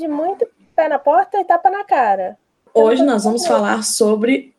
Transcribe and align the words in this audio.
De 0.00 0.08
muito 0.08 0.48
pé 0.74 0.88
na 0.88 0.98
porta 0.98 1.38
e 1.38 1.44
tapa 1.44 1.68
na 1.68 1.84
cara. 1.84 2.38
Hoje 2.72 3.02
nós 3.02 3.22
vamos 3.22 3.46
falar 3.46 3.84
sobre. 3.84 4.54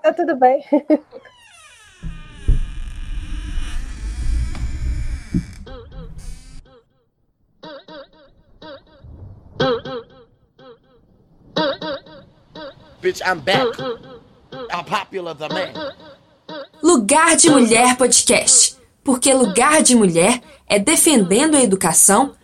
tá 0.00 0.12
tudo 0.12 0.36
bem. 0.36 0.64
Bitch, 13.02 13.22
I'm 13.22 13.40
back. 13.40 13.76
I'm 14.70 14.84
popular 14.84 15.34
the 15.34 15.48
man. 15.48 15.92
Lugar 16.80 17.34
de 17.34 17.50
Mulher 17.50 17.96
Podcast. 17.96 18.76
Porque 19.02 19.34
lugar 19.34 19.82
de 19.82 19.96
mulher 19.96 20.40
é 20.68 20.78
defendendo 20.78 21.56
a 21.56 21.60
educação 21.60 22.36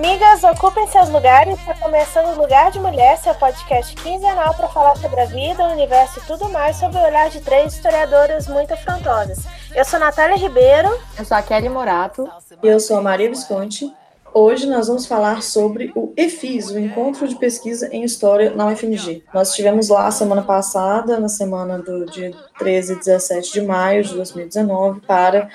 Migas, 0.00 0.42
ocupem 0.42 0.86
seus 0.86 1.10
lugares. 1.10 1.58
Está 1.58 1.74
começando 1.74 2.34
o 2.34 2.40
Lugar 2.40 2.70
de 2.70 2.80
Mulher, 2.80 3.18
seu 3.18 3.34
podcast 3.34 3.94
quinzenal 3.96 4.54
para 4.54 4.66
falar 4.68 4.96
sobre 4.96 5.20
a 5.20 5.26
vida, 5.26 5.62
o 5.62 5.72
universo 5.72 6.18
e 6.18 6.26
tudo 6.26 6.48
mais 6.48 6.76
sob 6.76 6.96
o 6.96 7.02
olhar 7.02 7.28
de 7.28 7.40
três 7.40 7.74
historiadoras 7.74 8.48
muito 8.48 8.72
afrontosas. 8.72 9.44
Eu 9.74 9.84
sou 9.84 10.00
Natália 10.00 10.36
Ribeiro. 10.36 10.88
Eu 11.18 11.24
sou 11.26 11.36
a 11.36 11.42
Kelly 11.42 11.68
Morato. 11.68 12.26
E 12.62 12.66
eu 12.66 12.80
sou 12.80 12.96
a 12.96 13.02
Maria 13.02 13.28
Visconti. 13.28 13.92
Hoje 14.34 14.66
nós 14.66 14.88
vamos 14.88 15.04
falar 15.04 15.42
sobre 15.42 15.92
o 15.94 16.14
EFIS, 16.16 16.70
o 16.70 16.78
Encontro 16.78 17.28
de 17.28 17.36
Pesquisa 17.36 17.90
em 17.92 18.02
História 18.02 18.50
na 18.50 18.66
UFMG. 18.68 19.22
Nós 19.32 19.50
estivemos 19.50 19.90
lá 19.90 20.10
semana 20.10 20.40
passada, 20.40 21.20
na 21.20 21.28
semana 21.28 21.78
do 21.78 22.06
dia 22.06 22.32
13 22.58 22.94
e 22.94 22.96
17 22.96 23.52
de 23.52 23.60
maio 23.60 24.02
de 24.02 24.14
2019, 24.14 25.02
para 25.02 25.50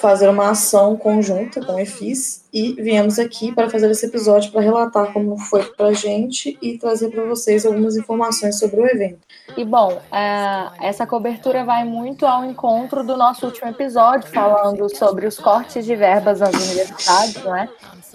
fazer 0.00 0.28
uma 0.28 0.50
ação 0.50 0.96
conjunta 0.96 1.64
com 1.64 1.74
o 1.74 1.78
EFIS 1.78 2.44
e 2.52 2.72
viemos 2.74 3.18
aqui 3.18 3.52
para 3.52 3.68
fazer 3.68 3.90
esse 3.90 4.06
episódio 4.06 4.50
para 4.50 4.60
relatar 4.60 5.12
como 5.12 5.36
foi 5.36 5.64
para 5.64 5.88
a 5.88 5.92
gente 5.92 6.56
e 6.62 6.78
trazer 6.78 7.10
para 7.10 7.24
vocês 7.24 7.66
algumas 7.66 7.96
informações 7.96 8.58
sobre 8.58 8.80
o 8.80 8.86
evento. 8.86 9.18
E 9.56 9.64
bom, 9.64 10.00
é, 10.12 10.70
essa 10.80 11.06
cobertura 11.06 11.64
vai 11.64 11.84
muito 11.84 12.26
ao 12.26 12.44
encontro 12.44 13.04
do 13.04 13.16
nosso 13.16 13.46
último 13.46 13.68
episódio, 13.68 14.28
falando 14.30 14.88
sobre 14.94 15.26
os 15.26 15.38
cortes 15.38 15.84
de 15.84 15.94
verbas 15.94 16.40
nas 16.40 16.54
universidades, 16.54 17.44
né? 17.44 17.68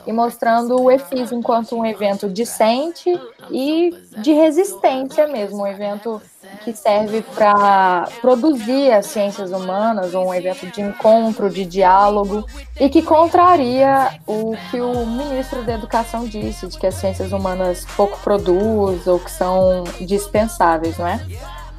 E 0.06 0.12
mostrando 0.12 0.82
o 0.82 0.90
EFIS 0.90 1.32
enquanto 1.32 1.76
um 1.76 1.86
evento 1.86 2.28
decente 2.28 3.12
e 3.52 3.94
de 4.18 4.32
resistência 4.32 5.28
mesmo, 5.28 5.64
um 5.64 5.68
evento 5.68 6.22
que 6.64 6.74
serve 6.74 7.22
para 7.36 8.08
produzir 8.22 8.92
as 8.92 9.08
ciências 9.08 9.52
humanas, 9.52 10.14
um 10.14 10.34
evento 10.34 10.68
de 10.68 10.82
encontro, 10.82 11.50
de 11.50 11.66
diálogo, 11.66 12.46
e 12.80 12.90
que 12.90 13.02
contraria 13.02 14.20
o 14.28 14.56
que 14.70 14.80
o 14.80 15.06
ministro 15.06 15.64
da 15.64 15.74
Educação 15.74 16.26
disse, 16.26 16.68
de 16.68 16.78
que 16.78 16.88
as 16.88 16.96
ciências 16.96 17.32
humanas 17.32 17.86
pouco 17.96 18.20
produzem 18.20 19.12
ou 19.12 19.20
que 19.20 19.32
são 19.32 19.84
dispensáveis, 20.02 20.98
não 20.98 21.08
é? 21.08 21.26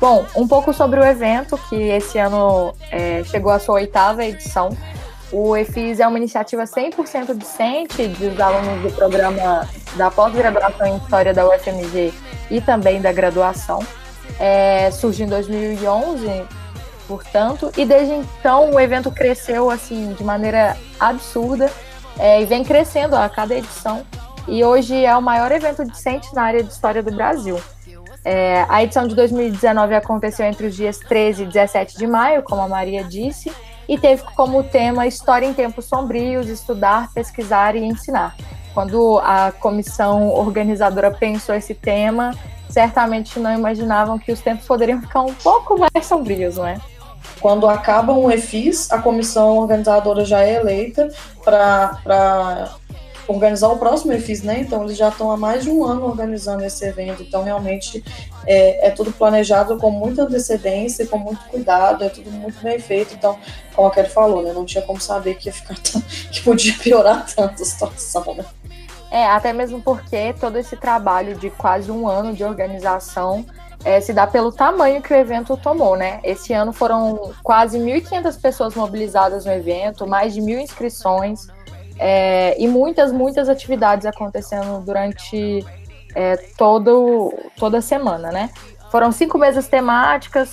Bom, 0.01 0.25
um 0.35 0.49
pouco 0.49 0.73
sobre 0.73 0.99
o 0.99 1.05
evento, 1.05 1.57
que 1.69 1.77
esse 1.77 2.19
ano 2.19 2.75
é, 2.91 3.23
chegou 3.25 3.53
à 3.53 3.61
sua 3.61 3.77
oitava 3.77 4.25
edição. 4.25 4.77
O 5.33 5.57
EFIS 5.57 5.99
é 5.99 6.07
uma 6.07 6.19
iniciativa 6.19 6.65
100% 6.65 7.35
docente 7.35 8.07
dos 8.07 8.39
alunos 8.39 8.83
do 8.83 8.95
programa 8.95 9.67
da 9.97 10.11
pós-graduação 10.11 10.87
em 10.87 10.97
História 10.99 11.33
da 11.33 11.49
UFMG 11.49 12.13
e 12.51 12.61
também 12.61 13.01
da 13.01 13.13
graduação 13.13 13.81
é, 14.39 14.91
surgiu 14.91 15.27
em 15.27 15.29
2011, 15.29 16.45
portanto, 17.07 17.73
e 17.77 17.85
desde 17.85 18.13
então 18.13 18.73
o 18.73 18.81
evento 18.81 19.11
cresceu 19.11 19.71
assim 19.71 20.13
de 20.15 20.25
maneira 20.25 20.77
absurda 20.99 21.71
é, 22.19 22.43
e 22.43 22.45
vem 22.45 22.65
crescendo 22.65 23.17
a 23.17 23.29
cada 23.29 23.55
edição. 23.55 24.05
E 24.47 24.65
hoje 24.65 25.05
é 25.05 25.17
o 25.17 25.23
maior 25.23 25.53
evento 25.53 25.85
decente 25.85 26.35
na 26.35 26.43
área 26.43 26.63
de 26.63 26.73
história 26.73 27.03
do 27.03 27.13
Brasil. 27.13 27.61
É, 28.25 28.67
a 28.69 28.83
edição 28.83 29.07
de 29.07 29.15
2019 29.15 29.95
aconteceu 29.95 30.45
entre 30.47 30.67
os 30.67 30.75
dias 30.75 30.99
13 30.99 31.45
e 31.45 31.47
17 31.47 31.97
de 31.97 32.07
maio, 32.07 32.43
como 32.43 32.61
a 32.61 32.69
Maria 32.69 33.03
disse, 33.05 33.53
e 33.93 33.99
teve 33.99 34.23
como 34.35 34.63
tema 34.63 35.07
História 35.07 35.45
em 35.45 35.53
Tempos 35.53 35.85
Sombrios, 35.85 36.49
Estudar, 36.49 37.13
Pesquisar 37.13 37.77
e 37.77 37.85
Ensinar. 37.85 38.35
Quando 38.73 39.19
a 39.19 39.53
comissão 39.53 40.31
organizadora 40.31 41.11
pensou 41.11 41.55
esse 41.55 41.75
tema, 41.75 42.35
certamente 42.71 43.39
não 43.39 43.53
imaginavam 43.53 44.19
que 44.19 44.33
os 44.33 44.41
tempos 44.41 44.67
poderiam 44.67 44.99
ficar 44.99 45.21
um 45.21 45.35
pouco 45.35 45.79
mais 45.79 46.07
sombrios, 46.07 46.57
não 46.57 46.67
é? 46.67 46.81
Quando 47.39 47.69
acaba 47.69 48.15
um 48.15 48.31
EFIS, 48.31 48.91
a 48.91 48.99
comissão 48.99 49.59
organizadora 49.59 50.25
já 50.25 50.41
é 50.41 50.55
eleita 50.55 51.09
para 51.45 52.75
organizar 53.29 53.69
o 53.69 53.77
próximo 53.77 54.15
EFIS, 54.15 54.43
né? 54.43 54.61
Então 54.61 54.85
eles 54.85 54.97
já 54.97 55.11
estão 55.11 55.31
há 55.31 55.37
mais 55.37 55.65
de 55.65 55.71
um 55.71 55.85
ano 55.85 56.07
organizando 56.07 56.65
esse 56.65 56.83
evento. 56.87 57.23
Então 57.23 57.45
realmente 57.45 58.03
é, 58.47 58.89
é, 58.89 58.91
tudo 58.91 59.13
planejado 59.13 59.77
com 59.79 59.91
muita 59.91 60.23
antecedência, 60.23 61.07
com 61.07 61.19
muito 61.19 61.41
cuidado, 61.49 62.05
é 62.05 62.09
tudo 62.09 62.31
muito 62.31 62.61
bem 62.63 62.79
feito. 62.79 63.15
Então, 63.15 63.39
como 63.75 63.89
a 63.89 63.91
Kelly 63.91 64.09
falou, 64.09 64.43
né? 64.43 64.53
Não 64.53 64.65
tinha 64.65 64.83
como 64.83 65.01
saber 65.01 65.37
que 65.37 65.49
ia 65.49 65.53
ficar 65.53 65.77
tão, 65.81 66.01
que 66.01 66.43
podia 66.43 66.75
piorar 66.75 67.27
tanto 67.35 67.63
a 67.63 67.67
situação, 67.67 68.35
né? 68.35 68.45
É, 69.11 69.27
até 69.27 69.53
mesmo 69.53 69.81
porque 69.83 70.33
todo 70.41 70.57
esse 70.57 70.75
trabalho 70.77 71.37
de 71.37 71.51
quase 71.51 71.91
um 71.91 72.09
ano 72.09 72.33
de 72.33 72.43
organização 72.43 73.45
é, 73.85 74.01
se 74.01 74.13
dá 74.13 74.27
pelo 74.27 74.51
tamanho 74.51 75.03
que 75.03 75.13
o 75.13 75.17
evento 75.17 75.57
tomou, 75.57 75.97
né? 75.97 76.21
Esse 76.23 76.53
ano 76.53 76.73
foram 76.73 77.33
quase 77.43 77.79
1.500 77.79 78.41
pessoas 78.41 78.75
mobilizadas 78.75 79.45
no 79.45 79.53
evento, 79.53 80.07
mais 80.07 80.33
de 80.33 80.41
mil 80.41 80.59
inscrições 80.59 81.47
é, 81.99 82.57
e 82.59 82.67
muitas, 82.67 83.13
muitas 83.13 83.49
atividades 83.49 84.07
acontecendo 84.07 84.83
durante 84.85 85.65
é, 86.15 86.37
todo, 86.57 87.33
toda 87.57 87.81
semana, 87.81 88.31
né? 88.31 88.51
Foram 88.91 89.11
cinco 89.11 89.39
mesas 89.39 89.69
temáticas 89.69 90.51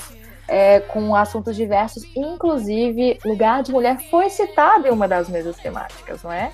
é, 0.48 0.80
com 0.80 1.16
assuntos 1.16 1.56
diversos, 1.56 2.04
inclusive 2.16 3.20
lugar 3.24 3.62
de 3.62 3.72
mulher 3.72 4.00
foi 4.10 4.30
citado 4.30 4.88
em 4.88 4.92
uma 4.92 5.08
das 5.08 5.30
mesas 5.30 5.56
temáticas, 5.58 6.24
não 6.24 6.32
é? 6.32 6.52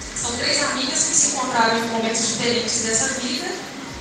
São 0.00 0.36
três 0.36 0.62
amigas 0.62 0.92
que 0.92 1.14
se 1.14 1.36
encontraram 1.36 1.78
em 1.78 1.88
momentos 1.88 2.28
diferentes 2.28 2.84
dessa 2.84 3.20
vida 3.20 3.46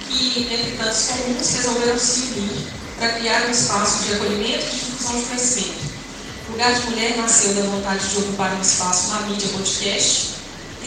e, 0.09 0.53
entre 0.53 0.77
tantos 0.77 1.07
comuns, 1.07 1.55
resolveram 1.55 1.97
se 1.97 2.39
unir 2.39 2.67
para 2.97 3.09
criar 3.13 3.45
um 3.47 3.51
espaço 3.51 4.05
de 4.05 4.15
acolhimento 4.15 4.65
e 4.65 4.69
difusão 4.69 5.19
de 5.19 5.25
conhecimento. 5.27 5.89
O 6.49 6.51
Lugar 6.51 6.73
de 6.73 6.89
Mulher 6.89 7.17
nasceu 7.17 7.53
da 7.53 7.61
vontade 7.69 8.09
de 8.09 8.17
ocupar 8.17 8.53
um 8.53 8.61
espaço 8.61 9.13
na 9.13 9.21
mídia 9.27 9.47
podcast 9.49 10.28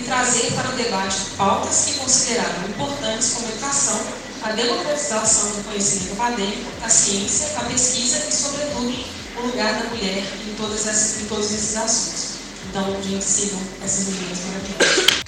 trazer 0.02 0.52
para 0.52 0.68
o 0.68 0.76
debate 0.76 1.16
pautas 1.36 1.84
que 1.84 1.98
consideraram 1.98 2.68
importantes 2.68 3.34
como 3.34 3.48
educação, 3.48 4.00
a 4.42 4.52
democratização 4.52 5.50
do 5.52 5.64
conhecimento 5.64 6.20
acadêmico, 6.20 6.70
a 6.82 6.88
ciência, 6.88 7.58
a 7.58 7.64
pesquisa 7.64 8.18
e, 8.28 8.32
sobretudo, 8.32 8.92
o 9.38 9.46
lugar 9.46 9.82
da 9.82 9.88
mulher 9.90 10.18
em, 10.18 10.54
todas 10.56 10.86
essas, 10.86 11.22
em 11.22 11.26
todos 11.26 11.52
esses 11.52 11.76
assuntos. 11.76 12.32
Então, 12.68 13.02
gente, 13.02 13.24
sigam 13.24 13.60
essas 13.84 14.08
mulheres 14.08 14.38
maravilhosas. 14.46 15.22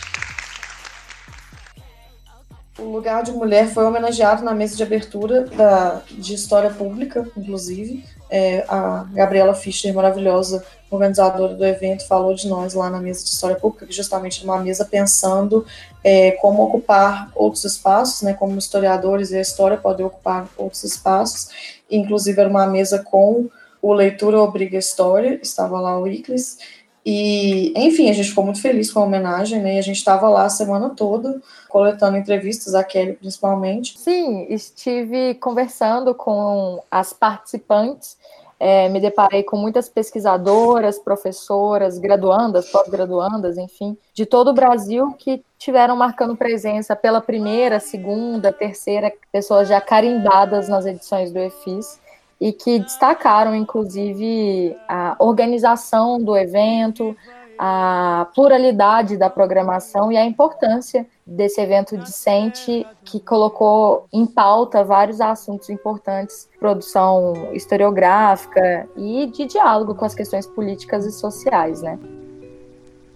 O 2.79 2.91
lugar 2.91 3.23
de 3.23 3.33
mulher 3.33 3.69
foi 3.73 3.85
homenageado 3.85 4.45
na 4.45 4.53
mesa 4.53 4.77
de 4.77 4.83
abertura 4.83 5.45
da, 5.45 6.03
de 6.11 6.35
História 6.35 6.71
Pública, 6.71 7.27
inclusive. 7.37 8.05
É, 8.29 8.65
a 8.69 9.07
Gabriela 9.13 9.55
Fischer, 9.55 9.95
maravilhosa 9.95 10.65
organizadora 10.95 11.55
do 11.55 11.65
evento, 11.65 12.07
falou 12.07 12.35
de 12.35 12.49
nós 12.49 12.75
lá 12.75 12.89
na 12.89 13.01
mesa 13.01 13.25
de 13.25 13.31
História 13.31 13.57
Pública, 13.57 13.87
justamente 13.91 14.45
numa 14.45 14.59
mesa 14.59 14.85
pensando 14.85 15.67
é, 16.03 16.33
como 16.33 16.63
ocupar 16.63 17.31
outros 17.35 17.65
espaços, 17.65 18.23
né, 18.23 18.35
como 18.35 18.59
historiadores 18.59 19.31
e 19.31 19.37
a 19.37 19.41
história 19.41 19.77
podem 19.77 20.07
ocupar 20.07 20.49
outros 20.57 20.85
espaços. 20.85 21.49
Inclusive, 21.91 22.41
era 22.41 22.49
uma 22.49 22.67
mesa 22.67 22.99
com 22.99 23.49
o 23.83 23.93
Leitura 23.93 24.41
Obriga 24.41 24.79
História, 24.79 25.39
estava 25.43 25.81
lá 25.81 25.99
o 25.99 26.07
Iclis, 26.07 26.59
e, 27.07 27.75
enfim, 27.77 28.09
a 28.09 28.15
gente 28.15 28.31
ficou 28.31 28.45
muito 28.45 28.63
feliz 28.63 28.91
com 28.91 29.01
a 29.01 29.05
homenagem, 29.05 29.61
né? 29.61 29.75
E 29.75 29.79
a 29.79 29.83
gente 29.83 29.97
estava 29.97 30.27
lá 30.29 30.47
a 30.47 30.49
semana 30.49 30.89
toda, 30.89 31.41
coletando 31.69 32.17
entrevistas, 32.17 32.75
a 32.75 32.83
Kelly 32.83 33.13
principalmente. 33.13 33.99
Sim, 33.99 34.47
estive 34.49 35.35
conversando 35.35 36.15
com 36.15 36.83
as 36.91 37.13
participantes 37.13 38.17
é, 38.59 38.89
me 38.89 39.01
deparei 39.01 39.43
com 39.43 39.57
muitas 39.57 39.89
pesquisadoras, 39.89 40.99
professoras, 40.99 41.99
graduandas, 41.99 42.71
pós-graduandas, 42.71 43.59
enfim, 43.59 43.97
de 44.13 44.25
todo 44.25 44.49
o 44.49 44.55
Brasil 44.55 45.13
que 45.19 45.45
tiveram 45.59 45.97
marcando 45.97 46.37
presença 46.37 46.95
pela 46.95 47.21
primeira, 47.21 47.81
segunda, 47.81 48.53
terceira, 48.53 49.13
pessoas 49.33 49.69
já 49.69 49.81
carimbadas 49.81 50.69
nas 50.69 50.87
edições 50.87 51.33
do 51.33 51.39
EFIS 51.39 52.01
e 52.41 52.53
que 52.53 52.79
destacaram, 52.79 53.55
inclusive, 53.55 54.77
a 54.89 55.17
organização 55.19 56.19
do 56.19 56.37
evento, 56.37 57.17
a 57.59 58.29
pluralidade 58.35 59.17
da 59.17 59.31
programação 59.31 60.11
e 60.11 60.17
a 60.17 60.25
importância 60.25 61.07
desse 61.27 61.61
evento 61.61 61.97
discente 61.97 62.87
que 63.05 63.19
colocou 63.19 64.07
em 64.13 64.27
pauta 64.27 64.85
vários 64.85 65.21
assuntos 65.21 65.71
importantes, 65.71 66.49
produção 66.59 67.51
historiográfica 67.53 68.89
e 68.97 69.27
de 69.27 69.47
diálogo 69.47 69.95
com 69.95 70.05
as 70.05 70.15
questões 70.15 70.47
políticas 70.47 71.07
e 71.07 71.13
sociais, 71.13 71.81
né? 71.81 71.99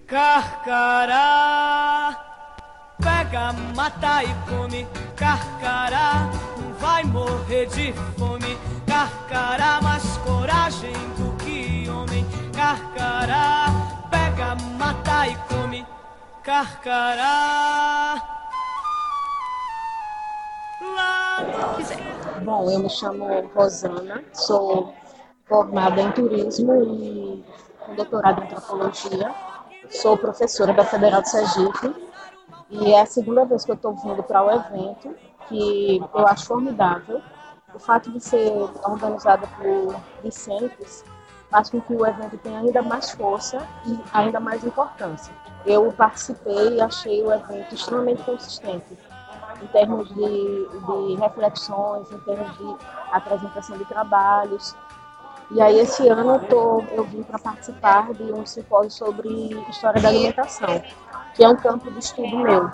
Carcará, 0.06 1.08
pega, 2.96 3.52
mata 3.76 4.24
e 4.24 4.34
come, 4.48 4.86
carcará, 5.14 6.30
vai 6.78 7.04
morrer 7.04 7.66
de 7.66 7.92
fome, 8.16 8.56
carcará, 8.86 9.82
mais 9.82 10.16
coragem 10.18 10.94
do 11.18 11.36
que 11.44 11.90
homem, 11.90 12.24
carcará, 12.54 13.66
pega, 14.10 14.54
mata 14.78 15.28
e 15.28 15.36
come, 15.52 15.84
carcará. 16.48 18.14
Bom, 22.42 22.70
eu 22.70 22.78
me 22.78 22.88
chamo 22.88 23.50
Rosana, 23.54 24.24
sou 24.32 24.94
formada 25.44 26.00
em 26.00 26.10
turismo 26.12 26.74
e 26.84 27.44
com 27.84 27.94
doutorado 27.94 28.40
em 28.40 28.44
antropologia. 28.46 29.34
Sou 29.90 30.16
professora 30.16 30.72
da 30.72 30.86
Federal 30.86 31.20
de 31.20 31.28
Sergipe 31.28 31.94
e 32.70 32.94
é 32.94 33.02
a 33.02 33.06
segunda 33.06 33.44
vez 33.44 33.66
que 33.66 33.70
eu 33.70 33.74
estou 33.74 33.94
vindo 33.96 34.22
para 34.22 34.42
o 34.42 34.50
evento, 34.50 35.14
que 35.48 36.00
eu 36.14 36.26
acho 36.26 36.46
formidável. 36.46 37.20
O 37.74 37.78
fato 37.78 38.10
de 38.10 38.20
ser 38.20 38.50
organizado 38.84 39.46
por 39.58 39.94
discentes 40.22 41.04
faz 41.50 41.68
com 41.68 41.78
que 41.82 41.92
o 41.92 42.06
evento 42.06 42.38
tenha 42.38 42.60
ainda 42.60 42.80
mais 42.80 43.10
força 43.10 43.58
e 43.84 44.00
ainda 44.14 44.40
mais 44.40 44.64
importância. 44.64 45.34
Eu 45.66 45.92
participei 45.92 46.76
e 46.76 46.80
achei 46.80 47.22
o 47.22 47.32
evento 47.32 47.74
extremamente 47.74 48.22
consistente 48.22 48.96
em 49.62 49.66
termos 49.68 50.08
de, 50.08 50.68
de 50.68 51.14
reflexões, 51.20 52.10
em 52.10 52.18
termos 52.20 52.56
de 52.58 52.76
apresentação 53.12 53.76
de 53.76 53.84
trabalhos. 53.84 54.74
E 55.50 55.60
aí 55.60 55.78
esse 55.80 56.06
ano 56.08 56.34
eu, 56.34 56.40
tô, 56.40 56.84
eu 56.92 57.04
vim 57.04 57.22
para 57.22 57.38
participar 57.38 58.12
de 58.12 58.24
um 58.24 58.44
simpósio 58.44 58.90
sobre 58.90 59.28
história 59.70 60.00
da 60.00 60.08
alimentação, 60.08 60.82
que 61.34 61.42
é 61.42 61.48
um 61.48 61.56
campo 61.56 61.90
de 61.90 61.98
estudo 61.98 62.38
meu. 62.38 62.70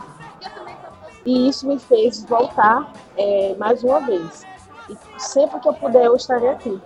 E 1.24 1.48
isso 1.48 1.66
me 1.66 1.78
fez 1.78 2.24
voltar 2.24 2.92
é, 3.16 3.54
mais 3.58 3.82
uma 3.82 4.00
vez. 4.00 4.44
E 4.90 4.96
sempre 5.18 5.60
que 5.60 5.68
eu 5.68 5.72
puder, 5.72 6.04
eu 6.04 6.16
estarei 6.16 6.48
aqui. 6.48 6.80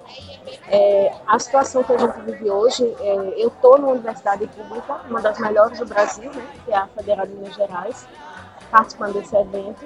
É, 0.68 1.12
a 1.26 1.38
situação 1.38 1.82
que 1.82 1.92
a 1.92 1.98
gente 1.98 2.20
vive 2.20 2.50
hoje, 2.50 2.84
é, 3.00 3.34
eu 3.36 3.48
estou 3.48 3.78
numa 3.78 3.92
universidade 3.92 4.46
pública, 4.46 5.00
uma 5.08 5.20
das 5.20 5.38
melhores 5.38 5.78
do 5.78 5.86
Brasil, 5.86 6.30
né, 6.32 6.46
que 6.64 6.72
é 6.72 6.76
a 6.76 6.86
Federal 6.86 7.26
de 7.26 7.34
Minas 7.34 7.54
Gerais, 7.54 8.06
participando 8.70 9.14
desse 9.14 9.36
evento. 9.36 9.84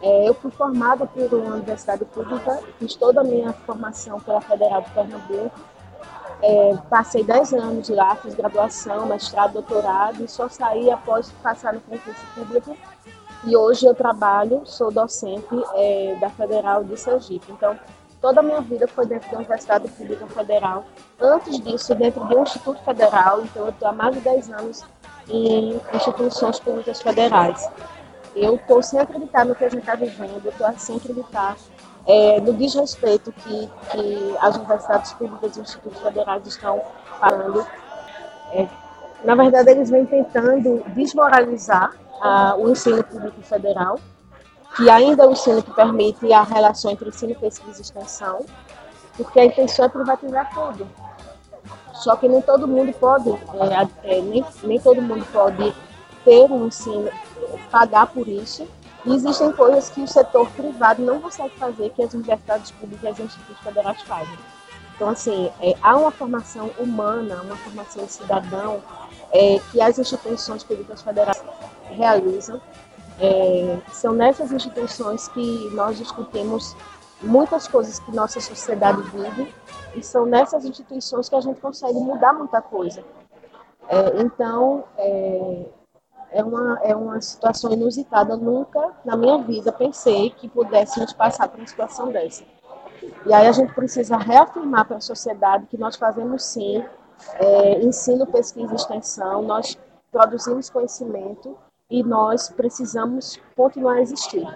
É, 0.00 0.28
eu 0.28 0.34
fui 0.34 0.50
formada 0.50 1.06
por 1.06 1.34
uma 1.34 1.56
universidade 1.56 2.04
pública, 2.04 2.60
fiz 2.78 2.94
toda 2.94 3.20
a 3.20 3.24
minha 3.24 3.52
formação 3.52 4.20
pela 4.20 4.40
Federal 4.40 4.82
de 4.82 4.90
Pernambuco. 4.90 5.58
É, 6.40 6.76
passei 6.88 7.24
10 7.24 7.52
anos 7.54 7.88
lá, 7.88 8.14
fiz 8.14 8.34
graduação, 8.34 9.06
mestrado, 9.06 9.54
doutorado 9.54 10.22
e 10.22 10.28
só 10.28 10.48
saí 10.48 10.88
após 10.88 11.30
passar 11.42 11.72
no 11.72 11.80
concurso 11.80 12.24
público. 12.34 12.76
E 13.44 13.56
hoje 13.56 13.86
eu 13.86 13.94
trabalho, 13.94 14.62
sou 14.64 14.90
docente 14.90 15.48
é, 15.74 16.16
da 16.20 16.28
Federal 16.30 16.84
de 16.84 16.96
Sergipe. 16.96 17.50
Então, 17.50 17.78
toda 18.20 18.40
a 18.40 18.42
minha 18.42 18.60
vida 18.60 18.86
foi 18.88 19.06
dentro 19.06 19.30
da 19.30 19.38
Universidade 19.38 19.88
Pública 19.88 20.26
Federal. 20.26 20.84
Antes 21.20 21.60
disso, 21.60 21.94
dentro 21.94 22.26
de 22.26 22.34
um 22.34 22.42
Instituto 22.42 22.82
Federal. 22.82 23.42
Então, 23.42 23.64
eu 23.64 23.70
estou 23.70 23.88
há 23.88 23.92
mais 23.92 24.14
de 24.14 24.20
10 24.20 24.50
anos 24.50 24.84
em 25.28 25.80
instituições 25.94 26.58
públicas 26.58 27.02
federais 27.02 27.68
eu 28.34 28.54
estou 28.56 28.82
sem 28.82 28.98
acreditar 29.00 29.44
no 29.44 29.54
que 29.54 29.64
a 29.64 29.68
gente 29.68 29.80
está 29.80 29.94
vivendo, 29.94 30.46
estou 30.46 30.72
sem 30.76 30.96
acreditar 30.96 31.56
é, 32.06 32.40
no 32.40 32.52
desrespeito 32.54 33.32
que, 33.32 33.68
que 33.90 34.36
as 34.40 34.56
universidades 34.56 35.12
públicas 35.14 35.56
e 35.56 35.60
institutos 35.60 36.00
federais 36.00 36.46
estão 36.46 36.80
falando. 37.18 37.66
É, 38.52 38.66
na 39.24 39.34
verdade, 39.34 39.70
eles 39.70 39.90
vêm 39.90 40.06
tentando 40.06 40.82
desmoralizar 40.94 41.92
ah, 42.22 42.54
o 42.56 42.70
ensino 42.70 43.02
público 43.02 43.42
federal, 43.42 43.98
que 44.76 44.88
ainda 44.88 45.24
é 45.24 45.26
o 45.26 45.32
ensino 45.32 45.62
que 45.62 45.72
permite 45.72 46.32
a 46.32 46.42
relação 46.42 46.90
entre 46.90 47.08
ensino, 47.08 47.34
pesquisa 47.34 47.78
e 47.78 47.82
extensão, 47.82 48.44
porque 49.16 49.40
a 49.40 49.44
intenção 49.44 49.84
é 49.84 49.88
privatizar 49.88 50.52
tudo. 50.54 50.88
Só 51.94 52.14
que 52.16 52.28
nem 52.28 52.40
todo 52.40 52.68
mundo 52.68 52.92
pode, 52.94 53.30
é, 53.30 54.16
é, 54.18 54.20
nem, 54.22 54.44
nem 54.62 54.80
todo 54.80 55.02
mundo 55.02 55.26
pode 55.32 55.74
ter 56.24 56.44
um 56.50 56.66
ensino, 56.66 57.10
pagar 57.70 58.06
por 58.06 58.28
isso. 58.28 58.68
E 59.04 59.14
existem 59.14 59.52
coisas 59.52 59.88
que 59.88 60.02
o 60.02 60.06
setor 60.06 60.48
privado 60.50 61.02
não 61.02 61.20
consegue 61.20 61.56
fazer, 61.56 61.90
que 61.90 62.02
as 62.02 62.14
universidades 62.14 62.70
públicas 62.72 63.18
e 63.18 63.22
os 63.22 63.26
institutos 63.26 63.62
federais 63.62 64.00
fazem. 64.02 64.38
Então, 64.94 65.08
assim, 65.08 65.50
é, 65.60 65.74
há 65.80 65.96
uma 65.96 66.10
formação 66.10 66.70
humana, 66.78 67.40
uma 67.42 67.56
formação 67.56 68.04
de 68.04 68.12
cidadão 68.12 68.82
é, 69.32 69.60
que 69.70 69.80
as 69.80 69.98
instituições 69.98 70.64
públicas 70.64 71.02
federais 71.02 71.42
realizam. 71.90 72.60
É, 73.20 73.78
são 73.92 74.12
nessas 74.12 74.52
instituições 74.52 75.28
que 75.28 75.70
nós 75.72 75.98
discutimos 75.98 76.76
muitas 77.20 77.66
coisas 77.66 77.98
que 77.98 78.14
nossa 78.14 78.40
sociedade 78.40 79.02
vive 79.10 79.52
e 79.94 80.02
são 80.02 80.24
nessas 80.24 80.64
instituições 80.64 81.28
que 81.28 81.34
a 81.34 81.40
gente 81.40 81.60
consegue 81.60 81.98
mudar 81.98 82.32
muita 82.32 82.62
coisa. 82.62 83.02
É, 83.88 84.20
então, 84.20 84.84
é, 84.96 85.66
é 86.30 86.44
uma, 86.44 86.78
é 86.82 86.94
uma 86.94 87.20
situação 87.20 87.72
inusitada. 87.72 88.36
nunca 88.36 88.92
na 89.04 89.16
minha 89.16 89.38
vida 89.38 89.72
pensei 89.72 90.30
que 90.30 90.48
pudéssemos 90.48 91.12
passar 91.12 91.48
por 91.48 91.58
uma 91.58 91.66
situação 91.66 92.12
dessa. 92.12 92.44
E 93.26 93.32
aí 93.32 93.46
a 93.46 93.52
gente 93.52 93.72
precisa 93.74 94.16
reafirmar 94.16 94.86
para 94.86 94.98
a 94.98 95.00
sociedade 95.00 95.66
que 95.66 95.78
nós 95.78 95.96
fazemos 95.96 96.44
sim 96.44 96.84
é, 97.34 97.80
ensino, 97.82 98.26
pesquisa 98.26 98.72
e 98.72 98.76
extensão, 98.76 99.42
nós 99.42 99.76
produzimos 100.10 100.70
conhecimento 100.70 101.56
e 101.90 102.02
nós 102.02 102.50
precisamos 102.50 103.40
continuar 103.56 103.94
a 103.94 104.02
existir. 104.02 104.46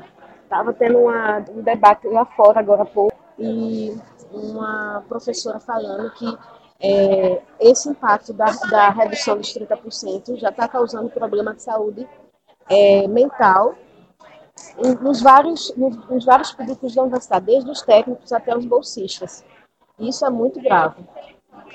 Estava 0.43 0.73
tendo 0.73 0.99
uma, 0.99 1.39
um 1.51 1.63
debate 1.63 2.07
lá 2.09 2.25
fora 2.25 2.61
agora 2.61 2.83
há 2.83 2.87
pouco 2.87 3.17
e 3.39 3.97
uma 4.31 5.03
professora 5.09 5.59
falando 5.59 6.11
que 6.13 6.39
é, 6.81 7.41
esse 7.61 7.89
impacto 7.89 8.33
da, 8.33 8.47
da, 8.71 8.91
redução 8.91 9.37
dos 9.37 9.55
30% 9.55 10.37
já 10.37 10.49
está 10.49 10.67
causando 10.67 11.09
problema 11.09 11.55
de 11.55 11.63
saúde 11.63 12.09
é, 12.69 13.07
mental 13.07 13.75
nos 15.01 15.23
vários, 15.23 15.75
nos, 15.77 15.97
nos, 16.09 16.25
vários 16.25 16.53
públicos 16.53 16.95
da 16.95 17.03
universidade, 17.03 17.47
desde 17.47 17.71
os 17.71 17.83
técnicos 17.83 18.33
até 18.33 18.57
os 18.57 18.67
bolsistas. 18.67 19.45
Isso 19.99 20.25
é 20.27 20.31
muito 20.31 20.61
grave, 20.61 21.05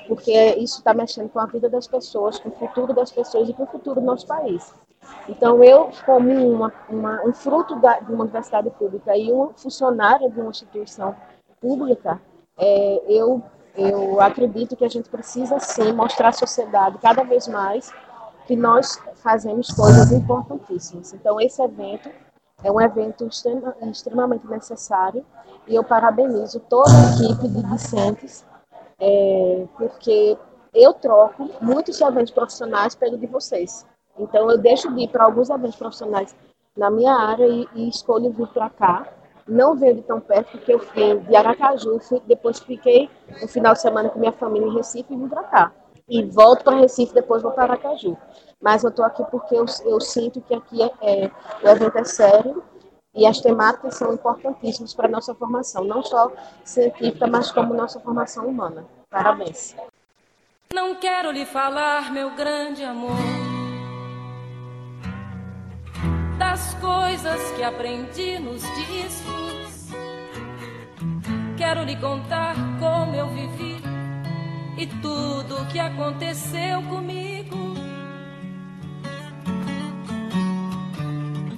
porque 0.06 0.54
isso 0.56 0.78
está 0.78 0.94
mexendo 0.94 1.28
com 1.30 1.40
a 1.40 1.46
vida 1.46 1.68
das 1.68 1.86
pessoas, 1.86 2.38
com 2.38 2.50
o 2.50 2.52
futuro 2.52 2.92
das 2.92 3.10
pessoas 3.10 3.48
e 3.48 3.52
com 3.52 3.64
o 3.64 3.66
futuro 3.66 4.00
do 4.00 4.06
nosso 4.06 4.26
país. 4.26 4.72
Então, 5.28 5.62
eu, 5.62 5.90
como 6.06 6.30
uma, 6.30 6.72
uma, 6.88 7.22
um 7.24 7.32
fruto 7.32 7.76
da, 7.76 8.00
de 8.00 8.12
uma 8.12 8.24
universidade 8.24 8.70
pública 8.70 9.16
e 9.16 9.30
uma 9.30 9.52
funcionária 9.54 10.30
de 10.30 10.40
uma 10.40 10.50
instituição 10.50 11.14
pública, 11.60 12.20
é, 12.56 13.02
eu 13.06 13.42
eu 13.78 14.20
acredito 14.20 14.76
que 14.76 14.84
a 14.84 14.88
gente 14.88 15.08
precisa 15.08 15.60
sim 15.60 15.92
mostrar 15.92 16.28
à 16.28 16.32
sociedade 16.32 16.98
cada 16.98 17.22
vez 17.22 17.46
mais 17.46 17.92
que 18.44 18.56
nós 18.56 19.00
fazemos 19.16 19.68
coisas 19.68 20.10
importantíssimas. 20.10 21.12
Então, 21.12 21.40
esse 21.40 21.62
evento 21.62 22.10
é 22.64 22.72
um 22.72 22.80
evento 22.80 23.24
extrema, 23.24 23.76
extremamente 23.82 24.46
necessário 24.48 25.24
e 25.66 25.76
eu 25.76 25.84
parabenizo 25.84 26.58
toda 26.60 26.90
a 26.90 27.14
equipe 27.14 27.46
de 27.46 27.62
discentes, 27.70 28.44
é, 28.98 29.64
porque 29.76 30.36
eu 30.74 30.92
troco 30.94 31.48
muitos 31.60 32.00
eventos 32.00 32.32
profissionais 32.32 32.96
pelo 32.96 33.16
de 33.16 33.26
vocês. 33.26 33.86
Então, 34.18 34.50
eu 34.50 34.58
deixo 34.58 34.92
de 34.94 35.02
ir 35.02 35.08
para 35.08 35.24
alguns 35.24 35.50
eventos 35.50 35.76
profissionais 35.76 36.34
na 36.76 36.90
minha 36.90 37.12
área 37.12 37.46
e, 37.46 37.68
e 37.74 37.88
escolho 37.88 38.30
vir 38.32 38.48
para 38.48 38.70
cá 38.70 39.06
não 39.48 39.74
veio 39.74 39.94
de 39.94 40.02
tão 40.02 40.20
perto, 40.20 40.52
porque 40.52 40.74
eu 40.74 40.78
fui 40.78 41.18
de 41.20 41.34
Aracaju, 41.34 41.98
fui, 42.00 42.20
depois 42.26 42.60
fiquei 42.60 43.08
um 43.42 43.48
final 43.48 43.72
de 43.72 43.80
semana 43.80 44.10
com 44.10 44.18
minha 44.18 44.32
família 44.32 44.68
em 44.68 44.74
Recife 44.74 45.12
e 45.12 45.16
vim 45.16 45.28
para 45.28 45.42
cá. 45.44 45.72
E 46.08 46.22
volto 46.24 46.64
para 46.64 46.76
Recife, 46.76 47.14
depois 47.14 47.42
vou 47.42 47.52
para 47.52 47.64
Aracaju. 47.64 48.16
Mas 48.60 48.84
eu 48.84 48.90
estou 48.90 49.04
aqui 49.04 49.24
porque 49.30 49.54
eu, 49.54 49.64
eu, 49.84 50.00
sinto 50.00 50.40
que 50.42 50.54
aqui 50.54 50.82
é, 50.82 50.92
é, 51.00 51.30
o 51.62 51.68
evento 51.68 51.96
é 51.96 52.04
sério 52.04 52.62
e 53.14 53.26
as 53.26 53.40
temáticas 53.40 53.94
são 53.94 54.12
importantíssimas 54.12 54.94
para 54.94 55.06
a 55.06 55.10
nossa 55.10 55.34
formação, 55.34 55.84
não 55.84 56.02
só 56.02 56.30
científica, 56.64 57.26
mas 57.26 57.50
como 57.50 57.74
nossa 57.74 57.98
formação 58.00 58.46
humana. 58.46 58.84
Parabéns. 59.08 59.74
Não 60.72 60.94
quero 60.96 61.30
lhe 61.30 61.46
falar, 61.46 62.12
meu 62.12 62.34
grande 62.34 62.84
amor, 62.84 63.16
das 66.58 66.74
coisas 66.74 67.40
que 67.56 67.62
aprendi 67.62 68.38
nos 68.40 68.62
discos. 68.62 69.88
Quero 71.56 71.84
lhe 71.84 71.94
contar 71.96 72.56
como 72.80 73.14
eu 73.14 73.28
vivi 73.28 73.76
e 74.76 74.86
tudo 75.00 75.62
o 75.62 75.66
que 75.66 75.78
aconteceu 75.78 76.82
comigo. 76.82 77.56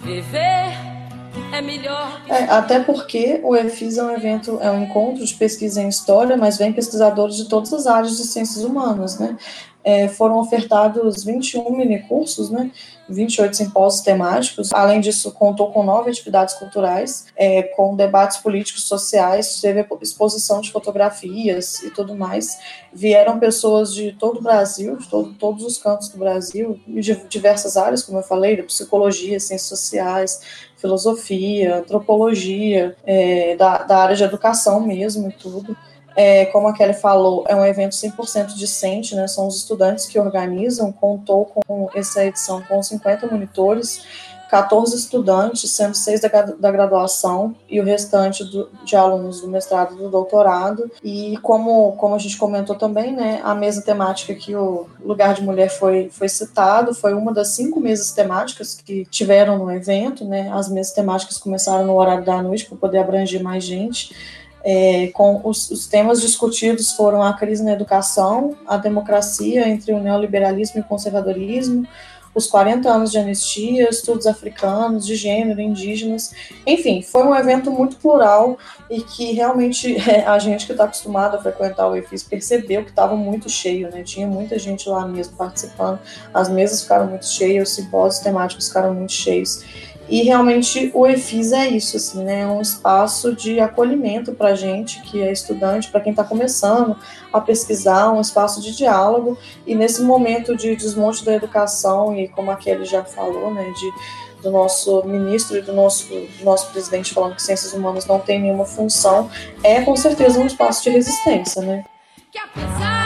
Viver 0.03 0.71
é 1.53 1.63
melhor. 1.63 2.21
É, 2.29 2.45
até 2.45 2.81
porque 2.81 3.41
o 3.43 3.57
EFIS 3.57 3.97
é 3.97 4.03
um 4.03 4.11
evento, 4.11 4.59
é 4.61 4.71
um 4.71 4.85
encontro 4.85 5.25
de 5.25 5.35
pesquisa 5.35 5.81
em 5.83 5.89
história, 5.89 6.37
mas 6.37 6.59
vem 6.59 6.73
pesquisadores 6.73 7.37
de 7.37 7.49
todas 7.49 7.73
as 7.73 7.87
áreas 7.87 8.17
de 8.19 8.25
ciências 8.25 8.65
humanas, 8.65 9.19
né? 9.19 9.37
É, 9.83 10.09
foram 10.09 10.39
ofertados 10.39 11.25
21 11.25 11.71
minicursos, 11.75 12.51
né, 12.51 12.71
28 13.09 13.57
simpósios 13.57 14.03
temáticos. 14.03 14.73
Além 14.73 15.01
disso, 15.01 15.33
contou 15.33 15.73
com 15.73 15.83
nove 15.83 16.11
atividades 16.11 16.55
culturais, 16.55 17.27
é, 17.37 17.63
com 17.63 17.97
debates 17.97 18.39
políticos, 18.39 18.85
sociais, 18.85 19.61
teve 19.61 19.85
exposição 20.01 20.61
de 20.61 20.71
fotografias 20.71 21.83
e 21.83 21.91
tudo 21.91 22.15
mais. 22.15 22.59
Vieram 22.93 23.39
pessoas 23.39 23.95
de 23.95 24.13
todo 24.13 24.39
o 24.39 24.43
Brasil, 24.43 24.97
de 24.97 25.09
todo, 25.09 25.33
todos 25.35 25.65
os 25.65 25.79
cantos 25.79 26.09
do 26.09 26.19
Brasil, 26.19 26.79
de 26.87 27.15
diversas 27.29 27.77
áreas, 27.77 28.03
como 28.03 28.19
eu 28.19 28.23
falei, 28.23 28.57
da 28.57 28.63
psicologia, 28.63 29.41
ciências 29.41 29.69
sociais, 29.69 30.41
filosofia, 30.77 31.77
antropologia, 31.77 32.97
é, 33.05 33.55
da, 33.57 33.83
da 33.83 33.99
área 33.99 34.17
de 34.17 34.25
educação 34.25 34.81
mesmo 34.81 35.29
e 35.29 35.33
tudo. 35.33 35.77
É, 36.17 36.47
como 36.47 36.69
a 36.69 36.73
Kelly 36.73 36.95
falou, 36.95 37.45
é 37.49 37.55
um 37.55 37.65
evento 37.65 37.93
100% 37.93 38.55
discente, 38.55 39.15
né? 39.15 39.27
São 39.27 39.47
os 39.47 39.57
estudantes 39.57 40.07
que 40.07 40.19
organizam, 40.19 40.93
contou 40.93 41.45
com 41.47 41.89
essa 41.95 42.25
edição 42.25 42.63
com 42.63 42.83
50 42.83 43.27
monitores, 43.27 44.05
14 44.51 44.97
estudantes, 44.97 45.71
sendo 45.71 45.95
seis 45.95 46.21
da, 46.21 46.29
da 46.29 46.73
graduação 46.73 47.55
e 47.69 47.81
o 47.81 47.85
restante 47.85 48.43
do, 48.43 48.69
de 48.85 48.97
alunos 48.97 49.41
do 49.41 49.49
mestrado 49.49 49.95
e 49.95 49.99
do 49.99 50.11
doutorado. 50.11 50.91
E 51.05 51.39
como, 51.39 51.93
como 51.93 52.17
a 52.17 52.19
gente 52.19 52.37
comentou 52.37 52.75
também, 52.75 53.15
né, 53.15 53.41
a 53.45 53.55
mesa 53.55 53.81
temática 53.81 54.35
que 54.35 54.57
o 54.57 54.89
Lugar 55.05 55.35
de 55.35 55.43
Mulher 55.43 55.69
foi, 55.69 56.11
foi 56.11 56.29
citado 56.29 56.93
foi 56.93 57.15
uma 57.15 57.33
das 57.33 57.51
cinco 57.51 57.79
mesas 57.79 58.11
temáticas 58.11 58.75
que 58.75 59.05
tiveram 59.05 59.57
no 59.57 59.71
evento. 59.71 60.25
Né, 60.25 60.51
as 60.53 60.69
mesas 60.69 60.93
temáticas 60.93 61.39
começaram 61.39 61.87
no 61.87 61.95
horário 61.95 62.25
da 62.25 62.43
noite 62.43 62.67
para 62.67 62.77
poder 62.77 62.99
abranger 62.99 63.41
mais 63.41 63.63
gente. 63.63 64.13
É, 64.63 65.09
com 65.15 65.41
os, 65.43 65.71
os, 65.71 65.87
temas 65.87 66.21
discutidos 66.21 66.93
foram 66.93 67.23
a 67.23 67.33
crise 67.33 67.65
na 67.65 67.73
educação, 67.73 68.57
a 68.67 68.77
democracia 68.77 69.67
entre 69.69 69.93
o 69.93 70.01
neoliberalismo 70.01 70.79
e 70.79 70.81
o 70.83 70.85
conservadorismo, 70.85 71.87
os 72.35 72.47
40 72.47 72.89
anos 72.89 73.11
de 73.11 73.19
anistia, 73.19 73.89
estudos 73.89 74.27
africanos, 74.27 75.05
de 75.05 75.17
gênero, 75.17 75.61
indígenas, 75.61 76.33
enfim, 76.65 77.03
foi 77.03 77.25
um 77.25 77.35
evento 77.35 77.73
muito 77.73 77.97
plural 77.97 78.57
e 78.89 79.01
que 79.03 79.33
realmente 79.33 79.97
é, 80.09 80.25
a 80.25 80.39
gente 80.39 80.67
que 80.67 80.73
está 80.73 80.85
acostumado 80.85 81.37
a 81.37 81.43
frequentar 81.43 81.89
o 81.89 81.97
EFIS 81.97 82.23
percebeu 82.23 82.85
que 82.85 82.91
estava 82.91 83.17
muito 83.17 83.49
cheio, 83.49 83.91
né? 83.91 84.03
Tinha 84.03 84.27
muita 84.27 84.59
gente 84.59 84.89
lá 84.89 85.07
mesmo 85.07 85.37
participando, 85.37 85.99
as 86.33 86.49
mesas 86.49 86.83
ficaram 86.83 87.07
muito 87.07 87.27
cheias, 87.27 87.71
os 87.71 87.75
simpósios 87.75 88.23
temáticos 88.23 88.69
ficaram 88.69 88.95
muito 88.95 89.13
cheios. 89.13 89.65
E 90.11 90.23
realmente 90.23 90.91
o 90.93 91.07
EFIS 91.07 91.53
é 91.53 91.69
isso, 91.69 91.97
assim, 91.97 92.25
né? 92.25 92.41
É 92.41 92.47
um 92.47 92.61
espaço 92.61 93.33
de 93.33 93.61
acolhimento 93.61 94.33
para 94.33 94.57
gente 94.57 95.01
que 95.03 95.23
é 95.23 95.31
estudante, 95.31 95.89
para 95.89 96.01
quem 96.01 96.11
está 96.11 96.25
começando 96.25 96.97
a 97.33 97.41
pesquisar, 97.41 98.11
um 98.11 98.21
espaço 98.21 98.61
de 98.61 98.77
diálogo. 98.77 99.39
E 99.65 99.73
nesse 99.73 100.03
momento 100.03 100.57
de 100.57 100.75
desmonte 100.75 101.25
da 101.25 101.33
educação, 101.33 102.17
e 102.19 102.27
como 102.27 102.51
a 102.51 102.57
Kelly 102.57 102.85
já 102.85 103.05
falou, 103.05 103.55
né, 103.55 103.63
de, 103.71 104.43
do 104.43 104.51
nosso 104.51 105.05
ministro 105.05 105.57
e 105.59 105.63
do 105.63 105.73
nosso, 105.73 106.09
do 106.09 106.45
nosso 106.45 106.73
presidente 106.73 107.15
falando 107.15 107.37
que 107.37 107.43
ciências 107.43 107.73
humanas 107.73 108.05
não 108.05 108.19
tem 108.19 108.41
nenhuma 108.41 108.65
função, 108.65 109.31
é 109.63 109.81
com 109.83 109.95
certeza 109.95 110.41
um 110.41 110.47
espaço 110.47 110.83
de 110.83 110.91
resistência, 110.91 111.63
né? 111.63 111.85
Que 112.33 112.39
apesar 112.39 113.00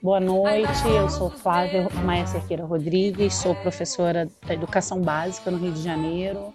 Boa 0.00 0.20
noite, 0.20 0.86
eu 0.86 1.08
sou 1.08 1.28
Flávia 1.28 1.88
Maia 2.04 2.24
Cerqueira 2.24 2.64
Rodrigues, 2.64 3.34
sou 3.34 3.52
professora 3.56 4.28
da 4.46 4.54
Educação 4.54 5.02
Básica 5.02 5.50
no 5.50 5.58
Rio 5.58 5.72
de 5.72 5.82
Janeiro. 5.82 6.54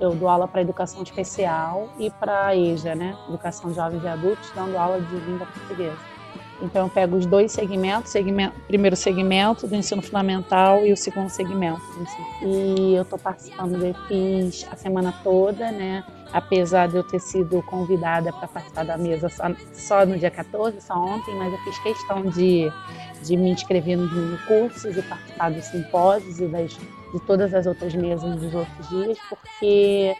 Eu 0.00 0.14
dou 0.14 0.26
aula 0.26 0.48
para 0.48 0.62
Educação 0.62 1.02
Especial 1.02 1.92
e 1.98 2.10
para 2.10 2.46
a 2.46 2.56
EJA, 2.56 2.94
né? 2.94 3.14
Educação 3.28 3.68
de 3.68 3.76
Jovens 3.76 4.02
e 4.02 4.08
Adultos, 4.08 4.50
dando 4.54 4.78
aula 4.78 5.02
de 5.02 5.16
língua 5.16 5.46
portuguesa. 5.46 6.17
Então 6.60 6.86
eu 6.86 6.90
pego 6.90 7.16
os 7.16 7.24
dois 7.24 7.52
segmentos, 7.52 8.10
segmento, 8.10 8.54
primeiro 8.66 8.96
segmento 8.96 9.66
do 9.66 9.76
ensino 9.76 10.02
fundamental 10.02 10.84
e 10.84 10.92
o 10.92 10.96
segundo 10.96 11.28
segmento 11.28 11.80
ensino. 12.00 12.26
E 12.42 12.94
eu 12.94 13.02
estou 13.02 13.18
participando 13.18 13.78
do 13.78 13.86
EFIS 13.86 14.66
a 14.70 14.76
semana 14.76 15.14
toda, 15.22 15.70
né? 15.70 16.04
apesar 16.32 16.88
de 16.88 16.96
eu 16.96 17.04
ter 17.04 17.20
sido 17.20 17.62
convidada 17.62 18.32
para 18.32 18.48
participar 18.48 18.84
da 18.84 18.98
mesa 18.98 19.28
só, 19.28 19.44
só, 19.72 20.06
no 20.06 20.18
dia 20.18 20.30
14, 20.30 20.80
só 20.80 20.94
ontem, 20.94 21.34
mas 21.34 21.52
eu 21.52 21.58
fiz 21.60 21.78
questão 21.78 22.22
de, 22.22 22.70
de 23.24 23.36
me 23.36 23.50
inscrever 23.50 23.96
nos 23.96 24.40
cursos 24.42 24.96
e 24.96 25.02
participar 25.02 25.50
dos 25.50 25.64
simpósios 25.64 26.40
e 26.40 26.46
das, 26.46 26.72
de 26.72 27.20
todas 27.26 27.54
as 27.54 27.66
outras 27.66 27.94
mesas 27.94 28.36
dos 28.36 28.54
outros 28.54 28.88
dias, 28.88 29.18
porque 29.28 30.14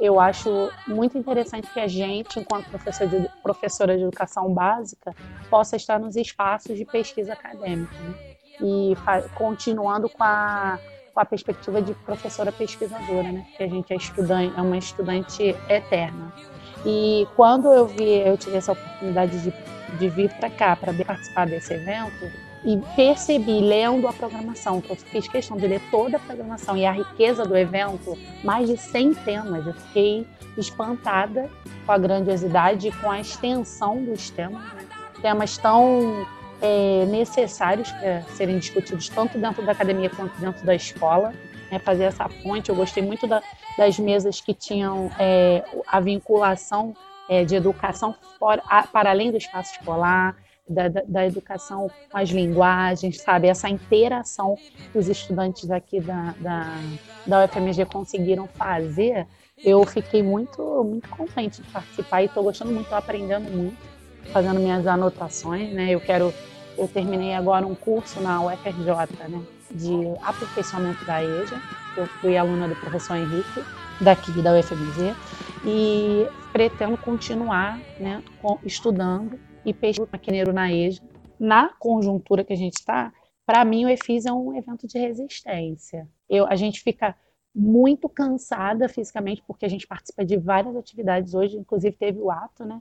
eu 0.00 0.20
acho 0.20 0.70
muito 0.86 1.18
interessante 1.18 1.68
que 1.72 1.80
a 1.80 1.88
gente, 1.88 2.38
enquanto 2.38 2.68
professor 2.70 3.06
de, 3.08 3.28
professora 3.42 3.96
de 3.96 4.02
educação 4.02 4.52
básica, 4.52 5.14
possa 5.50 5.76
estar 5.76 5.98
nos 5.98 6.16
espaços 6.16 6.76
de 6.76 6.84
pesquisa 6.84 7.32
acadêmica. 7.32 7.94
Né? 7.94 8.14
E 8.60 8.96
continuando 9.36 10.08
com 10.08 10.22
a 10.22 10.78
com 11.18 11.22
a 11.22 11.24
perspectiva 11.24 11.82
de 11.82 11.94
professora 11.94 12.52
pesquisadora, 12.52 13.32
né? 13.32 13.44
Que 13.56 13.64
a 13.64 13.66
gente 13.66 13.92
é 13.92 13.96
estudante, 13.96 14.54
é 14.56 14.62
uma 14.62 14.78
estudante 14.78 15.42
eterna. 15.68 16.32
E 16.86 17.26
quando 17.34 17.72
eu 17.72 17.86
vi, 17.86 18.20
eu 18.20 18.36
tive 18.36 18.56
essa 18.56 18.70
oportunidade 18.70 19.42
de, 19.42 19.52
de 19.98 20.08
vir 20.08 20.32
para 20.34 20.48
cá 20.48 20.76
para 20.76 20.94
participar 20.94 21.48
desse 21.48 21.74
evento 21.74 22.47
e 22.64 22.76
percebi 22.96 23.60
lendo 23.60 24.08
a 24.08 24.12
programação, 24.12 24.80
que 24.80 24.90
eu 24.90 24.96
fiz 24.96 25.28
questão 25.28 25.56
de 25.56 25.66
ler 25.66 25.80
toda 25.90 26.16
a 26.16 26.20
programação 26.20 26.76
e 26.76 26.84
a 26.84 26.92
riqueza 26.92 27.44
do 27.44 27.56
evento, 27.56 28.18
mais 28.42 28.68
de 28.68 28.76
100 28.76 29.14
temas, 29.14 29.66
eu 29.66 29.74
fiquei 29.74 30.26
espantada 30.56 31.48
com 31.86 31.92
a 31.92 31.98
grandiosidade 31.98 32.88
e 32.88 32.92
com 32.92 33.10
a 33.10 33.20
extensão 33.20 34.04
dos 34.04 34.30
temas, 34.30 34.62
né? 34.74 34.86
temas 35.22 35.56
tão 35.56 36.26
é, 36.60 37.06
necessários 37.06 37.90
para 37.92 38.22
serem 38.34 38.58
discutidos 38.58 39.08
tanto 39.08 39.38
dentro 39.38 39.64
da 39.64 39.72
academia 39.72 40.10
quanto 40.10 40.38
dentro 40.40 40.64
da 40.66 40.74
escola. 40.74 41.32
Né, 41.70 41.78
fazer 41.78 42.04
essa 42.04 42.26
ponte. 42.42 42.70
Eu 42.70 42.74
gostei 42.74 43.02
muito 43.02 43.26
da, 43.26 43.42
das 43.76 43.98
mesas 43.98 44.40
que 44.40 44.54
tinham 44.54 45.10
é, 45.18 45.62
a 45.86 46.00
vinculação 46.00 46.94
é, 47.28 47.44
de 47.44 47.54
educação 47.54 48.14
fora, 48.38 48.62
a, 48.66 48.86
para 48.86 49.10
além 49.10 49.30
do 49.30 49.36
espaço 49.36 49.72
escolar, 49.72 50.34
da, 50.68 50.88
da, 50.88 51.26
educação 51.26 51.90
com 52.10 52.18
as 52.18 52.28
linguagens, 52.30 53.20
sabe? 53.20 53.48
Essa 53.48 53.68
interação 53.68 54.56
que 54.92 54.98
os 54.98 55.08
estudantes 55.08 55.70
aqui 55.70 56.00
da, 56.00 56.34
da, 56.38 56.76
da 57.26 57.44
UFMG 57.44 57.84
conseguiram 57.86 58.46
fazer, 58.48 59.26
eu 59.64 59.84
fiquei 59.84 60.22
muito, 60.22 60.62
muito 60.84 61.08
contente 61.08 61.62
de 61.62 61.70
participar 61.70 62.22
e 62.22 62.26
estou 62.26 62.42
gostando 62.42 62.70
muito, 62.70 62.84
estou 62.84 62.98
aprendendo 62.98 63.50
muito 63.50 63.98
fazendo 64.32 64.60
minhas 64.60 64.86
anotações, 64.86 65.72
né? 65.72 65.90
Eu 65.90 66.00
quero, 66.00 66.32
eu 66.76 66.88
terminei 66.88 67.34
agora 67.34 67.66
um 67.66 67.74
curso 67.74 68.20
na 68.20 68.40
UFRJ, 68.42 69.28
né? 69.28 69.42
De 69.70 69.94
aperfeiçoamento 70.22 71.04
da 71.04 71.22
EJA. 71.22 71.60
Eu 71.96 72.06
fui 72.06 72.36
aluna 72.36 72.68
do 72.68 72.76
professor 72.76 73.16
Henrique, 73.16 73.62
daqui 74.00 74.30
da 74.40 74.58
UFMG, 74.58 75.14
e 75.64 76.26
pretendo 76.52 76.96
continuar, 76.96 77.78
né? 77.98 78.22
Estudando 78.64 79.38
e 79.68 79.74
pesquisando 79.74 80.10
maquineiro 80.12 80.52
na 80.52 80.72
EJA. 80.72 81.02
Na 81.38 81.68
conjuntura 81.68 82.44
que 82.44 82.52
a 82.52 82.56
gente 82.56 82.74
está, 82.74 83.12
para 83.46 83.64
mim 83.64 83.84
o 83.84 83.88
EFIS 83.88 84.26
é 84.26 84.32
um 84.32 84.54
evento 84.56 84.86
de 84.86 84.98
resistência. 84.98 86.08
Eu, 86.28 86.46
a 86.46 86.56
gente 86.56 86.80
fica 86.80 87.16
muito 87.54 88.08
cansada 88.08 88.88
fisicamente 88.88 89.42
porque 89.46 89.64
a 89.64 89.68
gente 89.68 89.86
participa 89.86 90.24
de 90.24 90.36
várias 90.36 90.76
atividades 90.76 91.34
hoje, 91.34 91.56
inclusive 91.56 91.96
teve 91.96 92.20
o 92.20 92.30
ato, 92.30 92.64
né, 92.64 92.80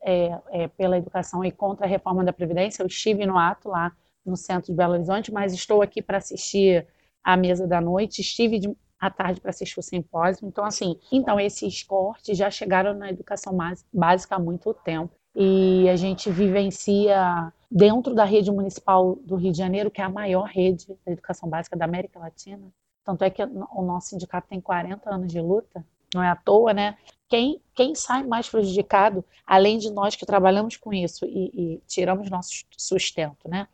é, 0.00 0.40
é, 0.50 0.68
pela 0.68 0.98
educação 0.98 1.44
e 1.44 1.50
contra 1.50 1.86
a 1.86 1.88
reforma 1.88 2.24
da 2.24 2.32
Previdência. 2.32 2.82
Eu 2.82 2.86
estive 2.86 3.26
no 3.26 3.36
ato 3.36 3.68
lá 3.68 3.92
no 4.24 4.36
centro 4.36 4.70
de 4.70 4.76
Belo 4.76 4.94
Horizonte, 4.94 5.32
mas 5.32 5.52
estou 5.52 5.82
aqui 5.82 6.00
para 6.02 6.18
assistir 6.18 6.86
à 7.22 7.36
mesa 7.36 7.66
da 7.66 7.80
noite. 7.80 8.20
Estive 8.20 8.58
de, 8.58 8.76
à 8.98 9.10
tarde 9.10 9.40
para 9.40 9.50
assistir 9.50 9.78
o 9.78 9.82
simpósio. 9.82 10.46
Então, 10.46 10.64
assim, 10.64 10.98
então 11.10 11.40
esses 11.40 11.82
cortes 11.82 12.36
já 12.36 12.50
chegaram 12.50 12.94
na 12.94 13.10
educação 13.10 13.56
básica 13.92 14.36
há 14.36 14.38
muito 14.38 14.72
tempo. 14.74 15.17
E 15.40 15.88
a 15.88 15.94
gente 15.94 16.28
vivencia 16.30 17.52
dentro 17.70 18.12
da 18.12 18.24
rede 18.24 18.50
municipal 18.50 19.14
do 19.22 19.36
Rio 19.36 19.52
de 19.52 19.58
Janeiro, 19.58 19.88
que 19.88 20.00
é 20.00 20.04
a 20.04 20.08
maior 20.08 20.48
rede 20.48 20.88
da 21.06 21.12
educação 21.12 21.48
básica 21.48 21.76
da 21.76 21.84
América 21.84 22.18
Latina. 22.18 22.72
Tanto 23.04 23.22
é 23.22 23.30
que 23.30 23.40
o 23.44 23.82
nosso 23.82 24.08
sindicato 24.08 24.48
tem 24.48 24.60
40 24.60 25.08
anos 25.14 25.32
de 25.32 25.40
luta 25.40 25.84
Não 26.12 26.20
é 26.22 26.28
à 26.28 26.34
toa, 26.34 26.74
né? 26.74 26.98
Quem, 27.28 27.62
quem 27.72 27.94
sai 27.94 28.24
mais 28.24 28.48
prejudicado, 28.48 29.24
além 29.46 29.78
de 29.78 29.92
nós 29.92 30.16
que 30.16 30.26
trabalhamos 30.26 30.76
com 30.76 30.92
isso 30.92 31.24
e, 31.24 31.52
e 31.54 31.82
tiramos 31.86 32.28
nosso 32.28 32.64
sustento, 32.76 33.48
né? 33.48 33.68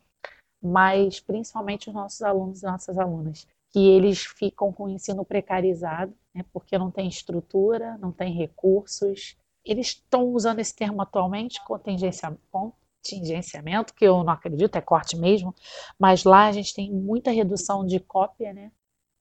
Mas 0.61 1.19
principalmente 1.19 1.89
os 1.89 1.95
nossos 1.95 2.21
alunos 2.21 2.61
e 2.61 2.65
nossas 2.65 2.99
alunas, 2.99 3.47
que 3.71 3.79
eles 3.79 4.23
ficam 4.23 4.71
com 4.71 4.83
o 4.83 4.89
ensino 4.89 5.25
precarizado, 5.25 6.13
né? 6.31 6.45
Porque 6.53 6.77
não 6.77 6.91
tem 6.91 7.07
estrutura, 7.07 7.97
não 7.97 8.11
tem 8.11 8.31
recursos. 8.33 9.35
Eles 9.65 9.87
estão 9.87 10.25
usando 10.25 10.59
esse 10.59 10.75
termo 10.75 11.01
atualmente, 11.01 11.61
contingenciamento, 11.65 13.93
que 13.93 14.05
eu 14.05 14.23
não 14.23 14.33
acredito, 14.33 14.75
é 14.75 14.81
corte 14.81 15.17
mesmo, 15.17 15.53
mas 15.97 16.23
lá 16.23 16.47
a 16.47 16.51
gente 16.51 16.73
tem 16.73 16.91
muita 16.91 17.31
redução 17.31 17.85
de 17.85 17.99
cópia, 17.99 18.53
né? 18.53 18.71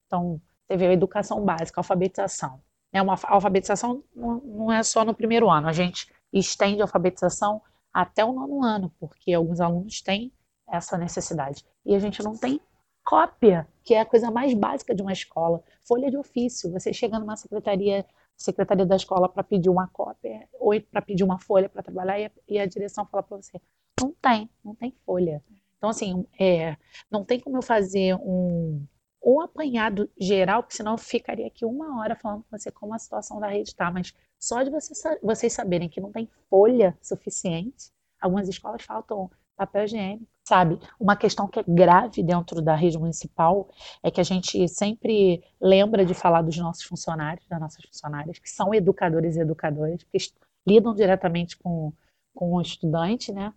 Então, 0.07 0.41
teve 0.69 0.87
a 0.87 0.93
educação 0.93 1.45
básica, 1.45 1.81
a 1.81 1.83
alfabetização. 1.83 2.61
É 2.93 3.03
uma 3.03 3.15
a 3.15 3.35
alfabetização 3.35 4.05
não 4.15 4.71
é 4.71 4.83
só 4.83 5.05
no 5.05 5.15
primeiro 5.15 5.51
ano, 5.51 5.69
a 5.69 5.73
gente 5.73 6.13
estende 6.33 6.81
a 6.81 6.85
alfabetização 6.85 7.61
até 7.93 8.25
o 8.25 8.33
nono 8.33 8.65
ano, 8.65 8.93
porque 8.99 9.33
alguns 9.33 9.61
alunos 9.61 10.01
têm 10.01 10.33
essa 10.69 10.99
necessidade. 10.99 11.65
E 11.85 11.95
a 11.95 11.99
gente 11.99 12.23
não 12.23 12.37
tem 12.37 12.61
cópia, 13.05 13.69
que 13.85 13.95
é 13.95 14.01
a 14.01 14.07
coisa 14.07 14.31
mais 14.31 14.55
básica 14.55 14.95
de 14.95 15.03
uma 15.03 15.13
escola. 15.13 15.63
Folha 15.87 16.11
de 16.11 16.17
ofício. 16.17 16.73
Você 16.73 16.93
chega 16.93 17.19
numa 17.19 17.37
secretaria, 17.37 18.05
secretaria 18.37 18.87
da 18.87 18.97
escola 18.97 19.29
para 19.29 19.43
pedir 19.43 19.69
uma 19.69 19.88
cópia 19.88 20.49
ou 20.53 20.79
para 20.81 21.03
pedir 21.03 21.25
uma 21.25 21.38
folha 21.38 21.69
para 21.69 21.83
trabalhar 21.83 22.19
e 22.19 22.26
a, 22.26 22.31
e 22.49 22.59
a 22.59 22.67
direção 22.67 23.07
fala 23.07 23.23
para 23.23 23.37
você: 23.37 23.61
não 24.00 24.12
tem, 24.12 24.50
não 24.64 24.75
tem 24.75 24.95
folha. 25.05 25.43
Então, 25.76 25.91
assim, 25.91 26.26
é, 26.38 26.76
não 27.11 27.25
tem 27.25 27.38
como 27.38 27.59
eu 27.59 27.62
fazer 27.62 28.14
um, 28.14 28.87
um 29.23 29.41
apanhado 29.41 30.11
geral, 30.19 30.62
porque 30.62 30.76
senão 30.76 30.93
eu 30.93 30.99
ficaria 30.99 31.47
aqui 31.47 31.64
uma 31.64 32.00
hora 32.00 32.17
falando 32.17 32.43
com 32.43 32.57
você 32.57 32.71
como 32.71 32.95
a 32.95 32.99
situação 32.99 33.38
da 33.38 33.49
rede 33.49 33.69
está, 33.69 33.91
mas 33.91 34.14
só 34.38 34.62
de 34.62 34.71
você, 34.71 34.95
vocês 35.23 35.53
saberem 35.53 35.88
que 35.88 36.00
não 36.00 36.12
tem 36.12 36.29
folha 36.49 36.97
suficiente, 37.03 37.91
algumas 38.21 38.49
escolas 38.49 38.83
faltam 38.83 39.31
papel 39.56 39.84
higiênico, 39.84 40.26
sabe? 40.44 40.78
Uma 40.99 41.16
questão 41.16 41.49
que 41.49 41.58
é 41.58 41.64
grave 41.66 42.23
dentro 42.23 42.61
da 42.61 42.75
rede 42.75 42.99
municipal 42.99 43.68
é 44.02 44.11
que 44.11 44.20
a 44.20 44.25
gente 44.25 44.68
sempre 44.68 45.42
lembra 45.61 46.04
de 46.04 46.14
falar 46.14 46.42
dos 46.42 46.56
nossos 46.58 46.82
funcionários, 46.84 47.46
das 47.49 47.61
nossas 47.61 47.84
funcionárias, 47.84 48.38
que 48.38 48.50
são 48.50 48.75
educadores 48.75 49.37
e 49.37 49.40
educadoras, 49.40 50.02
que 50.04 50.18
lidam 50.66 50.94
diretamente 50.94 51.56
com, 51.56 51.92
com 52.34 52.54
o 52.54 52.61
estudante, 52.61 53.32
né? 53.32 53.52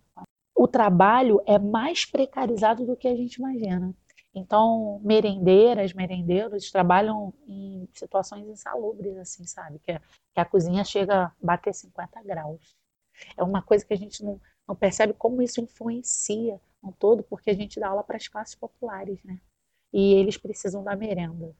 O 0.54 0.66
trabalho 0.66 1.40
é 1.46 1.58
mais 1.58 2.04
precarizado 2.04 2.84
do 2.84 2.96
que 2.96 3.06
a 3.06 3.16
gente 3.16 3.36
imagina. 3.36 3.94
Então, 4.34 5.00
merendeiras, 5.02 5.92
merendeiros 5.92 6.70
trabalham 6.70 7.32
em 7.46 7.88
situações 7.92 8.46
insalubres, 8.46 9.16
assim, 9.16 9.44
sabe? 9.44 9.78
Que, 9.80 9.92
a, 9.92 10.00
que 10.00 10.40
a 10.40 10.44
cozinha 10.44 10.84
chega 10.84 11.24
a 11.24 11.32
bater 11.40 11.74
50 11.74 12.22
graus. 12.22 12.76
É 13.36 13.42
uma 13.42 13.62
coisa 13.62 13.84
que 13.84 13.94
a 13.94 13.96
gente 13.96 14.22
não, 14.22 14.40
não 14.68 14.76
percebe 14.76 15.14
como 15.14 15.40
isso 15.40 15.60
influencia 15.60 16.60
no 16.82 16.92
todo, 16.92 17.22
porque 17.22 17.50
a 17.50 17.54
gente 17.54 17.80
dá 17.80 17.88
aula 17.88 18.04
para 18.04 18.16
as 18.16 18.28
classes 18.28 18.54
populares, 18.54 19.18
né? 19.24 19.38
E 19.92 20.14
eles 20.14 20.36
precisam 20.36 20.84
da 20.84 20.94
merenda. 20.94 21.56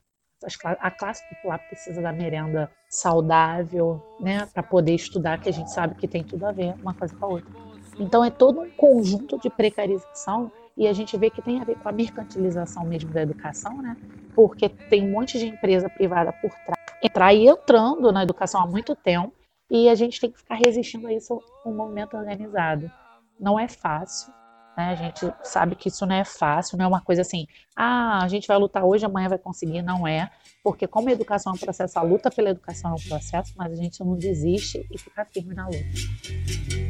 A 0.62 0.90
classe 0.90 1.28
popular 1.28 1.58
precisa 1.58 2.00
da 2.00 2.12
merenda 2.12 2.70
saudável, 2.88 4.00
né? 4.20 4.46
Para 4.46 4.62
poder 4.62 4.94
estudar, 4.94 5.40
que 5.40 5.48
a 5.48 5.52
gente 5.52 5.72
sabe 5.72 5.96
que 5.96 6.06
tem 6.06 6.22
tudo 6.22 6.44
a 6.44 6.52
ver 6.52 6.74
uma 6.74 6.94
coisa 6.94 7.16
com 7.16 7.24
a 7.24 7.28
outra. 7.28 7.50
Então, 7.98 8.24
é 8.24 8.30
todo 8.30 8.60
um 8.60 8.70
conjunto 8.70 9.38
de 9.38 9.50
precarização 9.50 10.52
e 10.76 10.86
a 10.86 10.92
gente 10.92 11.16
vê 11.16 11.30
que 11.30 11.42
tem 11.42 11.60
a 11.60 11.64
ver 11.64 11.76
com 11.78 11.88
a 11.88 11.92
mercantilização 11.92 12.84
mesmo 12.84 13.10
da 13.10 13.22
educação, 13.22 13.82
né? 13.82 13.96
Porque 14.36 14.68
tem 14.68 15.02
um 15.02 15.10
monte 15.10 15.38
de 15.38 15.46
empresa 15.46 15.88
privada 15.88 16.32
por 16.32 16.50
trás, 16.50 16.78
entrar 17.02 17.34
e 17.34 17.48
entrando 17.48 18.12
na 18.12 18.22
educação 18.22 18.60
há 18.60 18.66
muito 18.66 18.94
tempo, 18.94 19.32
e 19.70 19.88
a 19.88 19.94
gente 19.94 20.20
tem 20.20 20.30
que 20.30 20.38
ficar 20.38 20.54
resistindo 20.54 21.06
a 21.06 21.12
isso 21.12 21.42
um 21.64 21.72
movimento 21.72 22.16
organizado. 22.16 22.90
Não 23.38 23.58
é 23.58 23.68
fácil, 23.68 24.32
né? 24.76 24.90
A 24.90 24.94
gente 24.94 25.32
sabe 25.42 25.74
que 25.74 25.88
isso 25.88 26.06
não 26.06 26.14
é 26.14 26.24
fácil, 26.24 26.78
não 26.78 26.84
é 26.84 26.88
uma 26.88 27.00
coisa 27.00 27.22
assim, 27.22 27.46
ah, 27.76 28.22
a 28.22 28.28
gente 28.28 28.46
vai 28.46 28.56
lutar 28.58 28.84
hoje, 28.84 29.04
amanhã 29.04 29.28
vai 29.28 29.38
conseguir, 29.38 29.82
não 29.82 30.06
é, 30.06 30.30
porque 30.62 30.86
como 30.86 31.08
a 31.08 31.12
educação 31.12 31.52
é 31.52 31.56
um 31.56 31.58
processo, 31.58 31.98
a 31.98 32.02
luta 32.02 32.30
pela 32.30 32.50
educação 32.50 32.92
é 32.92 32.94
um 32.94 33.08
processo, 33.08 33.52
mas 33.56 33.72
a 33.72 33.76
gente 33.76 34.00
não 34.00 34.16
desiste 34.16 34.86
e 34.90 34.98
fica 34.98 35.24
firme 35.24 35.54
na 35.54 35.66
luta. 35.66 36.87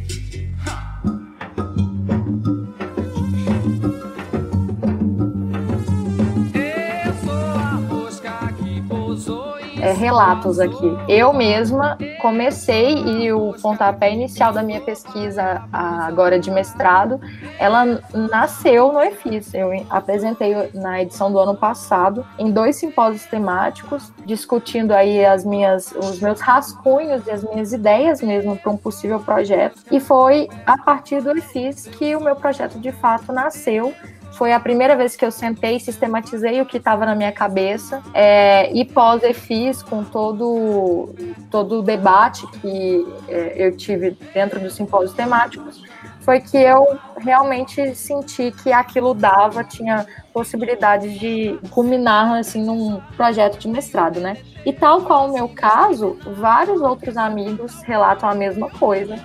É, 9.80 9.92
relatos 9.92 10.58
aqui. 10.58 10.96
Eu 11.08 11.32
mesma 11.32 11.96
comecei 12.20 12.94
e 12.94 13.32
o 13.32 13.54
pontapé 13.60 14.12
inicial 14.12 14.52
da 14.52 14.62
minha 14.62 14.80
pesquisa 14.80 15.62
agora 15.72 16.38
de 16.38 16.50
mestrado, 16.50 17.20
ela 17.58 18.00
nasceu 18.12 18.92
no 18.92 19.00
EFIS. 19.00 19.54
Eu 19.54 19.70
apresentei 19.90 20.70
na 20.74 21.02
edição 21.02 21.30
do 21.30 21.38
ano 21.38 21.56
passado 21.56 22.26
em 22.38 22.50
dois 22.50 22.76
simpósios 22.76 23.24
temáticos, 23.26 24.12
discutindo 24.24 24.92
aí 24.92 25.24
as 25.24 25.44
minhas, 25.44 25.92
os 25.92 26.20
meus 26.20 26.40
rascunhos 26.40 27.26
e 27.26 27.30
as 27.30 27.42
minhas 27.42 27.72
ideias 27.72 28.22
mesmo 28.22 28.56
para 28.56 28.70
um 28.70 28.76
possível 28.76 29.20
projeto. 29.20 29.78
E 29.90 30.00
foi 30.00 30.48
a 30.66 30.76
partir 30.78 31.22
do 31.22 31.30
EFIS 31.36 31.86
que 31.86 32.14
o 32.16 32.20
meu 32.20 32.36
projeto 32.36 32.78
de 32.78 32.92
fato 32.92 33.32
nasceu 33.32 33.94
foi 34.32 34.52
a 34.52 34.60
primeira 34.60 34.96
vez 34.96 35.16
que 35.16 35.24
eu 35.24 35.30
sentei 35.30 35.76
e 35.76 35.80
sistematizei 35.80 36.60
o 36.60 36.66
que 36.66 36.76
estava 36.76 37.04
na 37.06 37.14
minha 37.14 37.32
cabeça. 37.32 38.02
É, 38.14 38.72
e 38.72 38.84
pós 38.84 39.22
fiz 39.36 39.82
com 39.82 40.04
todo, 40.04 41.14
todo 41.50 41.80
o 41.80 41.82
debate 41.82 42.46
que 42.60 43.06
é, 43.28 43.54
eu 43.56 43.76
tive 43.76 44.16
dentro 44.32 44.60
dos 44.60 44.74
simpósios 44.74 45.12
temáticos, 45.12 45.82
foi 46.20 46.40
que 46.40 46.58
eu 46.58 46.98
realmente 47.16 47.94
senti 47.94 48.52
que 48.52 48.70
aquilo 48.70 49.14
dava, 49.14 49.64
tinha 49.64 50.06
possibilidade 50.32 51.18
de 51.18 51.58
culminar 51.70 52.38
assim 52.38 52.62
num 52.62 53.00
projeto 53.16 53.58
de 53.58 53.66
mestrado, 53.66 54.20
né? 54.20 54.36
E 54.66 54.72
tal 54.72 55.02
qual 55.02 55.28
o 55.28 55.32
meu 55.32 55.48
caso, 55.48 56.18
vários 56.36 56.82
outros 56.82 57.16
amigos 57.16 57.80
relatam 57.82 58.28
a 58.28 58.34
mesma 58.34 58.68
coisa 58.68 59.18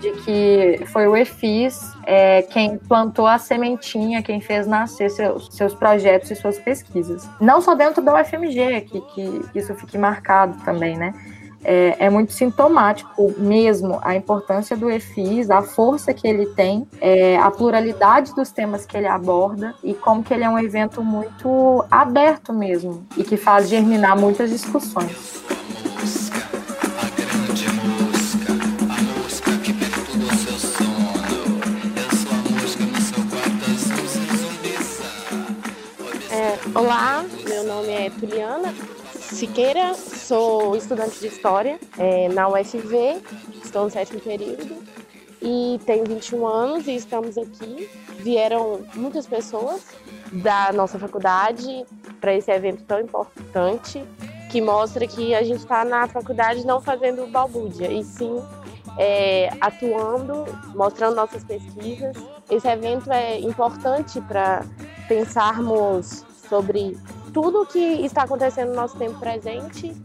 de 0.00 0.12
que 0.22 0.86
foi 0.86 1.06
o 1.06 1.16
EFIS 1.16 1.92
é, 2.06 2.42
quem 2.42 2.78
plantou 2.78 3.26
a 3.26 3.38
sementinha, 3.38 4.22
quem 4.22 4.40
fez 4.40 4.66
nascer 4.66 5.10
seus, 5.10 5.48
seus 5.52 5.74
projetos 5.74 6.30
e 6.30 6.34
suas 6.34 6.58
pesquisas. 6.58 7.28
Não 7.40 7.60
só 7.60 7.74
dentro 7.74 8.02
da 8.02 8.20
UFMG, 8.20 8.80
que, 8.82 9.00
que 9.00 9.42
isso 9.54 9.74
fique 9.74 9.96
marcado 9.98 10.56
também, 10.64 10.96
né? 10.96 11.14
É, 11.62 12.06
é, 12.06 12.10
muito 12.10 12.32
sintomático 12.32 13.34
mesmo 13.36 14.00
a 14.02 14.16
importância 14.16 14.74
do 14.74 14.90
EFIS, 14.90 15.50
a 15.50 15.60
força 15.60 16.14
que 16.14 16.26
ele 16.26 16.46
tem, 16.46 16.88
é, 17.02 17.36
a 17.36 17.50
pluralidade 17.50 18.34
dos 18.34 18.50
temas 18.50 18.86
que 18.86 18.96
ele 18.96 19.06
aborda 19.06 19.74
e 19.84 19.92
como 19.92 20.22
que 20.22 20.32
ele 20.32 20.42
é 20.42 20.48
um 20.48 20.58
evento 20.58 21.02
muito 21.02 21.84
aberto 21.90 22.50
mesmo 22.50 23.06
e 23.14 23.22
que 23.22 23.36
faz 23.36 23.68
germinar 23.68 24.18
muitas 24.18 24.48
discussões. 24.48 25.44
Olá, 36.80 37.26
meu 37.46 37.62
nome 37.64 37.90
é 37.90 38.08
Tuliana 38.08 38.74
Siqueira, 39.12 39.92
sou 39.92 40.74
estudante 40.74 41.20
de 41.20 41.26
História 41.26 41.78
é, 41.98 42.26
na 42.30 42.48
UFV, 42.48 43.20
estou 43.62 43.84
no 43.84 43.90
sétimo 43.90 44.18
período 44.18 44.82
e 45.42 45.78
tenho 45.84 46.06
21 46.06 46.46
anos 46.46 46.86
e 46.86 46.94
estamos 46.94 47.36
aqui. 47.36 47.86
Vieram 48.20 48.80
muitas 48.94 49.26
pessoas 49.26 49.88
da 50.32 50.72
nossa 50.72 50.98
faculdade 50.98 51.84
para 52.18 52.34
esse 52.34 52.50
evento 52.50 52.82
tão 52.84 52.98
importante 52.98 54.02
que 54.50 54.62
mostra 54.62 55.06
que 55.06 55.34
a 55.34 55.42
gente 55.42 55.60
está 55.60 55.84
na 55.84 56.08
faculdade 56.08 56.66
não 56.66 56.80
fazendo 56.80 57.26
balbúrdia, 57.26 57.92
e 57.92 58.02
sim 58.02 58.42
é, 58.96 59.50
atuando, 59.60 60.46
mostrando 60.74 61.14
nossas 61.14 61.44
pesquisas. 61.44 62.16
Esse 62.50 62.68
evento 62.68 63.12
é 63.12 63.38
importante 63.38 64.18
para 64.22 64.64
pensarmos 65.06 66.24
sobre 66.50 66.98
tudo 67.32 67.62
o 67.62 67.66
que 67.66 67.78
está 67.78 68.24
acontecendo 68.24 68.70
no 68.70 68.74
nosso 68.74 68.98
tempo 68.98 69.18
presente. 69.18 69.96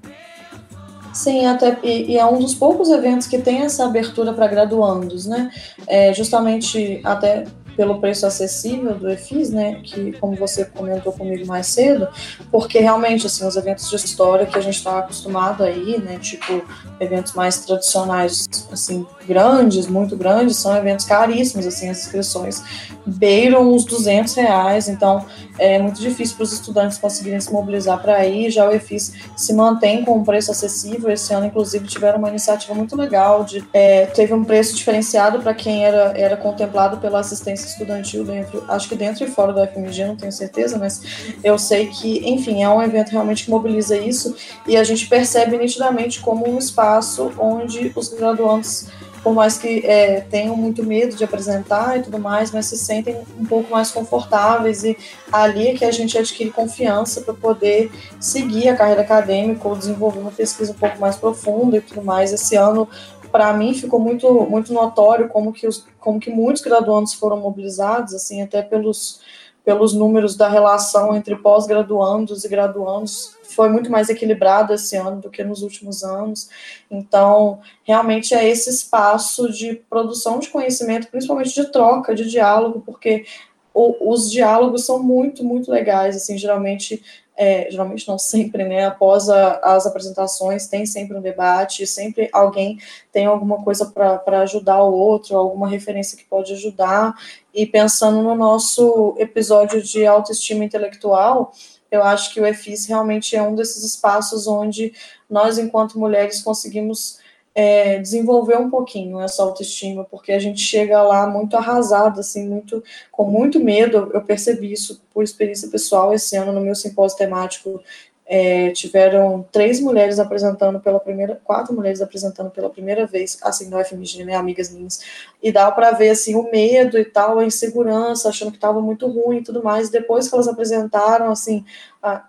Sim, 1.12 1.46
até 1.46 1.78
e, 1.82 2.12
e, 2.12 2.18
é 2.18 2.26
um 2.26 2.40
dos 2.40 2.54
poucos 2.54 2.90
eventos 2.90 3.26
que 3.26 3.38
tem 3.38 3.62
essa 3.62 3.86
abertura 3.86 4.34
para 4.34 4.48
graduandos, 4.48 5.26
né? 5.26 5.50
É, 5.88 6.14
justamente 6.14 7.02
até 7.04 7.46
pelo 7.76 8.00
preço 8.00 8.26
acessível 8.26 8.96
do 8.96 9.10
EFIS, 9.10 9.50
né, 9.50 9.82
que 9.84 10.14
como 10.14 10.36
você 10.36 10.66
comentou 10.66 11.12
comigo 11.12 11.46
mais 11.46 11.68
cedo, 11.68 12.08
porque 12.50 12.80
realmente 12.80 13.26
assim 13.26 13.46
os 13.46 13.56
eventos 13.56 13.90
de 13.90 13.96
história 13.96 14.46
que 14.46 14.58
a 14.58 14.62
gente 14.62 14.76
está 14.76 15.00
acostumado 15.00 15.64
aí, 15.64 16.00
né, 16.00 16.18
tipo 16.18 16.64
eventos 17.00 17.34
mais 17.34 17.66
tradicionais, 17.66 18.48
assim 18.72 19.06
grandes, 19.28 19.88
muito 19.88 20.16
grandes, 20.16 20.58
são 20.58 20.76
eventos 20.76 21.06
caríssimos, 21.06 21.68
assim 21.68 21.90
as 21.90 22.00
inscrições 22.00 22.64
beiram 23.06 23.74
os 23.74 23.86
200 23.86 24.34
reais, 24.34 24.88
então 24.88 25.26
é 25.58 25.80
muito 25.80 26.00
difícil 26.00 26.36
para 26.36 26.44
os 26.44 26.54
estudantes 26.54 26.98
conseguirem 26.98 27.40
se 27.40 27.52
mobilizar 27.52 28.02
para 28.02 28.26
ir. 28.26 28.52
Já 28.52 28.68
o 28.68 28.72
EFIS 28.72 29.14
se 29.36 29.54
mantém 29.54 30.04
com 30.04 30.18
um 30.18 30.24
preço 30.24 30.52
acessível. 30.52 31.10
Esse 31.10 31.34
ano, 31.34 31.46
inclusive, 31.46 31.88
tiveram 31.88 32.20
uma 32.20 32.30
iniciativa 32.30 32.74
muito 32.74 32.96
legal 32.96 33.44
de 33.44 33.64
é, 33.74 34.06
teve 34.06 34.34
um 34.34 34.44
preço 34.44 34.76
diferenciado 34.76 35.40
para 35.40 35.54
quem 35.54 35.86
era, 35.86 36.14
era 36.16 36.38
contemplado 36.38 36.98
pela 36.98 37.20
assistência 37.20 37.68
estudantil 37.68 38.24
dentro, 38.24 38.64
acho 38.68 38.88
que 38.88 38.96
dentro 38.96 39.24
e 39.24 39.28
fora 39.28 39.54
do 39.54 39.66
FMG, 39.66 40.06
não 40.06 40.16
tenho 40.16 40.32
certeza, 40.32 40.78
mas 40.78 41.02
eu 41.44 41.58
sei 41.58 41.88
que, 41.88 42.28
enfim, 42.30 42.64
é 42.64 42.70
um 42.70 42.82
evento 42.82 43.12
realmente 43.12 43.46
que 43.46 43.50
mobiliza 43.50 43.98
isso 43.98 44.36
e 44.68 44.78
a 44.78 44.84
gente 44.84 45.08
percebe 45.08 45.58
nitidamente 45.58 46.20
como 46.20 46.48
um 46.48 46.58
espaço 46.58 47.32
onde 47.38 47.92
os 47.96 48.10
graduandos 48.10 48.88
por 49.26 49.34
mais 49.34 49.58
que 49.58 49.84
é, 49.84 50.22
tenham 50.22 50.56
muito 50.56 50.84
medo 50.84 51.16
de 51.16 51.24
apresentar 51.24 51.98
e 51.98 52.04
tudo 52.04 52.20
mais, 52.20 52.52
mas 52.52 52.68
se 52.68 52.78
sentem 52.78 53.24
um 53.40 53.44
pouco 53.44 53.72
mais 53.72 53.90
confortáveis 53.90 54.84
e 54.84 54.96
ali 55.32 55.70
é 55.70 55.74
que 55.74 55.84
a 55.84 55.90
gente 55.90 56.16
adquire 56.16 56.52
confiança 56.52 57.22
para 57.22 57.34
poder 57.34 57.92
seguir 58.20 58.70
a 58.70 58.76
carreira 58.76 59.02
acadêmica 59.02 59.68
ou 59.68 59.76
desenvolver 59.76 60.20
uma 60.20 60.30
pesquisa 60.30 60.74
um 60.74 60.76
pouco 60.76 61.00
mais 61.00 61.16
profunda 61.16 61.78
e 61.78 61.82
tudo 61.82 62.04
mais. 62.04 62.32
Esse 62.32 62.56
ano, 62.56 62.88
para 63.32 63.52
mim, 63.52 63.74
ficou 63.74 64.00
muito, 64.00 64.32
muito 64.48 64.72
notório 64.72 65.28
como 65.28 65.52
que, 65.52 65.68
os, 65.68 65.84
como 66.00 66.20
que 66.20 66.30
muitos 66.30 66.62
graduandos 66.62 67.16
foram 67.16 67.38
mobilizados, 67.38 68.14
assim, 68.14 68.44
até 68.44 68.62
pelos, 68.62 69.22
pelos 69.64 69.92
números 69.92 70.36
da 70.36 70.48
relação 70.48 71.16
entre 71.16 71.36
pós-graduandos 71.36 72.46
e 72.46 72.48
graduandos 72.48 73.36
foi 73.56 73.70
muito 73.70 73.90
mais 73.90 74.10
equilibrado 74.10 74.74
esse 74.74 74.96
ano 74.96 75.22
do 75.22 75.30
que 75.30 75.44
nos 75.44 75.62
últimos 75.64 76.04
anos. 76.04 76.50
Então, 76.92 77.60
realmente 77.84 78.36
é 78.36 78.48
esse 78.48 78.70
espaço 78.70 79.52
de 79.52 79.76
produção 79.90 80.40
de 80.40 80.50
conhecimento, 80.50 81.08
principalmente 81.08 81.54
de 81.54 81.72
troca, 81.72 82.14
de 82.14 82.30
diálogo, 82.30 82.84
porque 82.86 83.26
o, 83.74 84.12
os 84.12 84.30
diálogos 84.30 84.86
são 84.86 85.02
muito, 85.02 85.44
muito 85.44 85.72
legais, 85.72 86.16
assim, 86.16 86.38
geralmente 86.38 87.02
é, 87.38 87.70
geralmente 87.70 88.08
não 88.08 88.18
sempre, 88.18 88.64
né? 88.64 88.86
Após 88.86 89.30
a, 89.30 89.60
as 89.62 89.86
apresentações, 89.86 90.68
tem 90.68 90.86
sempre 90.86 91.18
um 91.18 91.22
debate, 91.22 91.86
sempre 91.86 92.30
alguém 92.32 92.80
tem 93.12 93.26
alguma 93.26 93.62
coisa 93.62 93.86
para 93.86 94.42
ajudar 94.42 94.82
o 94.84 94.94
outro, 94.94 95.36
alguma 95.36 95.68
referência 95.68 96.18
que 96.18 96.24
pode 96.24 96.54
ajudar. 96.54 97.14
E 97.54 97.66
pensando 97.66 98.22
no 98.22 98.36
nosso 98.36 99.16
episódio 99.18 99.82
de 99.82 100.06
autoestima 100.06 100.64
intelectual, 100.64 101.52
eu 101.92 102.04
acho 102.04 102.34
que 102.34 102.40
o 102.40 102.46
EFIS 102.46 102.86
realmente 102.86 103.36
é 103.36 103.42
um 103.42 103.56
desses 103.56 103.84
espaços 103.84 104.48
onde 104.48 104.94
nós, 105.30 105.58
enquanto 105.58 106.00
mulheres, 106.00 106.42
conseguimos 106.42 107.20
é, 107.54 108.00
desenvolver 108.00 108.58
um 108.58 108.70
pouquinho 108.70 109.20
essa 109.22 109.42
autoestima, 109.42 110.04
porque 110.04 110.34
a 110.34 110.40
gente 110.40 110.60
chega 110.60 111.02
lá 111.02 111.26
muito 111.26 111.56
arrasada, 111.56 112.20
assim, 112.20 112.48
muito, 112.48 112.84
com 113.10 113.24
muito 113.24 113.60
medo. 113.60 114.12
Eu 114.14 114.22
percebi 114.22 114.74
isso 114.74 115.02
por 115.14 115.24
experiência 115.24 115.70
pessoal 115.70 116.14
esse 116.14 116.36
ano 116.36 116.52
no 116.52 116.60
meu 116.60 116.76
simpósio 116.76 117.18
temático 117.18 117.82
é, 118.28 118.72
tiveram 118.72 119.46
três 119.52 119.80
mulheres 119.80 120.18
apresentando 120.18 120.80
pela 120.80 121.00
primeira, 121.00 121.40
quatro 121.44 121.74
mulheres 121.74 122.02
apresentando 122.02 122.50
pela 122.50 122.70
primeira 122.70 123.06
vez, 123.06 123.38
assim, 123.44 123.70
no 123.70 123.78
FMG, 123.84 124.26
né, 124.26 124.36
amigas 124.36 124.72
minhas, 124.72 125.00
e 125.44 125.52
dá 125.52 125.72
para 125.72 125.92
ver, 125.92 126.10
assim, 126.10 126.34
o 126.36 126.50
medo 126.52 126.98
e 126.98 127.06
tal, 127.06 127.38
a 127.38 127.46
insegurança, 127.46 128.28
achando 128.28 128.50
que 128.50 128.58
estava 128.58 128.82
muito 128.82 129.08
ruim 129.08 129.38
e 129.38 129.44
tudo 129.44 129.64
mais, 129.64 129.90
depois 129.92 130.28
que 130.28 130.34
elas 130.34 130.48
apresentaram, 130.48 131.32
assim, 131.32 131.64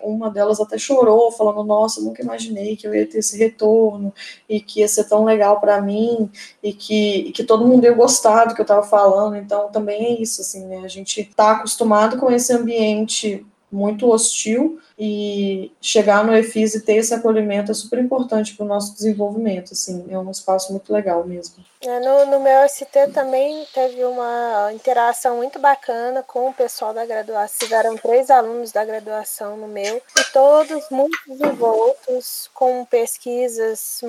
uma 0.02 0.30
delas 0.30 0.60
até 0.60 0.76
chorou, 0.76 1.32
falando, 1.32 1.62
nossa, 1.64 2.00
nunca 2.00 2.22
imaginei 2.22 2.76
que 2.76 2.86
eu 2.86 2.94
ia 2.94 3.06
ter 3.06 3.18
esse 3.18 3.38
retorno, 3.38 4.12
e 4.48 4.60
que 4.60 4.80
ia 4.80 4.88
ser 4.88 5.04
tão 5.04 5.24
legal 5.24 5.60
para 5.60 5.80
mim, 5.80 6.30
e 6.62 6.74
que, 6.74 7.28
e 7.28 7.32
que 7.32 7.42
todo 7.42 7.66
mundo 7.66 7.84
ia 7.84 7.92
gostar 7.92 8.44
do 8.44 8.54
que 8.54 8.60
eu 8.60 8.64
estava 8.64 8.82
falando, 8.82 9.36
então 9.36 9.70
também 9.70 10.04
é 10.04 10.20
isso, 10.20 10.42
assim, 10.42 10.66
né, 10.66 10.82
a 10.84 10.88
gente 10.88 11.22
está 11.22 11.52
acostumado 11.52 12.18
com 12.18 12.30
esse 12.30 12.52
ambiente 12.52 13.46
muito 13.70 14.08
hostil 14.08 14.78
e 14.98 15.70
chegar 15.80 16.24
no 16.24 16.34
EFIS 16.34 16.74
e 16.74 16.80
ter 16.80 16.96
esse 16.96 17.12
acolhimento 17.12 17.70
é 17.70 17.74
super 17.74 17.98
importante 17.98 18.54
para 18.54 18.64
o 18.64 18.68
nosso 18.68 18.94
desenvolvimento, 18.94 19.72
assim, 19.72 20.06
é 20.08 20.18
um 20.18 20.30
espaço 20.30 20.72
muito 20.72 20.90
legal 20.92 21.26
mesmo. 21.26 21.56
É, 21.82 22.00
no, 22.00 22.26
no 22.26 22.40
meu 22.40 22.66
ST 22.68 22.86
também 23.12 23.66
teve 23.74 24.02
uma 24.04 24.72
interação 24.72 25.36
muito 25.36 25.58
bacana 25.58 26.22
com 26.22 26.48
o 26.48 26.54
pessoal 26.54 26.94
da 26.94 27.04
graduação. 27.04 27.58
Tiveram 27.66 27.96
três 27.96 28.30
alunos 28.30 28.72
da 28.72 28.84
graduação 28.84 29.56
no 29.56 29.68
meu, 29.68 29.96
e 29.96 30.24
todos 30.32 30.88
muito 30.90 31.16
desenvoltos, 31.26 32.48
com 32.54 32.84
pesquisas 32.86 34.00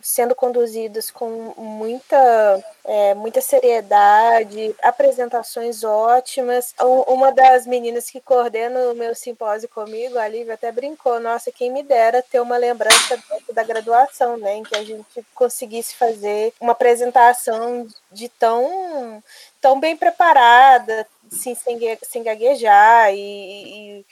sendo 0.00 0.34
conduzidas 0.34 1.10
com 1.10 1.54
muita, 1.56 2.64
é, 2.84 3.14
muita 3.14 3.40
seriedade, 3.40 4.74
apresentações 4.82 5.82
ótimas. 5.82 6.74
Uma 7.08 7.32
das 7.32 7.66
meninas 7.66 8.08
que 8.08 8.20
coordena 8.20 8.92
o 8.92 8.94
meu 8.94 9.05
simpósio 9.14 9.68
comigo, 9.68 10.18
a 10.18 10.28
Lívia, 10.28 10.54
até 10.54 10.70
brincou: 10.72 11.20
nossa, 11.20 11.52
quem 11.52 11.70
me 11.70 11.82
dera 11.82 12.22
ter 12.22 12.40
uma 12.40 12.56
lembrança 12.56 13.18
da 13.52 13.62
graduação, 13.62 14.36
né, 14.36 14.56
em 14.56 14.62
que 14.62 14.76
a 14.76 14.84
gente 14.84 15.24
conseguisse 15.34 15.94
fazer 15.94 16.52
uma 16.60 16.72
apresentação 16.72 17.86
de 18.10 18.28
tão, 18.28 19.22
tão 19.60 19.78
bem 19.78 19.96
preparada, 19.96 21.06
assim, 21.32 21.54
sem, 21.54 21.78
sem 22.02 22.22
gaguejar 22.22 23.12
e, 23.12 24.04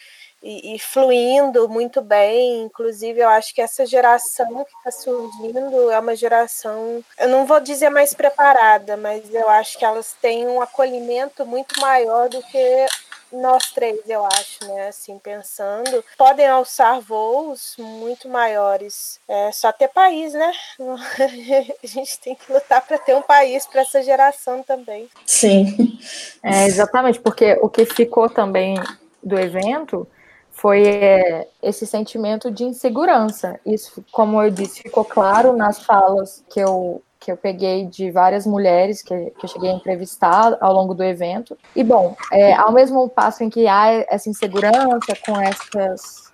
e, 0.44 0.74
e, 0.74 0.78
fluindo 0.78 1.68
muito 1.68 2.02
bem. 2.02 2.62
Inclusive, 2.62 3.20
eu 3.20 3.28
acho 3.30 3.54
que 3.54 3.62
essa 3.62 3.86
geração 3.86 4.64
que 4.64 4.76
está 4.76 4.90
surgindo 4.90 5.90
é 5.90 5.98
uma 5.98 6.14
geração, 6.14 7.02
eu 7.18 7.28
não 7.28 7.46
vou 7.46 7.60
dizer 7.60 7.88
mais 7.88 8.12
preparada, 8.12 8.96
mas 8.96 9.32
eu 9.32 9.48
acho 9.48 9.78
que 9.78 9.84
elas 9.84 10.14
têm 10.20 10.46
um 10.46 10.60
acolhimento 10.60 11.46
muito 11.46 11.80
maior 11.80 12.28
do 12.28 12.42
que 12.42 12.86
nós 13.32 13.70
três, 13.72 13.98
eu 14.08 14.24
acho, 14.24 14.66
né? 14.66 14.88
Assim, 14.88 15.18
pensando, 15.18 16.04
podem 16.16 16.46
alçar 16.46 17.00
voos 17.00 17.74
muito 17.78 18.28
maiores. 18.28 19.20
É 19.28 19.52
só 19.52 19.72
ter 19.72 19.88
país, 19.88 20.32
né? 20.32 20.52
A 21.82 21.86
gente 21.86 22.18
tem 22.20 22.34
que 22.34 22.52
lutar 22.52 22.80
para 22.86 22.98
ter 22.98 23.14
um 23.14 23.22
país 23.22 23.66
para 23.66 23.82
essa 23.82 24.02
geração 24.02 24.62
também. 24.62 25.08
Sim. 25.26 25.98
É, 26.42 26.66
exatamente, 26.66 27.20
porque 27.20 27.58
o 27.60 27.68
que 27.68 27.84
ficou 27.84 28.28
também 28.28 28.76
do 29.22 29.38
evento 29.38 30.06
foi 30.50 30.86
é, 30.86 31.48
esse 31.62 31.86
sentimento 31.86 32.50
de 32.50 32.64
insegurança. 32.64 33.60
Isso, 33.66 34.04
como 34.10 34.42
eu 34.42 34.50
disse, 34.50 34.82
ficou 34.82 35.04
claro 35.04 35.54
nas 35.56 35.82
falas 35.84 36.42
que 36.48 36.60
eu 36.60 37.02
que 37.24 37.32
eu 37.32 37.38
peguei 37.38 37.86
de 37.86 38.10
várias 38.10 38.46
mulheres 38.46 39.02
que, 39.02 39.30
que 39.30 39.46
eu 39.46 39.48
cheguei 39.48 39.70
a 39.70 39.74
entrevistar 39.74 40.58
ao 40.60 40.74
longo 40.74 40.92
do 40.92 41.02
evento. 41.02 41.56
E, 41.74 41.82
bom, 41.82 42.14
é, 42.30 42.52
ao 42.52 42.70
mesmo 42.70 43.08
passo 43.08 43.42
em 43.42 43.48
que 43.48 43.66
há 43.66 44.04
essa 44.10 44.28
insegurança 44.28 45.16
com 45.24 45.40
essas 45.40 46.30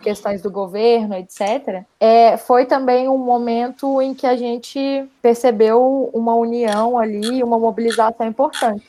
questões 0.00 0.40
do 0.40 0.48
governo, 0.48 1.16
etc., 1.16 1.82
é, 1.98 2.36
foi 2.36 2.66
também 2.66 3.08
um 3.08 3.18
momento 3.18 4.00
em 4.00 4.14
que 4.14 4.28
a 4.28 4.36
gente 4.36 5.10
percebeu 5.20 6.08
uma 6.14 6.36
união 6.36 6.96
ali, 6.96 7.42
uma 7.42 7.58
mobilização 7.58 8.24
importante. 8.24 8.86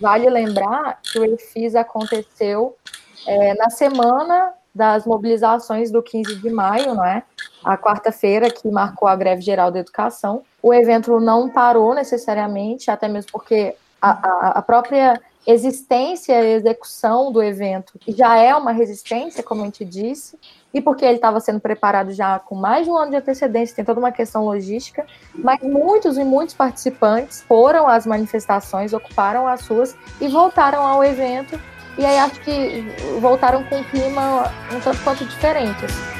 Vale 0.00 0.28
lembrar 0.28 0.98
que 1.00 1.20
o 1.20 1.24
EFIS 1.24 1.76
aconteceu 1.76 2.76
é, 3.24 3.54
na 3.54 3.70
semana 3.70 4.52
das 4.74 5.06
mobilizações 5.06 5.92
do 5.92 6.02
15 6.02 6.36
de 6.36 6.50
maio, 6.50 6.92
não 6.92 7.04
é? 7.04 7.22
A 7.64 7.76
quarta-feira 7.76 8.50
que 8.50 8.68
marcou 8.68 9.06
a 9.06 9.14
greve 9.14 9.42
geral 9.42 9.70
da 9.70 9.78
educação. 9.78 10.42
O 10.62 10.74
evento 10.74 11.20
não 11.20 11.48
parou 11.48 11.94
necessariamente, 11.94 12.90
até 12.90 13.08
mesmo 13.08 13.30
porque 13.32 13.74
a, 14.00 14.10
a, 14.10 14.48
a 14.58 14.62
própria 14.62 15.20
existência 15.46 16.42
e 16.42 16.54
execução 16.54 17.32
do 17.32 17.42
evento 17.42 17.98
já 18.08 18.36
é 18.36 18.54
uma 18.54 18.70
resistência, 18.70 19.42
como 19.42 19.62
a 19.62 19.64
gente 19.64 19.84
disse, 19.84 20.38
e 20.74 20.80
porque 20.80 21.04
ele 21.04 21.14
estava 21.14 21.40
sendo 21.40 21.58
preparado 21.58 22.12
já 22.12 22.38
com 22.38 22.54
mais 22.54 22.84
de 22.84 22.90
um 22.90 22.96
ano 22.96 23.10
de 23.10 23.16
antecedência, 23.16 23.74
tem 23.74 23.84
toda 23.84 23.98
uma 23.98 24.12
questão 24.12 24.44
logística, 24.44 25.06
mas 25.34 25.60
muitos 25.60 26.18
e 26.18 26.24
muitos 26.24 26.54
participantes 26.54 27.40
foram 27.42 27.88
às 27.88 28.04
manifestações, 28.04 28.92
ocuparam 28.92 29.48
as 29.48 29.60
suas 29.62 29.96
e 30.20 30.28
voltaram 30.28 30.86
ao 30.86 31.02
evento 31.02 31.58
e 31.96 32.04
aí 32.04 32.18
acho 32.18 32.40
que 32.40 32.84
voltaram 33.20 33.64
com 33.64 33.76
um 33.78 33.84
clima 33.84 34.52
um 34.72 34.80
tanto 34.80 35.02
quanto 35.02 35.24
diferente. 35.24 35.84
Assim. 35.84 36.18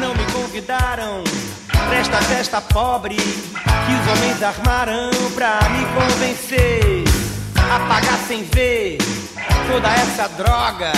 Não 0.00 0.14
me 0.14 0.32
convidaram 0.32 1.22
pra 1.86 1.96
esta 1.98 2.16
festa 2.22 2.60
pobre 2.60 3.16
que 3.16 3.92
os 3.92 4.18
homens 4.18 4.42
armaram 4.42 5.10
pra 5.34 5.60
me 5.70 5.84
convencer 5.94 7.04
a 7.56 7.78
pagar 7.80 8.18
sem 8.26 8.42
ver 8.44 8.98
toda 9.70 9.88
essa 9.88 10.28
droga 10.28 10.92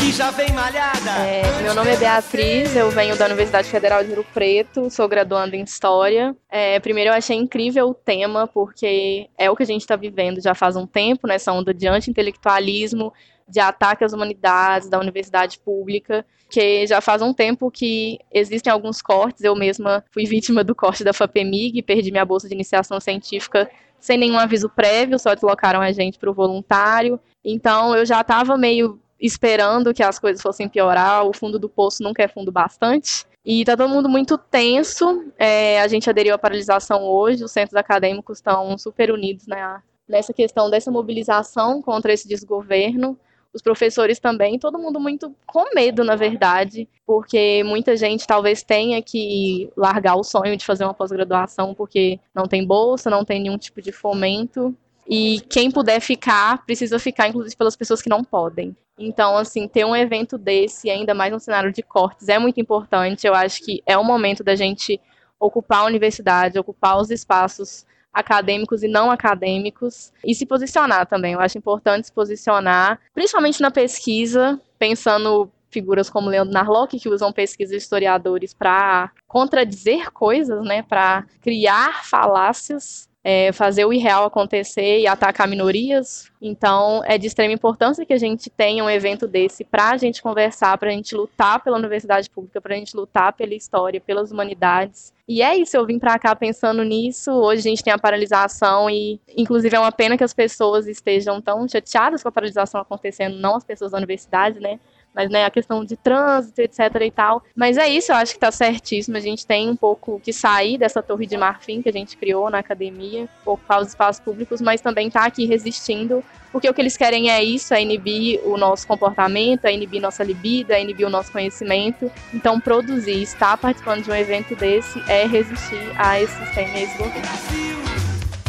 que 0.00 0.10
já 0.10 0.30
vem 0.30 0.50
malhada. 0.52 1.10
É, 1.26 1.62
meu 1.62 1.74
nome 1.74 1.90
é 1.90 1.96
Beatriz, 1.96 2.74
eu 2.74 2.90
venho 2.90 3.16
da 3.16 3.26
Universidade 3.26 3.68
Federal 3.68 4.02
de 4.02 4.10
Rio 4.12 4.24
Preto, 4.34 4.90
sou 4.90 5.08
graduanda 5.08 5.56
em 5.56 5.62
História. 5.62 6.34
É, 6.50 6.80
primeiro, 6.80 7.10
eu 7.10 7.14
achei 7.14 7.36
incrível 7.36 7.88
o 7.88 7.94
tema, 7.94 8.46
porque 8.46 9.28
é 9.38 9.50
o 9.50 9.54
que 9.54 9.62
a 9.62 9.66
gente 9.66 9.82
está 9.82 9.94
vivendo 9.94 10.42
já 10.42 10.54
faz 10.54 10.76
um 10.76 10.86
tempo, 10.86 11.28
nessa 11.28 11.52
né, 11.52 11.58
onda 11.58 11.72
de 11.72 11.86
anti-intelectualismo, 11.86 13.12
de 13.52 13.60
ataque 13.60 14.02
às 14.02 14.14
humanidades 14.14 14.88
da 14.88 14.98
universidade 14.98 15.58
pública, 15.58 16.24
que 16.48 16.86
já 16.86 17.02
faz 17.02 17.20
um 17.20 17.34
tempo 17.34 17.70
que 17.70 18.18
existem 18.32 18.72
alguns 18.72 19.02
cortes. 19.02 19.44
Eu 19.44 19.54
mesma 19.54 20.02
fui 20.10 20.24
vítima 20.24 20.64
do 20.64 20.74
corte 20.74 21.04
da 21.04 21.12
FAPEMIG, 21.12 21.82
perdi 21.82 22.10
minha 22.10 22.24
bolsa 22.24 22.48
de 22.48 22.54
iniciação 22.54 22.98
científica 22.98 23.70
sem 24.00 24.18
nenhum 24.18 24.38
aviso 24.38 24.68
prévio, 24.68 25.18
só 25.18 25.34
deslocaram 25.34 25.80
a 25.80 25.92
gente 25.92 26.18
para 26.18 26.30
o 26.30 26.34
voluntário. 26.34 27.20
Então 27.44 27.94
eu 27.94 28.04
já 28.06 28.22
estava 28.22 28.56
meio 28.56 28.98
esperando 29.20 29.94
que 29.94 30.02
as 30.02 30.18
coisas 30.18 30.42
fossem 30.42 30.68
piorar. 30.68 31.24
O 31.26 31.32
fundo 31.32 31.58
do 31.58 31.68
poço 31.68 32.02
nunca 32.02 32.22
é 32.22 32.28
fundo 32.28 32.50
bastante. 32.50 33.26
E 33.44 33.64
tá 33.64 33.76
todo 33.76 33.90
mundo 33.90 34.08
muito 34.08 34.38
tenso. 34.38 35.30
É, 35.38 35.80
a 35.80 35.88
gente 35.88 36.08
aderiu 36.08 36.34
à 36.34 36.38
paralisação 36.38 37.02
hoje, 37.02 37.44
os 37.44 37.52
centros 37.52 37.76
acadêmicos 37.76 38.38
estão 38.38 38.76
super 38.78 39.12
unidos 39.12 39.46
né, 39.46 39.80
nessa 40.08 40.32
questão 40.32 40.70
dessa 40.70 40.90
mobilização 40.90 41.82
contra 41.82 42.12
esse 42.12 42.26
desgoverno. 42.26 43.18
Os 43.54 43.60
professores 43.60 44.18
também, 44.18 44.58
todo 44.58 44.78
mundo 44.78 44.98
muito 44.98 45.34
com 45.46 45.74
medo, 45.74 46.02
na 46.02 46.16
verdade, 46.16 46.88
porque 47.06 47.62
muita 47.64 47.96
gente 47.96 48.26
talvez 48.26 48.62
tenha 48.62 49.02
que 49.02 49.70
largar 49.76 50.16
o 50.16 50.24
sonho 50.24 50.56
de 50.56 50.64
fazer 50.64 50.84
uma 50.84 50.94
pós-graduação 50.94 51.74
porque 51.74 52.18
não 52.34 52.46
tem 52.46 52.66
bolsa, 52.66 53.10
não 53.10 53.24
tem 53.24 53.42
nenhum 53.42 53.58
tipo 53.58 53.82
de 53.82 53.92
fomento. 53.92 54.74
E 55.06 55.40
quem 55.50 55.70
puder 55.70 56.00
ficar, 56.00 56.64
precisa 56.64 56.98
ficar, 56.98 57.28
inclusive, 57.28 57.56
pelas 57.56 57.76
pessoas 57.76 58.00
que 58.00 58.08
não 58.08 58.24
podem. 58.24 58.74
Então, 58.98 59.36
assim, 59.36 59.66
ter 59.66 59.84
um 59.84 59.96
evento 59.96 60.38
desse, 60.38 60.88
ainda 60.88 61.12
mais 61.12 61.32
no 61.32 61.40
cenário 61.40 61.72
de 61.72 61.82
cortes, 61.82 62.28
é 62.28 62.38
muito 62.38 62.60
importante. 62.60 63.26
Eu 63.26 63.34
acho 63.34 63.60
que 63.62 63.82
é 63.84 63.98
o 63.98 64.04
momento 64.04 64.44
da 64.44 64.54
gente 64.54 65.00
ocupar 65.38 65.80
a 65.80 65.84
universidade, 65.84 66.58
ocupar 66.58 66.98
os 66.98 67.10
espaços 67.10 67.84
acadêmicos 68.12 68.82
e 68.82 68.88
não 68.88 69.10
acadêmicos 69.10 70.12
e 70.24 70.34
se 70.34 70.46
posicionar 70.46 71.06
também. 71.06 71.32
Eu 71.32 71.40
acho 71.40 71.58
importante 71.58 72.06
se 72.06 72.12
posicionar, 72.12 73.00
principalmente 73.14 73.60
na 73.60 73.70
pesquisa, 73.70 74.60
pensando 74.78 75.50
figuras 75.70 76.10
como 76.10 76.28
Leandro 76.28 76.52
Narlock, 76.52 77.00
que 77.00 77.08
usam 77.08 77.32
pesquisas 77.32 77.82
historiadores 77.82 78.52
para 78.52 79.10
contradizer 79.26 80.10
coisas, 80.10 80.62
né, 80.64 80.82
para 80.82 81.24
criar 81.40 82.04
falácias 82.04 83.08
é, 83.24 83.52
fazer 83.52 83.84
o 83.84 83.92
irreal 83.92 84.24
acontecer 84.24 85.00
e 85.00 85.06
atacar 85.06 85.46
minorias. 85.46 86.30
Então, 86.40 87.02
é 87.04 87.16
de 87.16 87.28
extrema 87.28 87.54
importância 87.54 88.04
que 88.04 88.12
a 88.12 88.18
gente 88.18 88.50
tenha 88.50 88.82
um 88.82 88.90
evento 88.90 89.28
desse 89.28 89.64
para 89.64 89.90
a 89.90 89.96
gente 89.96 90.20
conversar, 90.20 90.76
para 90.76 90.88
a 90.88 90.92
gente 90.92 91.14
lutar 91.14 91.62
pela 91.62 91.78
universidade 91.78 92.28
pública, 92.28 92.60
para 92.60 92.74
a 92.74 92.76
gente 92.76 92.96
lutar 92.96 93.32
pela 93.32 93.54
história, 93.54 94.00
pelas 94.00 94.32
humanidades. 94.32 95.12
E 95.28 95.40
é 95.40 95.56
isso, 95.56 95.76
eu 95.76 95.86
vim 95.86 96.00
para 96.00 96.18
cá 96.18 96.34
pensando 96.34 96.82
nisso. 96.82 97.30
Hoje 97.30 97.60
a 97.60 97.70
gente 97.70 97.84
tem 97.84 97.92
a 97.92 97.98
paralisação 97.98 98.90
e, 98.90 99.20
inclusive, 99.36 99.76
é 99.76 99.78
uma 99.78 99.92
pena 99.92 100.18
que 100.18 100.24
as 100.24 100.34
pessoas 100.34 100.88
estejam 100.88 101.40
tão 101.40 101.66
chateadas 101.68 102.22
com 102.22 102.28
a 102.28 102.32
paralisação 102.32 102.80
acontecendo, 102.80 103.38
não 103.38 103.54
as 103.54 103.64
pessoas 103.64 103.92
da 103.92 103.98
universidade, 103.98 104.58
né? 104.58 104.80
Mas 105.14 105.30
né, 105.30 105.44
a 105.44 105.50
questão 105.50 105.84
de 105.84 105.96
trânsito, 105.96 106.60
etc 106.60 106.80
e 107.00 107.10
tal. 107.10 107.42
Mas 107.54 107.76
é 107.76 107.88
isso, 107.88 108.12
eu 108.12 108.16
acho 108.16 108.34
que 108.34 108.40
tá 108.40 108.50
certíssimo. 108.50 109.16
A 109.16 109.20
gente 109.20 109.46
tem 109.46 109.68
um 109.68 109.76
pouco 109.76 110.20
que 110.20 110.32
sair 110.32 110.78
dessa 110.78 111.02
torre 111.02 111.26
de 111.26 111.36
marfim 111.36 111.82
que 111.82 111.88
a 111.88 111.92
gente 111.92 112.16
criou 112.16 112.50
na 112.50 112.58
academia, 112.58 113.28
ocupar 113.44 113.80
os 113.80 113.88
espaços 113.88 114.22
públicos, 114.22 114.60
mas 114.60 114.80
também 114.80 115.10
tá 115.10 115.24
aqui 115.24 115.46
resistindo, 115.46 116.24
porque 116.50 116.68
o 116.68 116.74
que 116.74 116.80
eles 116.80 116.96
querem 116.96 117.30
é 117.30 117.42
isso, 117.42 117.72
é 117.74 117.82
inibir 117.82 118.40
o 118.44 118.56
nosso 118.56 118.86
comportamento, 118.86 119.64
é 119.64 119.72
inibir 119.72 120.00
nossa 120.00 120.22
libido, 120.22 120.72
é 120.72 120.82
inibir 120.82 121.06
o 121.06 121.10
nosso 121.10 121.32
conhecimento. 121.32 122.10
Então, 122.32 122.60
produzir, 122.60 123.22
estar 123.22 123.56
participando 123.56 124.02
de 124.02 124.10
um 124.10 124.14
evento 124.14 124.54
desse 124.54 125.02
é 125.08 125.26
resistir 125.26 125.92
a 125.98 126.20
esse 126.20 126.34
sistema 126.44 126.72
governo. 126.96 127.82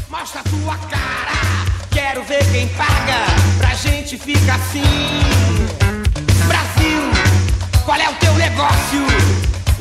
Mostra 0.09 0.41
a 0.41 0.43
tua 0.43 0.77
cara, 0.89 1.31
quero 1.91 2.23
ver 2.23 2.43
quem 2.51 2.67
paga 2.69 3.25
pra 3.57 3.73
gente 3.75 4.17
ficar 4.17 4.55
assim. 4.55 5.82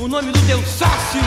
O 0.03 0.09
nome 0.09 0.33
do 0.33 0.47
teu 0.49 0.59
sócio? 0.65 1.21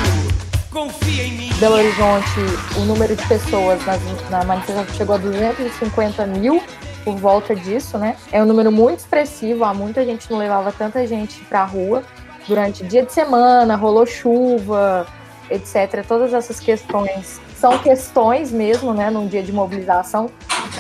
Confia 0.70 1.24
em 1.24 1.32
mim. 1.32 1.50
Belo 1.62 1.76
Horizonte, 1.76 2.42
o 2.76 2.82
número 2.82 3.16
de 3.16 3.26
pessoas 3.26 3.80
na, 3.86 3.98
na 4.30 4.44
manifestação 4.44 4.94
chegou 4.98 5.16
a 5.16 5.18
250 5.18 6.28
mil 6.28 6.62
por 7.06 7.16
volta 7.16 7.56
disso, 7.56 7.98
né? 7.98 8.18
É 8.34 8.44
um 8.44 8.46
número 8.46 8.74
muito 8.74 9.00
expressivo, 9.00 9.64
há 9.64 9.74
muita 9.74 10.04
gente 10.04 10.30
não 10.30 10.38
levava 10.38 10.74
tanta 10.74 11.08
gente 11.08 11.40
pra 11.46 11.64
rua. 11.64 12.04
Durante 12.50 12.84
dia 12.84 13.06
de 13.06 13.14
semana, 13.14 13.78
rolou 13.78 14.06
chuva, 14.06 15.08
etc. 15.50 16.06
Todas 16.06 16.34
essas 16.34 16.60
questões 16.60 17.40
são 17.60 17.78
questões 17.80 18.52
mesmo, 18.52 18.94
né, 18.94 19.10
num 19.10 19.28
dia 19.28 19.44
de 19.44 19.52
mobilização. 19.52 20.30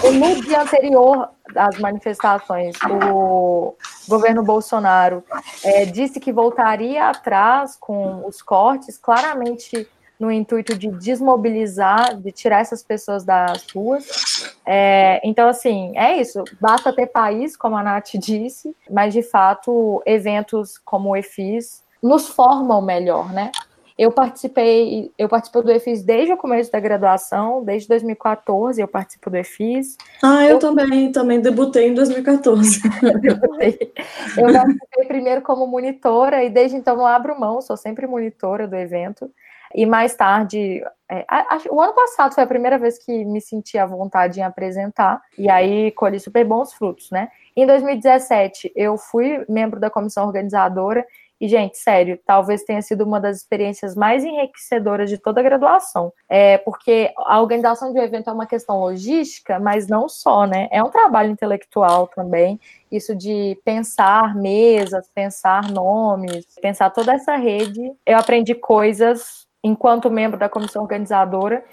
E 0.03 0.11
no 0.11 0.41
dia 0.41 0.61
anterior 0.61 1.29
às 1.55 1.79
manifestações, 1.79 2.75
o 2.89 3.75
governo 4.07 4.43
Bolsonaro 4.43 5.23
é, 5.63 5.85
disse 5.85 6.19
que 6.19 6.31
voltaria 6.31 7.09
atrás 7.09 7.75
com 7.79 8.25
os 8.27 8.41
cortes, 8.41 8.97
claramente 8.97 9.88
no 10.19 10.31
intuito 10.31 10.77
de 10.77 10.89
desmobilizar, 10.89 12.15
de 12.17 12.31
tirar 12.31 12.61
essas 12.61 12.81
pessoas 12.81 13.23
das 13.23 13.65
ruas. 13.73 14.55
É, 14.65 15.19
então, 15.23 15.47
assim, 15.47 15.91
é 15.97 16.17
isso. 16.17 16.43
Basta 16.59 16.93
ter 16.93 17.07
país, 17.07 17.57
como 17.57 17.75
a 17.75 17.83
Nath 17.83 18.11
disse, 18.15 18.75
mas 18.89 19.13
de 19.13 19.21
fato, 19.21 20.01
eventos 20.05 20.77
como 20.83 21.09
o 21.09 21.17
EFIS 21.17 21.83
nos 22.01 22.29
formam 22.29 22.81
melhor, 22.81 23.31
né? 23.33 23.51
Eu 23.97 24.12
participei, 24.12 25.10
eu 25.17 25.29
participo 25.29 25.62
do 25.62 25.71
EFIS 25.71 26.03
desde 26.03 26.34
o 26.34 26.38
começo 26.38 26.69
da 26.69 26.81
graduação, 26.81 27.63
desde 27.63 27.88
2014 27.88 28.81
eu 28.81 28.88
participo 28.89 29.29
do 29.29 29.38
EFIS. 29.38 29.95
Ah, 30.21 30.43
eu, 30.43 30.51
eu 30.51 30.60
também, 30.60 31.12
também 31.13 31.39
debutei 31.39 31.88
em 31.88 31.93
2014. 31.93 32.81
debutei. 33.21 33.93
Eu 34.38 34.51
participei 34.51 35.05
primeiro 35.08 35.41
como 35.41 35.65
monitora 35.65 36.43
e 36.43 36.49
desde 36.49 36.75
então 36.75 36.97
não 36.97 37.08
abro 37.08 37.39
mão, 37.39 37.62
sou 37.62 37.77
sempre 37.77 38.05
monitora 38.05 38.67
do 38.67 38.75
evento. 38.75 39.31
E 39.73 39.86
mais 39.86 40.15
tarde, 40.15 40.81
é, 41.10 41.25
o 41.69 41.81
ano 41.81 41.93
passado 41.93 42.34
foi 42.34 42.43
a 42.43 42.47
primeira 42.47 42.77
vez 42.77 42.97
que 42.97 43.25
me 43.25 43.41
senti 43.41 43.77
à 43.77 43.86
vontade 43.86 44.39
em 44.39 44.43
apresentar, 44.43 45.21
e 45.38 45.49
aí 45.49 45.91
colhi 45.91 46.19
super 46.19 46.45
bons 46.45 46.73
frutos, 46.73 47.12
né? 47.12 47.29
Em 47.55 47.65
2017, 47.65 48.71
eu 48.75 48.97
fui 48.97 49.43
membro 49.49 49.79
da 49.79 49.89
comissão 49.89 50.25
organizadora 50.25 51.05
e, 51.39 51.48
gente, 51.48 51.78
sério, 51.78 52.19
talvez 52.26 52.63
tenha 52.63 52.82
sido 52.82 53.04
uma 53.04 53.19
das 53.19 53.38
experiências 53.38 53.95
mais 53.95 54.24
enriquecedoras 54.24 55.10
de 55.10 55.17
toda 55.17 55.41
a 55.41 55.43
graduação. 55.43 56.13
É, 56.30 56.58
porque 56.60 57.12
a 57.17 57.41
organização 57.41 57.91
de 57.91 58.00
um 58.00 58.04
evento 58.04 58.30
é 58.30 58.34
uma 58.34 58.45
questão 58.45 58.80
logística, 58.80 59.60
mas 59.60 59.88
não 59.88 60.08
só, 60.08 60.45
né? 60.45 60.67
É 60.71 60.82
um 60.82 60.89
trabalho 60.89 61.32
intelectual 61.32 62.08
também. 62.08 62.60
Isso 62.89 63.13
de 63.15 63.60
pensar 63.65 64.34
mesas, 64.36 65.10
pensar 65.13 65.69
nomes, 65.69 66.45
pensar 66.62 66.89
toda 66.89 67.13
essa 67.13 67.36
rede. 67.36 67.91
Eu 68.06 68.17
aprendi 68.17 68.56
coisas 68.56 69.45
enquanto 69.63 70.10
membro 70.12 70.39
da 70.39 70.48
comissão 70.48 70.84
organizadora 70.84 71.63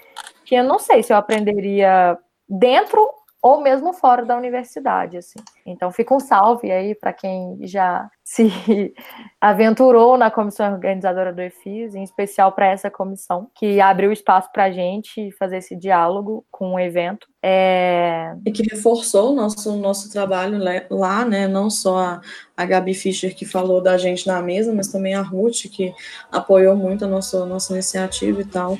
que 0.43 0.55
eu 0.55 0.63
não 0.63 0.79
sei 0.79 1.01
se 1.01 1.13
eu 1.13 1.17
aprenderia 1.17 2.17
dentro 2.47 3.09
ou 3.43 3.59
mesmo 3.59 3.91
fora 3.91 4.25
da 4.25 4.37
universidade, 4.37 5.17
assim. 5.17 5.37
Então 5.65 5.91
fica 5.91 6.15
um 6.15 6.19
salve 6.19 6.71
aí 6.71 6.95
para 6.95 7.11
quem 7.11 7.57
já 7.63 8.09
se 8.23 8.47
aventurou 9.39 10.17
na 10.17 10.31
comissão 10.31 10.71
organizadora 10.71 11.33
do 11.33 11.41
EFIS, 11.41 11.93
em 11.93 12.03
especial 12.03 12.53
para 12.53 12.67
essa 12.67 12.89
comissão 12.89 13.49
que 13.53 13.81
abriu 13.81 14.13
espaço 14.13 14.49
para 14.53 14.63
a 14.63 14.71
gente 14.71 15.29
fazer 15.33 15.57
esse 15.57 15.75
diálogo 15.75 16.45
com 16.49 16.75
o 16.75 16.79
evento. 16.79 17.27
É... 17.43 18.33
E 18.45 18.51
que 18.51 18.63
reforçou 18.63 19.33
o 19.33 19.35
nosso, 19.35 19.75
nosso 19.75 20.09
trabalho 20.09 20.57
lá, 20.89 21.25
né? 21.25 21.45
Não 21.45 21.69
só 21.69 21.97
a, 21.97 22.21
a 22.55 22.65
Gabi 22.65 22.93
Fischer 22.93 23.35
que 23.35 23.45
falou 23.45 23.81
da 23.81 23.97
gente 23.97 24.25
na 24.25 24.41
mesa, 24.41 24.73
mas 24.73 24.87
também 24.87 25.15
a 25.15 25.21
Ruth 25.21 25.63
que 25.69 25.93
apoiou 26.31 26.77
muito 26.77 27.03
a 27.03 27.09
nossa, 27.09 27.45
nossa 27.45 27.73
iniciativa 27.73 28.39
e 28.39 28.45
tal. 28.45 28.77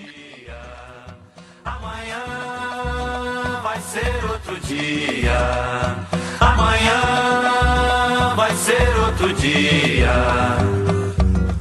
Dia. 4.73 5.37
Amanhã 6.39 8.35
vai 8.35 8.51
ser 8.55 8.89
outro 8.99 9.33
dia. 9.33 10.11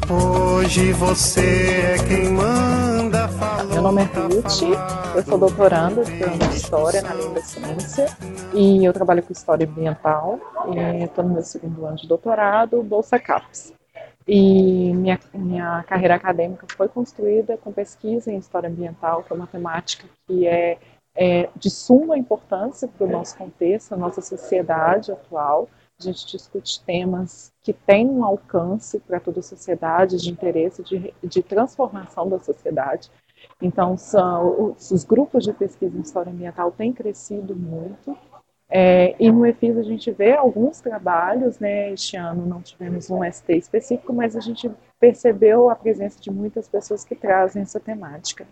Hoje 0.08 0.92
você 0.92 1.94
é 1.94 2.08
quem 2.08 2.30
manda 2.30 3.28
falar. 3.28 3.64
Meu 3.64 3.82
nome 3.82 4.02
é 4.02 4.04
Ruth, 4.04 4.62
eu 5.14 5.22
sou 5.22 5.38
doutoranda 5.38 6.04
de 6.04 6.56
História 6.56 7.02
na 7.02 7.14
linha 7.14 7.30
da 7.30 7.42
ciência 7.42 8.06
e 8.54 8.84
eu 8.84 8.92
trabalho 8.92 9.22
com 9.22 9.32
História 9.32 9.66
Ambiental 9.66 10.40
estou 11.04 11.24
no 11.24 11.34
meu 11.34 11.42
segundo 11.42 11.84
ano 11.84 11.96
de 11.96 12.06
doutorado, 12.06 12.82
Bolsa 12.82 13.18
CAPES. 13.18 13.74
E 14.26 14.92
minha, 14.94 15.18
minha 15.34 15.82
carreira 15.82 16.14
acadêmica 16.14 16.66
foi 16.76 16.88
construída 16.88 17.58
com 17.58 17.72
pesquisa 17.72 18.30
em 18.30 18.38
História 18.38 18.68
Ambiental, 18.68 19.22
que 19.22 19.32
é 19.32 19.36
uma 19.36 19.46
temática 19.46 20.06
que 20.26 20.46
é 20.46 20.78
é 21.14 21.48
de 21.56 21.70
suma 21.70 22.16
importância 22.16 22.88
para 22.88 23.06
o 23.06 23.10
nosso 23.10 23.36
contexto, 23.36 23.92
a 23.92 23.96
nossa 23.96 24.20
sociedade 24.20 25.12
atual. 25.12 25.68
A 26.00 26.02
gente 26.02 26.26
discute 26.26 26.82
temas 26.84 27.52
que 27.62 27.72
têm 27.72 28.08
um 28.08 28.24
alcance 28.24 28.98
para 29.00 29.20
toda 29.20 29.40
a 29.40 29.42
sociedade, 29.42 30.16
de 30.16 30.30
interesse, 30.30 30.82
de, 30.82 31.14
de 31.22 31.42
transformação 31.42 32.28
da 32.28 32.38
sociedade. 32.38 33.10
Então, 33.60 33.96
são, 33.96 34.72
os, 34.72 34.90
os 34.90 35.04
grupos 35.04 35.44
de 35.44 35.52
pesquisa 35.52 35.96
em 35.96 36.00
história 36.00 36.32
ambiental 36.32 36.72
têm 36.72 36.92
crescido 36.92 37.54
muito. 37.54 38.16
É, 38.74 39.14
e 39.22 39.30
no 39.30 39.44
EFIS 39.44 39.76
a 39.76 39.82
gente 39.82 40.10
vê 40.10 40.32
alguns 40.32 40.80
trabalhos, 40.80 41.58
né? 41.58 41.92
Este 41.92 42.16
ano 42.16 42.46
não 42.46 42.62
tivemos 42.62 43.10
um 43.10 43.22
ST 43.30 43.52
específico, 43.52 44.14
mas 44.14 44.34
a 44.34 44.40
gente 44.40 44.70
percebeu 44.98 45.68
a 45.68 45.76
presença 45.76 46.18
de 46.18 46.30
muitas 46.30 46.68
pessoas 46.68 47.04
que 47.04 47.14
trazem 47.14 47.62
essa 47.62 47.78
temática. 47.78 48.46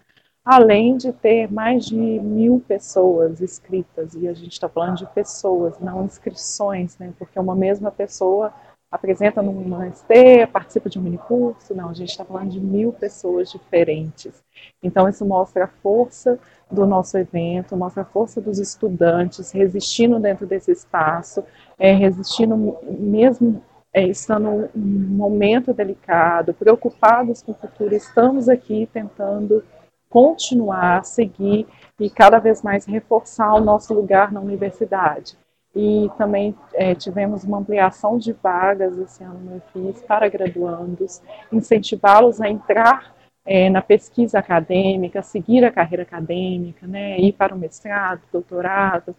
Além 0.53 0.97
de 0.97 1.13
ter 1.13 1.49
mais 1.49 1.87
de 1.87 1.95
mil 1.95 2.61
pessoas 2.67 3.41
inscritas, 3.41 4.15
e 4.15 4.27
a 4.27 4.33
gente 4.33 4.51
está 4.51 4.69
falando 4.69 4.97
de 4.97 5.07
pessoas, 5.07 5.79
não 5.79 6.05
inscrições, 6.05 6.99
né? 6.99 7.13
Porque 7.17 7.39
uma 7.39 7.55
mesma 7.55 7.89
pessoa 7.89 8.53
apresenta 8.91 9.41
num 9.41 9.89
ST, 9.93 10.49
participa 10.53 10.91
de 10.91 10.99
um 10.99 11.03
minicurso, 11.03 11.73
não, 11.73 11.91
a 11.91 11.95
gente 11.95 12.09
está 12.09 12.25
falando 12.25 12.51
de 12.51 12.59
mil 12.59 12.93
pessoas 12.93 13.49
diferentes. 13.49 14.43
Então, 14.83 15.09
isso 15.09 15.25
mostra 15.25 15.67
a 15.67 15.69
força 15.69 16.37
do 16.69 16.85
nosso 16.85 17.17
evento, 17.17 17.77
mostra 17.77 18.03
a 18.03 18.07
força 18.07 18.41
dos 18.41 18.59
estudantes 18.59 19.53
resistindo 19.53 20.19
dentro 20.19 20.49
desse 20.49 20.73
espaço, 20.73 21.45
é, 21.79 21.93
resistindo 21.93 22.77
mesmo 22.83 23.63
é, 23.95 24.05
estando 24.05 24.69
num 24.75 25.17
momento 25.17 25.73
delicado, 25.73 26.53
preocupados 26.55 27.41
com 27.41 27.53
o 27.53 27.55
futuro, 27.55 27.95
estamos 27.95 28.49
aqui 28.49 28.89
tentando 28.93 29.63
continuar, 30.11 31.05
seguir 31.05 31.67
e 31.99 32.11
cada 32.11 32.39
vez 32.39 32.63
mais 32.63 32.85
reforçar 32.85 33.55
o 33.55 33.65
nosso 33.65 33.95
lugar 33.95 34.31
na 34.31 34.41
universidade 34.41 35.39
e 35.75 36.11
também 36.19 36.55
é, 36.75 36.95
tivemos 36.95 37.45
uma 37.45 37.59
ampliação 37.59 38.19
de 38.19 38.33
vagas 38.33 38.99
esse 38.99 39.23
ano 39.23 39.39
no 39.39 39.57
EFIS 39.57 40.03
para 40.03 40.29
graduandos, 40.29 41.23
incentivá-los 41.53 42.41
a 42.41 42.49
entrar 42.49 43.15
é, 43.45 43.71
na 43.71 43.81
pesquisa 43.81 44.39
acadêmica, 44.39 45.23
seguir 45.23 45.65
a 45.65 45.71
carreira 45.71 46.03
acadêmica, 46.03 46.87
né, 46.87 47.19
ir 47.19 47.33
para 47.33 47.55
o 47.55 47.59
mestrado, 47.59 48.23
doutorado. 48.33 49.15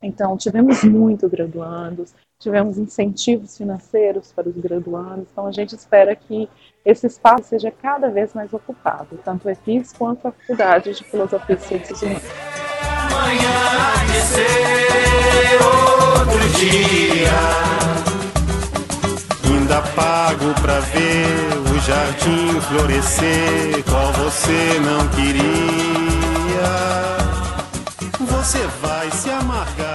Então, 0.00 0.36
tivemos 0.36 0.82
muito 0.84 1.28
graduandos, 1.28 2.14
tivemos 2.40 2.78
incentivos 2.78 3.56
financeiros 3.56 4.32
para 4.32 4.48
os 4.48 4.56
graduandos, 4.56 5.28
então 5.30 5.46
a 5.46 5.52
gente 5.52 5.74
espera 5.74 6.16
que 6.16 6.48
esse 6.84 7.06
espaço 7.06 7.50
seja 7.50 7.70
cada 7.70 8.08
vez 8.08 8.32
mais 8.32 8.52
ocupado, 8.52 9.20
tanto 9.22 9.46
o 9.46 9.50
EFIS 9.50 9.92
quanto 9.92 10.26
a 10.26 10.32
Faculdade 10.32 10.94
de 10.94 11.04
Filosofia 11.04 11.54
e 11.54 11.60
Ciências 11.60 12.02
Humanas. 12.02 12.22
outro 16.20 16.48
dia. 16.58 17.30
Ainda 19.44 19.82
pago 19.94 20.54
pra 20.62 20.80
ver 20.80 21.26
o 21.70 21.78
jardim 21.80 22.60
florescer, 22.62 23.84
qual 23.84 24.12
você 24.14 24.80
não 24.80 25.06
queria. 25.10 25.50
Você 28.18 28.66
vai 28.80 29.10
se 29.10 29.28
amargar 29.30 29.89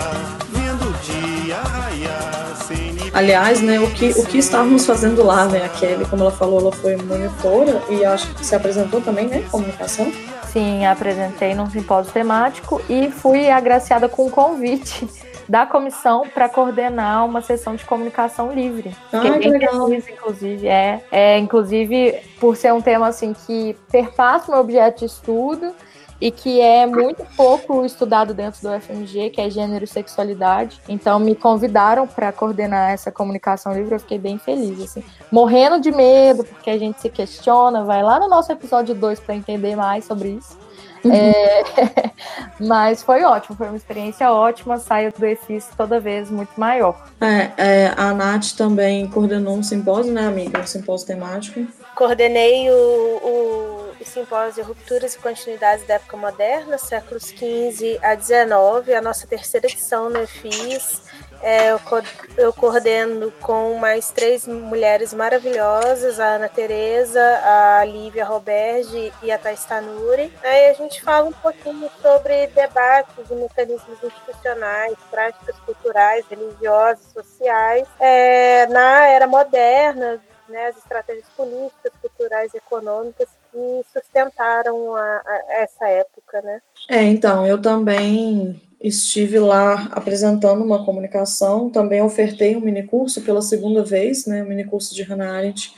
Aliás, 3.16 3.62
né, 3.62 3.80
o 3.80 3.90
que, 3.92 4.10
o 4.10 4.26
que 4.26 4.38
estávamos 4.38 4.86
fazendo 4.86 5.24
lá, 5.24 5.46
né, 5.46 5.64
a 5.64 5.70
Kelly, 5.70 6.04
como 6.04 6.24
ela 6.24 6.32
falou, 6.32 6.60
ela 6.60 6.72
foi 6.74 6.98
monitora 6.98 7.82
e 7.90 8.04
acho 8.04 8.36
que 8.36 8.46
se 8.46 8.54
apresentou 8.54 9.00
também, 9.00 9.26
né, 9.26 9.42
comunicação. 9.50 10.12
Sim, 10.52 10.86
apresentei 10.86 11.56
num 11.56 11.70
simpósio 11.70 12.12
temático 12.12 12.82
e 12.90 13.10
fui 13.10 13.50
agraciada 13.50 14.10
com 14.10 14.26
um 14.26 14.30
convite 14.30 15.08
da 15.48 15.66
comissão 15.66 16.28
para 16.28 16.50
coordenar 16.50 17.26
uma 17.26 17.42
sessão 17.42 17.78
de 17.78 17.86
comunicação 17.86 18.52
livre. 18.52 18.94
Ah, 19.14 19.22
que 19.22 19.28
é 19.28 19.40
bem 19.40 19.50
legal. 19.50 19.88
feliz, 19.88 20.06
inclusive, 20.10 20.68
é, 20.68 21.02
é, 21.10 21.38
inclusive, 21.40 22.20
por 22.38 22.58
ser 22.58 22.74
um 22.74 22.82
tema 22.82 23.08
assim 23.08 23.34
que 23.48 23.78
perpassa 23.90 24.50
o 24.50 24.52
meu 24.52 24.60
objeto 24.60 25.00
de 25.00 25.06
estudo 25.06 25.74
e 26.20 26.32
que 26.32 26.62
é 26.62 26.86
muito 26.86 27.26
pouco 27.36 27.86
estudado 27.86 28.34
dentro 28.34 28.62
do 28.62 28.82
FMG, 28.82 29.30
que 29.32 29.42
é 29.42 29.50
gênero 29.50 29.84
e 29.84 29.88
sexualidade. 29.88 30.82
Então 30.88 31.20
me 31.20 31.36
convidaram 31.36 32.08
para 32.08 32.32
coordenar 32.32 32.92
essa 32.92 33.12
comunicação 33.12 33.74
livre, 33.74 33.96
eu 33.96 34.00
fiquei 34.00 34.20
bem 34.20 34.38
feliz 34.38 34.82
assim, 34.82 35.04
morrendo 35.32 35.80
de 35.80 35.92
medo, 35.92 36.44
porque 36.44 36.70
a 36.70 36.78
gente 36.78 37.02
se 37.02 37.10
questiona, 37.10 37.84
vai 37.84 38.02
lá 38.02 38.20
no 38.20 38.28
nosso 38.28 38.52
episódio 38.52 38.96
2 38.96 39.20
para 39.20 39.36
entender 39.36 39.76
mais 39.76 40.06
sobre 40.06 40.30
isso. 40.30 40.66
Uhum. 41.06 41.14
É, 41.14 41.64
mas 42.60 43.04
foi 43.04 43.24
ótimo, 43.24 43.56
foi 43.56 43.68
uma 43.68 43.78
experiência 43.78 44.32
ótima, 44.32 44.80
saio 44.80 45.14
do 45.16 45.24
EFIS 45.24 45.70
toda 45.78 46.00
vez 46.00 46.32
muito 46.32 46.60
maior. 46.60 47.00
É, 47.22 47.52
é, 47.58 47.94
a 47.96 48.12
Nath 48.12 48.54
também 48.58 49.08
coordenou 49.08 49.56
um 49.56 49.64
simpósio, 49.64 50.12
né, 50.12 50.26
amiga? 50.28 50.60
Um 50.60 50.66
simpósio 50.66 51.08
temático. 51.08 51.66
Coordenei 51.96 52.70
o, 52.72 52.74
o, 52.74 53.85
o 54.06 54.08
simpósio 54.08 54.64
Rupturas 54.64 55.16
e 55.16 55.20
Continuidades 55.20 55.86
da 55.88 55.96
Época 55.96 56.16
Moderna, 56.16 56.78
séculos 56.78 57.24
XV 57.30 58.00
a 58.02 58.16
XIX, 58.16 58.96
a 58.96 59.02
nossa 59.02 59.26
terceira 59.26 59.66
edição 59.66 60.10
no 60.10 60.22
EFIS. 60.22 61.02
É, 61.42 61.72
eu, 61.72 61.80
co 61.80 62.02
eu 62.38 62.54
coordeno 62.54 63.32
com 63.42 63.78
mais 63.78 64.10
três 64.10 64.48
mulheres 64.48 65.14
maravilhosas, 65.14 66.20
a 66.20 66.36
Ana 66.36 66.48
Tereza, 66.48 67.22
a 67.44 67.84
Lívia 67.84 68.26
Roberge 68.26 69.12
e 69.22 69.32
a 69.32 69.38
Thais 69.38 69.66
Tanuri. 69.66 70.32
Aí 70.42 70.70
a 70.70 70.74
gente 70.74 71.02
fala 71.04 71.28
um 71.28 71.34
pouquinho 71.34 71.90
sobre 72.02 72.48
debates 72.48 73.30
e 73.30 73.36
mecanismos 73.36 73.98
institucionais, 74.04 74.96
práticas 75.12 75.56
culturais, 75.60 76.26
religiosas, 76.30 77.06
sociais, 77.12 77.88
é, 78.00 78.66
na 78.68 79.08
era 79.08 79.28
moderna, 79.28 80.22
né, 80.48 80.68
as 80.68 80.78
estratégias 80.78 81.28
políticas, 81.36 81.92
culturais 82.02 82.54
e 82.54 82.58
econômicas 82.58 83.28
que 83.56 84.00
sustentaram 84.00 84.96
a, 84.96 85.22
a 85.26 85.44
essa 85.62 85.88
época, 85.88 86.42
né? 86.42 86.62
É, 86.90 87.04
então, 87.04 87.48
eu 87.48 87.62
também 87.62 88.62
estive 88.82 89.40
lá 89.40 89.88
apresentando 89.92 90.64
uma 90.64 90.84
comunicação, 90.84 91.70
também 91.70 92.02
ofertei 92.02 92.56
um 92.56 92.60
minicurso 92.60 93.22
pela 93.22 93.42
segunda 93.42 93.84
vez, 93.84 94.26
né, 94.26 94.44
um 94.44 94.48
minicurso 94.48 94.94
de 94.94 95.02
Hannah 95.02 95.32
Arendt, 95.32 95.74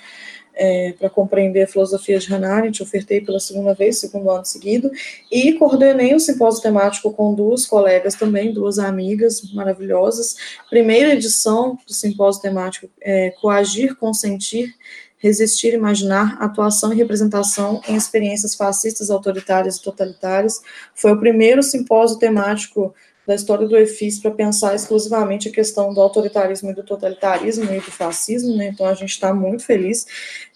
é, 0.60 0.94
para 0.98 1.08
compreender 1.08 1.62
a 1.62 1.68
filosofia 1.68 2.18
de 2.18 2.28
Hannah 2.28 2.56
Arendt, 2.56 2.82
ofertei 2.82 3.22
pela 3.22 3.40
segunda 3.40 3.76
vez, 3.76 4.00
segundo 4.00 4.30
ano 4.32 4.44
seguido, 4.44 4.92
e 5.32 5.54
coordenei 5.54 6.16
um 6.16 6.20
simpósio 6.20 6.64
temático 6.64 7.14
com 7.14 7.36
duas 7.36 7.66
colegas 7.66 8.16
também, 8.16 8.52
duas 8.52 8.80
amigas 8.80 9.54
maravilhosas. 9.54 10.36
Primeira 10.68 11.14
edição 11.14 11.78
do 11.86 11.94
simpósio 11.94 12.42
temático 12.42 12.90
é, 13.00 13.30
Coagir, 13.40 13.96
Consentir, 13.96 14.74
Resistir, 15.18 15.74
Imaginar, 15.74 16.38
Atuação 16.40 16.94
e 16.94 16.96
Representação 16.96 17.82
em 17.88 17.96
Experiências 17.96 18.56
Fascistas, 18.56 19.10
Autoritárias 19.10 19.78
e 19.78 19.82
Totalitárias. 19.82 20.62
Foi 20.94 21.12
o 21.12 21.20
primeiro 21.20 21.64
simpósio 21.64 22.20
temático 22.20 22.94
da 23.28 23.36
história 23.36 23.68
do 23.68 23.76
EFIS 23.76 24.20
para 24.20 24.32
pensar 24.32 24.74
exclusivamente 24.74 25.50
a 25.50 25.52
questão 25.52 25.94
do 25.94 26.00
autoritarismo 26.00 26.72
e 26.72 26.74
do 26.74 26.82
totalitarismo 26.82 27.66
e 27.66 27.80
do 27.80 27.92
fascismo, 27.92 28.56
né? 28.56 28.68
Então 28.68 28.86
a 28.86 28.94
gente 28.94 29.10
está 29.10 29.34
muito 29.34 29.66
feliz. 29.66 30.06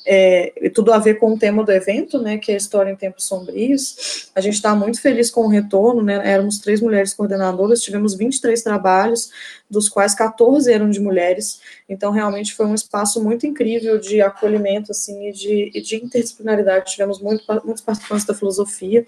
É, 0.05 0.69
tudo 0.73 0.91
a 0.91 0.97
ver 0.97 1.19
com 1.19 1.33
o 1.33 1.37
tema 1.37 1.63
do 1.63 1.71
evento, 1.71 2.19
né, 2.19 2.37
que 2.37 2.51
é 2.51 2.55
a 2.55 2.57
história 2.57 2.89
em 2.89 2.95
tempos 2.95 3.25
sombrios. 3.25 4.29
A 4.35 4.41
gente 4.41 4.55
está 4.55 4.75
muito 4.75 4.99
feliz 4.99 5.29
com 5.29 5.41
o 5.41 5.47
retorno, 5.47 6.01
né, 6.01 6.19
éramos 6.23 6.57
três 6.59 6.81
mulheres 6.81 7.13
coordenadoras, 7.13 7.81
tivemos 7.81 8.15
23 8.15 8.61
trabalhos, 8.63 9.29
dos 9.71 9.87
quais 9.87 10.13
14 10.13 10.71
eram 10.71 10.89
de 10.89 10.99
mulheres, 10.99 11.61
então 11.87 12.11
realmente 12.11 12.53
foi 12.53 12.65
um 12.65 12.75
espaço 12.75 13.23
muito 13.23 13.47
incrível 13.47 13.97
de 13.97 14.21
acolhimento, 14.21 14.91
assim, 14.91 15.29
e 15.29 15.31
de, 15.31 15.71
e 15.73 15.81
de 15.81 15.95
interdisciplinaridade, 15.95 16.91
tivemos 16.91 17.21
muito, 17.21 17.45
muitos 17.63 17.81
participantes 17.81 18.25
da 18.25 18.33
filosofia, 18.33 19.05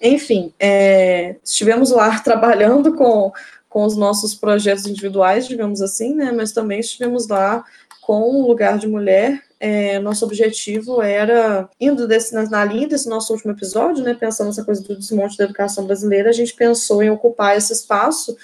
enfim, 0.00 0.52
é, 0.60 1.34
estivemos 1.42 1.90
lá 1.90 2.18
trabalhando 2.22 2.94
com, 2.94 3.32
com 3.68 3.84
os 3.84 3.96
nossos 3.96 4.32
projetos 4.32 4.86
individuais, 4.86 5.48
digamos 5.48 5.82
assim, 5.82 6.14
né, 6.14 6.30
mas 6.30 6.52
também 6.52 6.78
estivemos 6.78 7.26
lá 7.26 7.64
com 8.00 8.22
o 8.22 8.46
lugar 8.46 8.78
de 8.78 8.86
mulher, 8.86 9.42
é, 9.60 9.98
nosso 9.98 10.24
objetivo 10.24 11.02
era, 11.02 11.68
indo 11.78 12.08
desse, 12.08 12.34
na, 12.34 12.48
na, 12.48 12.64
linha 12.64 12.88
desse 12.88 13.06
nosso 13.06 13.34
último 13.34 13.52
episódio, 13.52 14.02
né, 14.02 14.14
pensando 14.14 14.46
nessa 14.46 14.64
coisa 14.64 14.82
do 14.82 14.96
desmonte 14.96 15.36
da 15.36 15.44
educação 15.44 15.84
brasileira, 15.84 16.30
a 16.30 16.32
gente 16.32 16.54
pensou 16.54 17.02
em 17.02 17.10
ocupar 17.10 17.54
esse 17.54 17.70
espaço 17.70 18.34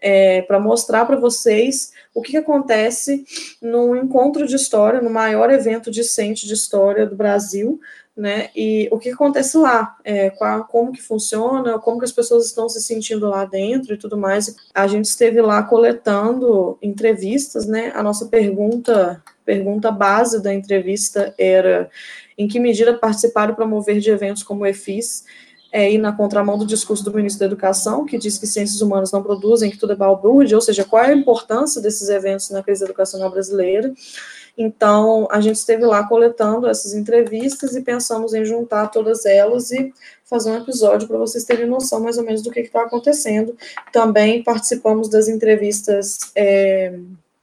é, 0.00 0.42
para 0.42 0.58
mostrar 0.58 1.06
para 1.06 1.16
vocês 1.16 1.92
o 2.12 2.20
que, 2.20 2.32
que, 2.32 2.36
acontece 2.36 3.24
num 3.62 3.94
encontro 3.96 4.46
de 4.46 4.56
história, 4.56 5.00
no 5.00 5.10
maior 5.10 5.48
evento 5.48 5.92
discente 5.92 6.46
de 6.46 6.54
história 6.54 7.06
do 7.06 7.14
Brasil, 7.14 7.80
né, 8.16 8.50
e 8.54 8.88
o 8.92 8.98
que, 8.98 9.10
acontece 9.10 9.56
lá, 9.58 9.96
é, 10.04 10.30
qual, 10.30 10.64
como 10.66 10.92
que 10.92 11.02
funciona, 11.02 11.78
como 11.80 11.98
que 11.98 12.04
as 12.04 12.12
pessoas 12.12 12.46
estão 12.46 12.68
se 12.68 12.80
sentindo 12.80 13.28
lá 13.28 13.44
dentro 13.44 13.94
e 13.94 13.96
tudo 13.96 14.16
mais. 14.16 14.54
A 14.72 14.86
gente 14.86 15.06
esteve 15.06 15.42
lá 15.42 15.62
coletando 15.64 16.78
entrevistas, 16.80 17.66
né, 17.66 17.92
a 17.94 18.02
nossa 18.02 18.26
pergunta 18.26 19.22
pergunta 19.44 19.90
base 19.90 20.42
da 20.42 20.54
entrevista 20.54 21.34
era 21.36 21.90
em 22.38 22.48
que 22.48 22.58
medida 22.58 22.94
participar 22.94 23.50
e 23.50 23.54
promover 23.54 24.00
de 24.00 24.10
eventos 24.10 24.42
como 24.42 24.62
o 24.62 24.66
EFIS 24.66 25.24
é 25.74 25.90
ir 25.90 25.98
na 25.98 26.12
contramão 26.12 26.56
do 26.56 26.64
discurso 26.64 27.04
do 27.04 27.12
ministro 27.12 27.40
da 27.40 27.46
Educação, 27.46 28.04
que 28.06 28.16
diz 28.16 28.38
que 28.38 28.46
ciências 28.46 28.80
humanas 28.80 29.10
não 29.10 29.24
produzem, 29.24 29.72
que 29.72 29.76
tudo 29.76 29.92
é 29.92 29.96
balbúrdia, 29.96 30.56
ou 30.56 30.60
seja, 30.60 30.84
qual 30.84 31.02
é 31.02 31.08
a 31.08 31.12
importância 31.12 31.82
desses 31.82 32.08
eventos 32.08 32.48
na 32.50 32.62
crise 32.62 32.84
educacional 32.84 33.28
brasileira. 33.28 33.92
Então, 34.56 35.26
a 35.30 35.40
gente 35.40 35.56
esteve 35.56 35.84
lá 35.84 36.06
coletando 36.06 36.68
essas 36.68 36.94
entrevistas 36.94 37.74
e 37.74 37.82
pensamos 37.82 38.34
em 38.34 38.44
juntar 38.44 38.88
todas 38.88 39.26
elas 39.26 39.72
e 39.72 39.92
fazer 40.24 40.50
um 40.50 40.58
episódio 40.58 41.08
para 41.08 41.18
vocês 41.18 41.44
terem 41.44 41.66
noção 41.66 42.00
mais 42.00 42.18
ou 42.18 42.24
menos 42.24 42.42
do 42.42 42.50
que 42.50 42.60
está 42.60 42.82
acontecendo. 42.82 43.56
Também 43.92 44.42
participamos 44.42 45.08
das 45.08 45.28
entrevistas 45.28 46.18
é, 46.36 46.96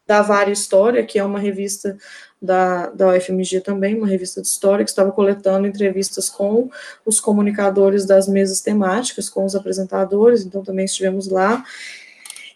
da 0.07 0.22
Vara 0.22 0.51
História, 0.51 1.05
que 1.05 1.20
é 1.20 1.24
uma 1.24 1.39
revista 1.39 1.97
da, 2.41 2.88
da 2.88 3.09
UFMG 3.09 3.62
também, 3.62 3.95
uma 3.95 4.07
revista 4.07 4.41
de 4.41 4.47
história, 4.47 4.84
que 4.84 4.89
estava 4.89 5.12
coletando 5.12 5.68
entrevistas 5.68 6.30
com 6.30 6.70
os 7.05 7.20
comunicadores 7.20 8.05
das 8.05 8.28
mesas 8.28 8.62
temáticas, 8.62 9.30
com 9.30 9.45
os 9.45 9.55
apresentadores, 9.55 10.43
então 10.43 10.64
também 10.64 10.86
estivemos 10.86 11.28
lá. 11.28 11.64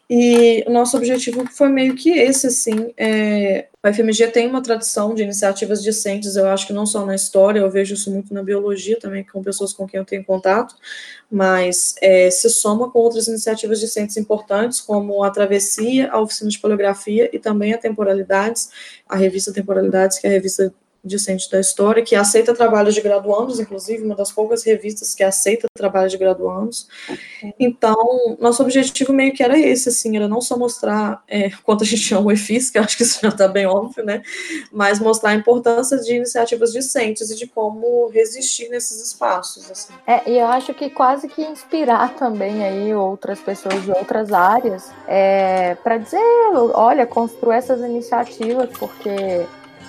E 0.09 0.63
o 0.67 0.71
nosso 0.71 0.97
objetivo 0.97 1.45
foi 1.51 1.69
meio 1.69 1.95
que 1.95 2.09
esse, 2.09 2.47
assim, 2.47 2.93
é, 2.97 3.67
a 3.85 3.91
UFMG 3.91 4.29
tem 4.29 4.47
uma 4.47 4.63
tradição 4.63 5.13
de 5.13 5.21
iniciativas 5.21 5.83
discentes, 5.83 6.35
eu 6.35 6.47
acho 6.47 6.65
que 6.65 6.73
não 6.73 6.87
só 6.87 7.05
na 7.05 7.13
história, 7.13 7.59
eu 7.59 7.69
vejo 7.69 7.93
isso 7.93 8.09
muito 8.11 8.33
na 8.33 8.41
biologia 8.41 8.99
também, 8.99 9.23
com 9.23 9.43
pessoas 9.43 9.73
com 9.73 9.85
quem 9.85 9.99
eu 9.99 10.05
tenho 10.05 10.25
contato, 10.25 10.75
mas 11.29 11.93
é, 12.01 12.31
se 12.31 12.49
soma 12.49 12.89
com 12.89 12.97
outras 12.97 13.27
iniciativas 13.27 13.79
discentes 13.79 14.17
importantes, 14.17 14.81
como 14.81 15.23
a 15.23 15.29
Travessia, 15.29 16.09
a 16.11 16.19
Oficina 16.19 16.49
de 16.49 16.57
Poligrafia 16.57 17.29
e 17.31 17.37
também 17.37 17.75
a 17.75 17.77
Temporalidades, 17.77 18.71
a 19.07 19.15
revista 19.15 19.53
Temporalidades, 19.53 20.17
que 20.17 20.25
é 20.25 20.31
a 20.31 20.33
revista 20.33 20.73
discente 21.05 21.49
da 21.49 21.59
história, 21.59 22.03
que 22.03 22.15
aceita 22.15 22.53
trabalhos 22.53 22.95
de 22.95 23.01
graduandos, 23.01 23.59
inclusive, 23.59 24.03
uma 24.03 24.15
das 24.15 24.31
poucas 24.31 24.63
revistas 24.63 25.13
que 25.13 25.23
aceita 25.23 25.67
trabalhos 25.73 26.11
de 26.11 26.17
graduandos. 26.17 26.87
Então, 27.59 28.37
nosso 28.39 28.63
objetivo 28.63 29.13
meio 29.13 29.33
que 29.33 29.43
era 29.43 29.57
esse, 29.57 29.89
assim, 29.89 30.15
era 30.15 30.27
não 30.27 30.41
só 30.41 30.57
mostrar 30.57 31.23
é, 31.27 31.49
quanto 31.63 31.83
a 31.83 31.87
gente 31.87 32.13
ama 32.13 32.27
o 32.27 32.31
EFIS, 32.31 32.69
que 32.69 32.77
acho 32.77 32.97
que 32.97 33.03
isso 33.03 33.19
já 33.21 33.29
está 33.29 33.47
bem 33.47 33.65
óbvio, 33.65 34.03
né, 34.03 34.21
mas 34.71 34.99
mostrar 34.99 35.31
a 35.31 35.35
importância 35.35 35.97
de 35.99 36.15
iniciativas 36.15 36.71
discentes 36.71 37.29
e 37.29 37.35
de 37.35 37.47
como 37.47 38.07
resistir 38.09 38.69
nesses 38.69 39.05
espaços, 39.05 39.69
assim. 39.69 39.93
É, 40.07 40.29
e 40.29 40.37
eu 40.37 40.47
acho 40.47 40.73
que 40.73 40.89
quase 40.89 41.27
que 41.27 41.41
inspirar 41.41 42.15
também 42.15 42.63
aí 42.63 42.93
outras 42.93 43.39
pessoas 43.39 43.83
de 43.83 43.91
outras 43.91 44.33
áreas 44.33 44.91
é, 45.07 45.75
para 45.75 45.97
dizer, 45.97 46.19
olha, 46.73 47.05
construir 47.05 47.57
essas 47.57 47.79
iniciativas, 47.81 48.69
porque 48.77 49.45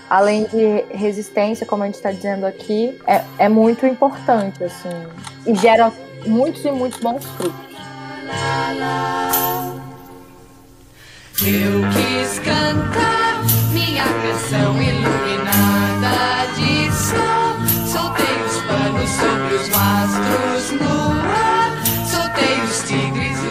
além 0.09 0.45
de 0.45 0.85
resistência, 0.97 1.67
como 1.67 1.83
a 1.83 1.87
gente 1.87 1.97
está 1.97 2.13
dizendo 2.13 2.47
aqui, 2.47 2.99
é, 3.07 3.23
é 3.39 3.49
muito 3.49 3.87
importante, 3.87 4.63
assim, 4.63 4.89
e 5.47 5.55
gera 5.55 5.93
muitos 6.27 6.65
e 6.65 6.71
muitos 6.71 7.01
bons 7.01 7.25
frutos. 7.25 7.67
Eu 11.39 11.83
quis 11.93 12.39
cantar 12.39 13.45
minha 13.73 14.05
canção 14.05 14.83
iluminada 14.83 16.47
de 16.57 16.91
sol. 16.93 17.57
Soltei 17.87 18.37
os 18.47 18.63
panos 18.63 19.11
sobre 19.11 19.55
os 19.55 19.69
mastros 19.69 20.81
no 20.81 21.13
ar. 21.13 21.73
Soltei 22.11 22.61
os 22.63 22.83
tigres 22.89 23.46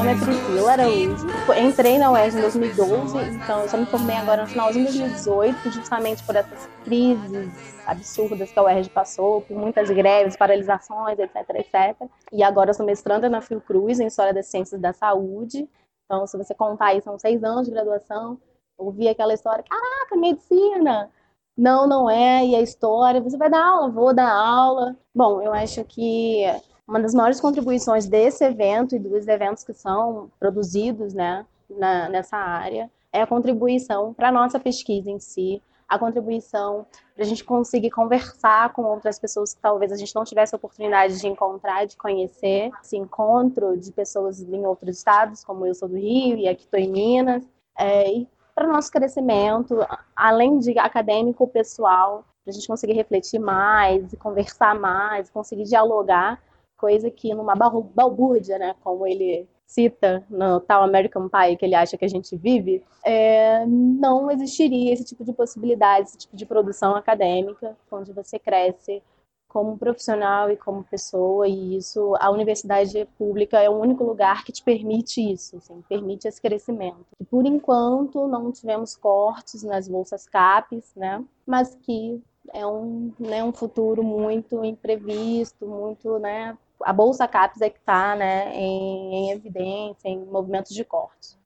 nome 0.00 0.12
é 0.12 0.14
Priscila 0.14 0.72
Araújo. 0.72 1.26
Entrei 1.62 1.98
na 1.98 2.10
UES 2.10 2.34
em 2.34 2.40
2012, 2.40 3.18
então 3.34 3.60
eu 3.60 3.68
só 3.68 3.76
me 3.76 3.84
formei 3.84 4.16
agora 4.16 4.42
no 4.42 4.48
finalzinho 4.48 4.86
de 4.86 4.98
2018, 4.98 5.70
justamente 5.70 6.24
por 6.24 6.34
essas 6.36 6.66
crises 6.84 7.82
absurdas 7.86 8.50
que 8.50 8.58
a 8.58 8.62
UERJ 8.62 8.88
passou, 8.88 9.42
por 9.42 9.54
muitas 9.54 9.90
greves, 9.90 10.36
paralisações, 10.36 11.18
etc, 11.18 11.36
etc. 11.50 12.08
E 12.32 12.42
agora 12.42 12.70
eu 12.70 12.74
sou 12.74 12.86
mestranda 12.86 13.28
na 13.28 13.42
Fiocruz, 13.42 14.00
em 14.00 14.06
História 14.06 14.32
das 14.32 14.46
Ciências 14.46 14.80
da 14.80 14.94
Saúde. 14.94 15.68
Então, 16.06 16.26
se 16.26 16.36
você 16.38 16.54
contar 16.54 16.86
aí, 16.86 17.02
são 17.02 17.18
seis 17.18 17.44
anos 17.44 17.66
de 17.66 17.72
graduação, 17.72 18.38
ouvir 18.78 19.08
aquela 19.08 19.34
história, 19.34 19.62
caraca, 19.68 20.16
medicina! 20.16 21.10
Não, 21.58 21.86
não 21.86 22.08
é, 22.08 22.46
e 22.46 22.56
a 22.56 22.62
história, 22.62 23.20
você 23.20 23.36
vai 23.36 23.50
dar 23.50 23.62
aula? 23.62 23.90
Vou 23.90 24.14
dar 24.14 24.32
aula. 24.32 24.96
Bom, 25.14 25.42
eu 25.42 25.52
acho 25.52 25.84
que 25.84 26.46
uma 26.90 27.00
das 27.00 27.14
maiores 27.14 27.40
contribuições 27.40 28.08
desse 28.08 28.44
evento 28.44 28.96
e 28.96 28.98
dos 28.98 29.28
eventos 29.28 29.62
que 29.62 29.72
são 29.72 30.28
produzidos 30.40 31.14
né, 31.14 31.46
na, 31.70 32.08
nessa 32.08 32.36
área 32.36 32.90
é 33.12 33.22
a 33.22 33.26
contribuição 33.28 34.12
para 34.12 34.28
a 34.28 34.32
nossa 34.32 34.58
pesquisa 34.58 35.08
em 35.08 35.20
si, 35.20 35.62
a 35.88 35.96
contribuição 35.96 36.84
para 37.14 37.24
a 37.24 37.26
gente 37.26 37.44
conseguir 37.44 37.90
conversar 37.90 38.72
com 38.72 38.82
outras 38.82 39.20
pessoas 39.20 39.54
que 39.54 39.60
talvez 39.60 39.92
a 39.92 39.96
gente 39.96 40.14
não 40.16 40.24
tivesse 40.24 40.52
a 40.52 40.58
oportunidade 40.58 41.20
de 41.20 41.28
encontrar, 41.28 41.86
de 41.86 41.96
conhecer. 41.96 42.72
Esse 42.82 42.96
encontro 42.96 43.76
de 43.78 43.92
pessoas 43.92 44.40
em 44.40 44.66
outros 44.66 44.98
estados, 44.98 45.44
como 45.44 45.64
eu 45.64 45.74
sou 45.74 45.88
do 45.88 45.96
Rio 45.96 46.38
e 46.38 46.48
aqui 46.48 46.64
estou 46.64 46.78
em 46.78 46.90
Minas, 46.90 47.44
é, 47.78 48.12
e 48.12 48.28
para 48.52 48.68
o 48.68 48.72
nosso 48.72 48.90
crescimento, 48.90 49.78
além 50.14 50.58
de 50.58 50.76
acadêmico, 50.76 51.46
pessoal, 51.46 52.24
para 52.44 52.50
a 52.50 52.52
gente 52.52 52.66
conseguir 52.66 52.94
refletir 52.94 53.38
mais, 53.38 54.12
conversar 54.18 54.74
mais, 54.74 55.30
conseguir 55.30 55.64
dialogar, 55.64 56.40
coisa 56.80 57.10
que 57.10 57.34
numa 57.34 57.54
balbúrdia, 57.54 58.58
né, 58.58 58.74
como 58.82 59.06
ele 59.06 59.46
cita 59.66 60.24
no 60.28 60.58
tal 60.60 60.82
American 60.82 61.28
Pie 61.28 61.56
que 61.56 61.64
ele 61.64 61.76
acha 61.76 61.96
que 61.96 62.04
a 62.04 62.08
gente 62.08 62.36
vive, 62.36 62.82
é, 63.04 63.64
não 63.66 64.30
existiria 64.30 64.92
esse 64.92 65.04
tipo 65.04 65.24
de 65.24 65.32
possibilidade, 65.32 66.08
esse 66.08 66.18
tipo 66.18 66.36
de 66.36 66.44
produção 66.46 66.96
acadêmica, 66.96 67.76
onde 67.92 68.12
você 68.12 68.38
cresce 68.38 69.02
como 69.46 69.76
profissional 69.76 70.48
e 70.50 70.56
como 70.56 70.84
pessoa, 70.84 71.46
e 71.46 71.76
isso, 71.76 72.14
a 72.20 72.30
universidade 72.30 73.06
pública 73.18 73.58
é 73.58 73.68
o 73.68 73.78
único 73.78 74.04
lugar 74.04 74.44
que 74.44 74.52
te 74.52 74.62
permite 74.62 75.20
isso, 75.20 75.56
assim, 75.56 75.82
permite 75.88 76.28
esse 76.28 76.40
crescimento. 76.40 77.04
E 77.18 77.24
por 77.24 77.44
enquanto 77.44 78.28
não 78.28 78.52
tivemos 78.52 78.96
cortes 78.96 79.64
nas 79.64 79.88
bolsas 79.88 80.24
CAPES, 80.28 80.92
né, 80.94 81.24
mas 81.44 81.74
que 81.82 82.22
é 82.52 82.64
um, 82.64 83.12
né, 83.18 83.42
um 83.42 83.52
futuro 83.52 84.04
muito 84.04 84.64
imprevisto, 84.64 85.66
muito, 85.66 86.18
né, 86.20 86.56
a 86.82 86.92
Bolsa 86.92 87.26
CAPES 87.28 87.62
é 87.62 87.70
que 87.70 87.78
está 87.78 88.14
né, 88.16 88.54
em, 88.54 89.14
em, 89.14 89.30
evidência, 89.30 90.08
em 90.08 90.24
movimentos 90.24 90.74
de 90.74 90.84
corte. 90.84 91.38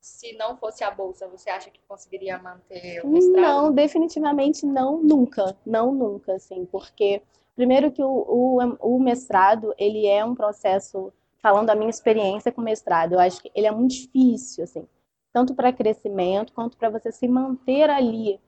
Se 0.00 0.36
não 0.36 0.56
fosse 0.56 0.84
a 0.84 0.90
Bolsa, 0.90 1.26
você 1.28 1.48
acha 1.48 1.70
que 1.70 1.80
conseguiria 1.88 2.38
manter 2.38 3.04
o 3.04 3.08
mestrado? 3.08 3.40
Não, 3.40 3.72
definitivamente 3.72 4.66
não, 4.66 5.02
nunca. 5.02 5.56
Não, 5.64 5.94
nunca, 5.94 6.34
assim, 6.34 6.66
porque 6.66 7.22
primeiro 7.56 7.90
que 7.90 8.02
o, 8.02 8.08
o, 8.08 8.58
o 8.80 9.00
mestrado, 9.00 9.74
ele 9.78 10.06
é 10.06 10.24
um 10.24 10.34
processo, 10.34 11.12
falando 11.38 11.68
da 11.68 11.74
minha 11.74 11.90
experiência 11.90 12.52
com 12.52 12.60
mestrado, 12.60 13.14
eu 13.14 13.20
acho 13.20 13.40
que 13.40 13.50
ele 13.54 13.66
é 13.66 13.70
muito 13.70 13.94
difícil, 13.94 14.64
assim, 14.64 14.86
tanto 15.32 15.54
para 15.54 15.72
crescimento, 15.72 16.52
quanto 16.52 16.76
para 16.76 16.90
você 16.90 17.10
se 17.10 17.26
manter 17.26 17.88
ali 17.88 18.38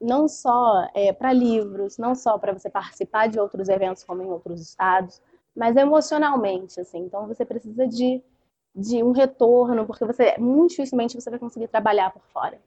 não 0.00 0.26
só 0.26 0.88
é, 0.94 1.12
para 1.12 1.32
livros, 1.32 1.98
não 1.98 2.14
só 2.14 2.38
para 2.38 2.52
você 2.52 2.70
participar 2.70 3.28
de 3.28 3.38
outros 3.38 3.68
eventos 3.68 4.02
como 4.02 4.22
em 4.22 4.30
outros 4.30 4.60
estados, 4.60 5.20
mas 5.56 5.76
emocionalmente, 5.76 6.80
assim. 6.80 6.98
Então 7.00 7.26
você 7.26 7.44
precisa 7.44 7.86
de, 7.86 8.22
de 8.74 9.02
um 9.02 9.12
retorno, 9.12 9.86
porque 9.86 10.04
você 10.04 10.36
muito 10.38 10.70
dificilmente 10.70 11.20
você 11.20 11.30
vai 11.30 11.38
conseguir 11.38 11.68
trabalhar 11.68 12.10
por 12.12 12.22
fora. 12.32 12.58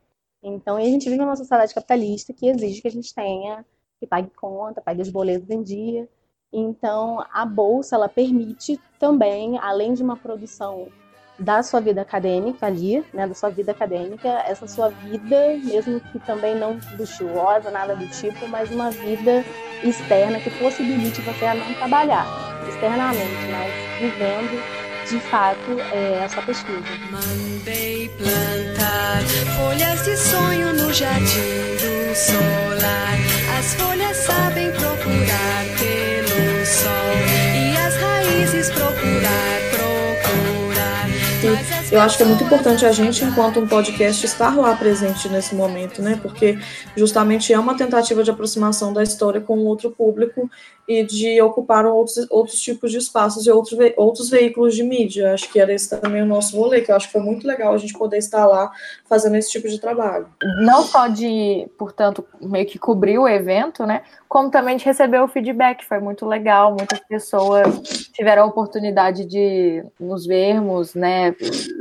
Então, 0.44 0.76
a 0.76 0.82
gente 0.84 1.10
vive 1.10 1.22
numa 1.22 1.38
sociedade 1.38 1.74
capitalista 1.74 2.34
que 2.34 2.48
exige 2.48 2.82
que 2.82 2.88
a 2.88 2.92
gente 2.92 3.16
tenha, 3.16 3.66
que 3.98 4.06
pague 4.06 4.30
conta, 4.32 4.82
pague 4.82 5.02
os 5.02 5.10
boletos 5.10 5.50
em 5.50 5.64
dia. 5.64 6.10
Então, 6.52 7.26
a 7.32 7.46
bolsa 7.46 7.96
ela 7.96 8.10
permite 8.10 8.80
também, 9.00 9.58
além 9.58 9.94
de 9.94 10.04
uma 10.04 10.18
produção 10.18 10.90
da 11.38 11.64
sua 11.64 11.80
vida 11.80 12.02
acadêmica 12.02 12.66
ali, 12.66 13.04
né, 13.14 13.28
da 13.28 13.34
sua 13.34 13.50
vida 13.50 13.72
acadêmica, 13.72 14.30
essa 14.48 14.68
sua 14.68 14.90
vida, 14.90 15.58
mesmo 15.64 16.00
que 16.00 16.20
também 16.20 16.56
não 16.56 16.80
luxuosa, 16.98 17.72
nada 17.72 17.96
do 17.96 18.08
tipo, 18.08 18.48
mas 18.48 18.70
uma 18.72 18.92
vida 18.92 19.44
externa 19.84 20.40
que 20.40 20.50
possibilite 20.52 21.22
você 21.22 21.46
a 21.46 21.56
não 21.56 21.74
trabalhar 21.74 22.26
externamente, 22.68 23.48
mas 23.52 23.74
vivendo 24.00 24.84
de 25.10 25.20
fato 25.20 25.80
é, 25.92 26.24
a 26.24 26.30
sua 26.30 26.44
pesquisa. 26.44 26.80
Mandei 27.12 28.10
plantar 28.10 29.22
folhas 29.58 30.04
de 30.06 30.16
sonho 30.16 30.74
no 30.74 30.94
jardim 30.94 31.76
do 31.82 32.16
solar. 32.16 33.14
As 33.60 33.74
folhas 33.74 34.18
sabem 34.18 34.72
procurar 34.72 35.66
pelo 35.78 36.66
sol 36.66 37.33
eu 41.94 42.02
acho 42.02 42.18
que 42.18 42.24
é 42.24 42.26
muito 42.26 42.44
importante 42.44 42.88
a 42.88 42.92
gente, 42.92 43.24
enquanto 43.24 43.60
um 43.60 43.68
podcast, 43.68 44.26
estar 44.26 44.58
lá 44.58 44.76
presente 44.76 45.30
nesse 45.30 45.54
momento, 45.54 46.02
né? 46.02 46.20
Porque 46.20 46.58
justamente 46.98 47.54
é 47.54 47.60
uma 47.60 47.78
tentativa 47.78 48.24
de 48.24 48.32
aproximação 48.32 48.92
da 48.92 49.04
história 49.04 49.40
com 49.40 49.60
outro 49.60 49.92
público 49.92 50.50
e 50.88 51.04
de 51.04 51.40
ocupar 51.40 51.86
outros, 51.86 52.26
outros 52.32 52.60
tipos 52.60 52.92
de 52.92 52.98
espaços 52.98 53.46
e 53.46 53.52
outros, 53.52 53.78
ve 53.78 53.94
outros 53.96 54.28
veículos 54.28 54.76
de 54.76 54.82
mídia. 54.82 55.36
Acho 55.36 55.48
que 55.52 55.60
era 55.60 55.72
esse 55.72 55.88
também 56.02 56.24
o 56.24 56.26
nosso 56.26 56.58
rolê, 56.58 56.82
que 56.82 56.92
eu 56.92 56.96
acho 56.96 57.06
que 57.06 57.14
foi 57.14 57.22
muito 57.22 57.48
legal 57.48 57.74
a 57.74 57.78
gente 57.78 57.94
poder 57.94 58.18
estar 58.18 58.48
lá 58.48 58.72
fazendo 59.08 59.36
esse 59.36 59.52
tipo 59.52 59.70
de 59.70 59.80
trabalho. 59.80 60.26
Não 60.64 60.82
só 60.82 61.08
de, 61.08 61.68
portanto, 61.78 62.26
meio 62.42 62.66
que 62.66 62.80
cobrir 62.80 63.20
o 63.20 63.28
evento, 63.28 63.86
né? 63.86 64.02
Como 64.28 64.50
também 64.50 64.78
de 64.78 64.84
receber 64.84 65.20
o 65.22 65.28
feedback, 65.28 65.86
foi 65.86 66.00
muito 66.00 66.26
legal. 66.26 66.76
Muitas 66.76 67.00
pessoas 67.02 68.10
tiveram 68.14 68.44
a 68.44 68.48
oportunidade 68.48 69.26
de 69.26 69.86
nos 70.00 70.26
vermos, 70.26 70.96
né? 70.96 71.36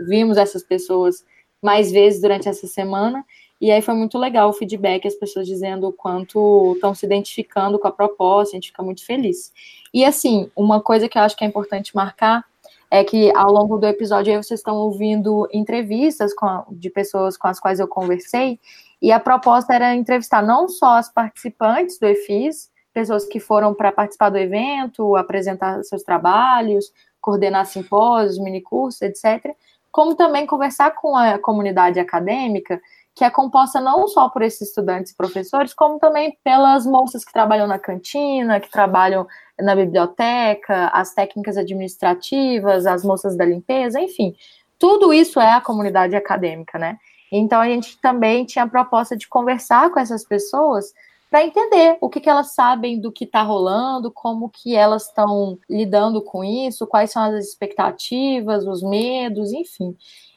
Vimos 0.07 0.37
essas 0.37 0.63
pessoas 0.63 1.25
mais 1.63 1.91
vezes 1.91 2.21
durante 2.21 2.49
essa 2.49 2.67
semana. 2.67 3.25
E 3.61 3.71
aí 3.71 3.81
foi 3.81 3.95
muito 3.95 4.19
legal 4.19 4.49
o 4.49 4.53
feedback, 4.53 5.07
as 5.07 5.15
pessoas 5.15 5.47
dizendo 5.47 5.87
o 5.87 5.93
quanto 5.93 6.73
estão 6.75 6.95
se 6.95 7.07
identificando 7.07 7.79
com 7.79 7.87
a 7.87 7.93
proposta, 7.93 8.53
a 8.53 8.57
gente 8.57 8.71
fica 8.71 8.83
muito 8.83 9.07
feliz. 9.07 9.53
E 9.95 10.05
assim, 10.05 10.51
uma 10.57 10.81
coisa 10.81 11.09
que 11.09 11.17
eu 11.17 11.23
acho 11.23 11.37
que 11.37 11.45
é 11.45 11.47
importante 11.47 11.95
marcar 11.95 12.45
é 12.91 13.05
que 13.05 13.35
ao 13.37 13.53
longo 13.53 13.79
do 13.79 13.87
episódio 13.87 14.33
aí 14.33 14.43
vocês 14.43 14.59
estão 14.61 14.77
ouvindo 14.77 15.49
entrevistas 15.53 16.33
a, 16.43 16.65
de 16.73 16.91
pessoas 16.91 17.37
com 17.37 17.47
as 17.47 17.61
quais 17.61 17.79
eu 17.79 17.87
conversei, 17.87 18.59
e 19.01 19.11
a 19.11 19.21
proposta 19.21 19.75
era 19.75 19.95
entrevistar 19.95 20.43
não 20.43 20.69
só 20.69 20.99
as 20.99 21.11
participantes 21.11 21.99
do 21.99 22.07
EFIS, 22.07 22.71
pessoas 22.93 23.25
que 23.25 23.41
foram 23.41 23.73
para 23.75 23.91
participar 23.91 24.29
do 24.29 24.39
evento, 24.39 25.17
apresentar 25.17 25.83
seus 25.85 26.03
trabalhos, 26.03 26.93
coordenar 27.21 27.65
simpósios, 27.65 28.39
minicursos, 28.39 29.01
etc., 29.03 29.55
como 29.93 30.17
também 30.17 30.47
conversar 30.47 30.93
com 30.93 31.15
a 31.15 31.39
comunidade 31.39 32.01
acadêmica 32.01 32.81
que 33.15 33.25
é 33.25 33.31
composta 33.31 33.79
não 33.79 34.09
só 34.09 34.29
por 34.31 34.41
esses 34.41 34.69
estudantes 34.69 35.13
e 35.13 35.17
professores, 35.17 35.75
como 35.75 35.99
também 35.99 36.37
pelas 36.43 36.87
moças 36.87 37.25
que 37.25 37.33
trabalham 37.33 37.67
na 37.67 37.79
cantina, 37.79 38.59
que 38.59 38.71
trabalham 38.71 39.27
na 39.61 39.77
biblioteca, 39.77 40.87
as 40.89 41.13
técnicas 41.13 41.59
administrativas, 41.59 42.87
as 42.87 43.05
moças 43.05 43.37
da 43.37 43.45
limpeza, 43.45 44.01
enfim. 44.01 44.35
Tudo 44.79 45.13
isso 45.13 45.39
é 45.39 45.53
a 45.53 45.61
comunidade 45.61 46.17
acadêmica, 46.17 46.79
né? 46.79 46.97
Então 47.31 47.61
a 47.61 47.67
gente 47.67 48.01
também 48.01 48.47
tinha 48.47 48.65
a 48.65 48.69
proposta 48.69 49.17
de 49.17 49.29
conversar 49.29 49.91
com 49.91 50.01
essas 50.01 50.25
pessoas 50.25 50.93
para 51.33 51.47
entender 51.47 51.97
o 51.99 52.11
que, 52.11 52.21
que, 52.21 52.29
elas 52.29 52.55
sabem 52.55 53.01
do 53.01 53.11
que 53.11 53.25
está 53.25 53.41
rolando, 53.41 54.13
como 54.13 54.51
que 54.51 54.77
elas 54.77 55.07
estão 55.07 55.59
lidando 55.69 56.21
com 56.21 56.45
isso, 56.45 56.87
quais 56.87 57.11
são 57.11 57.23
as 57.23 57.47
expectativas, 57.47 58.67
os 58.67 58.83
medos, 58.83 59.51
enfim. 59.51 59.97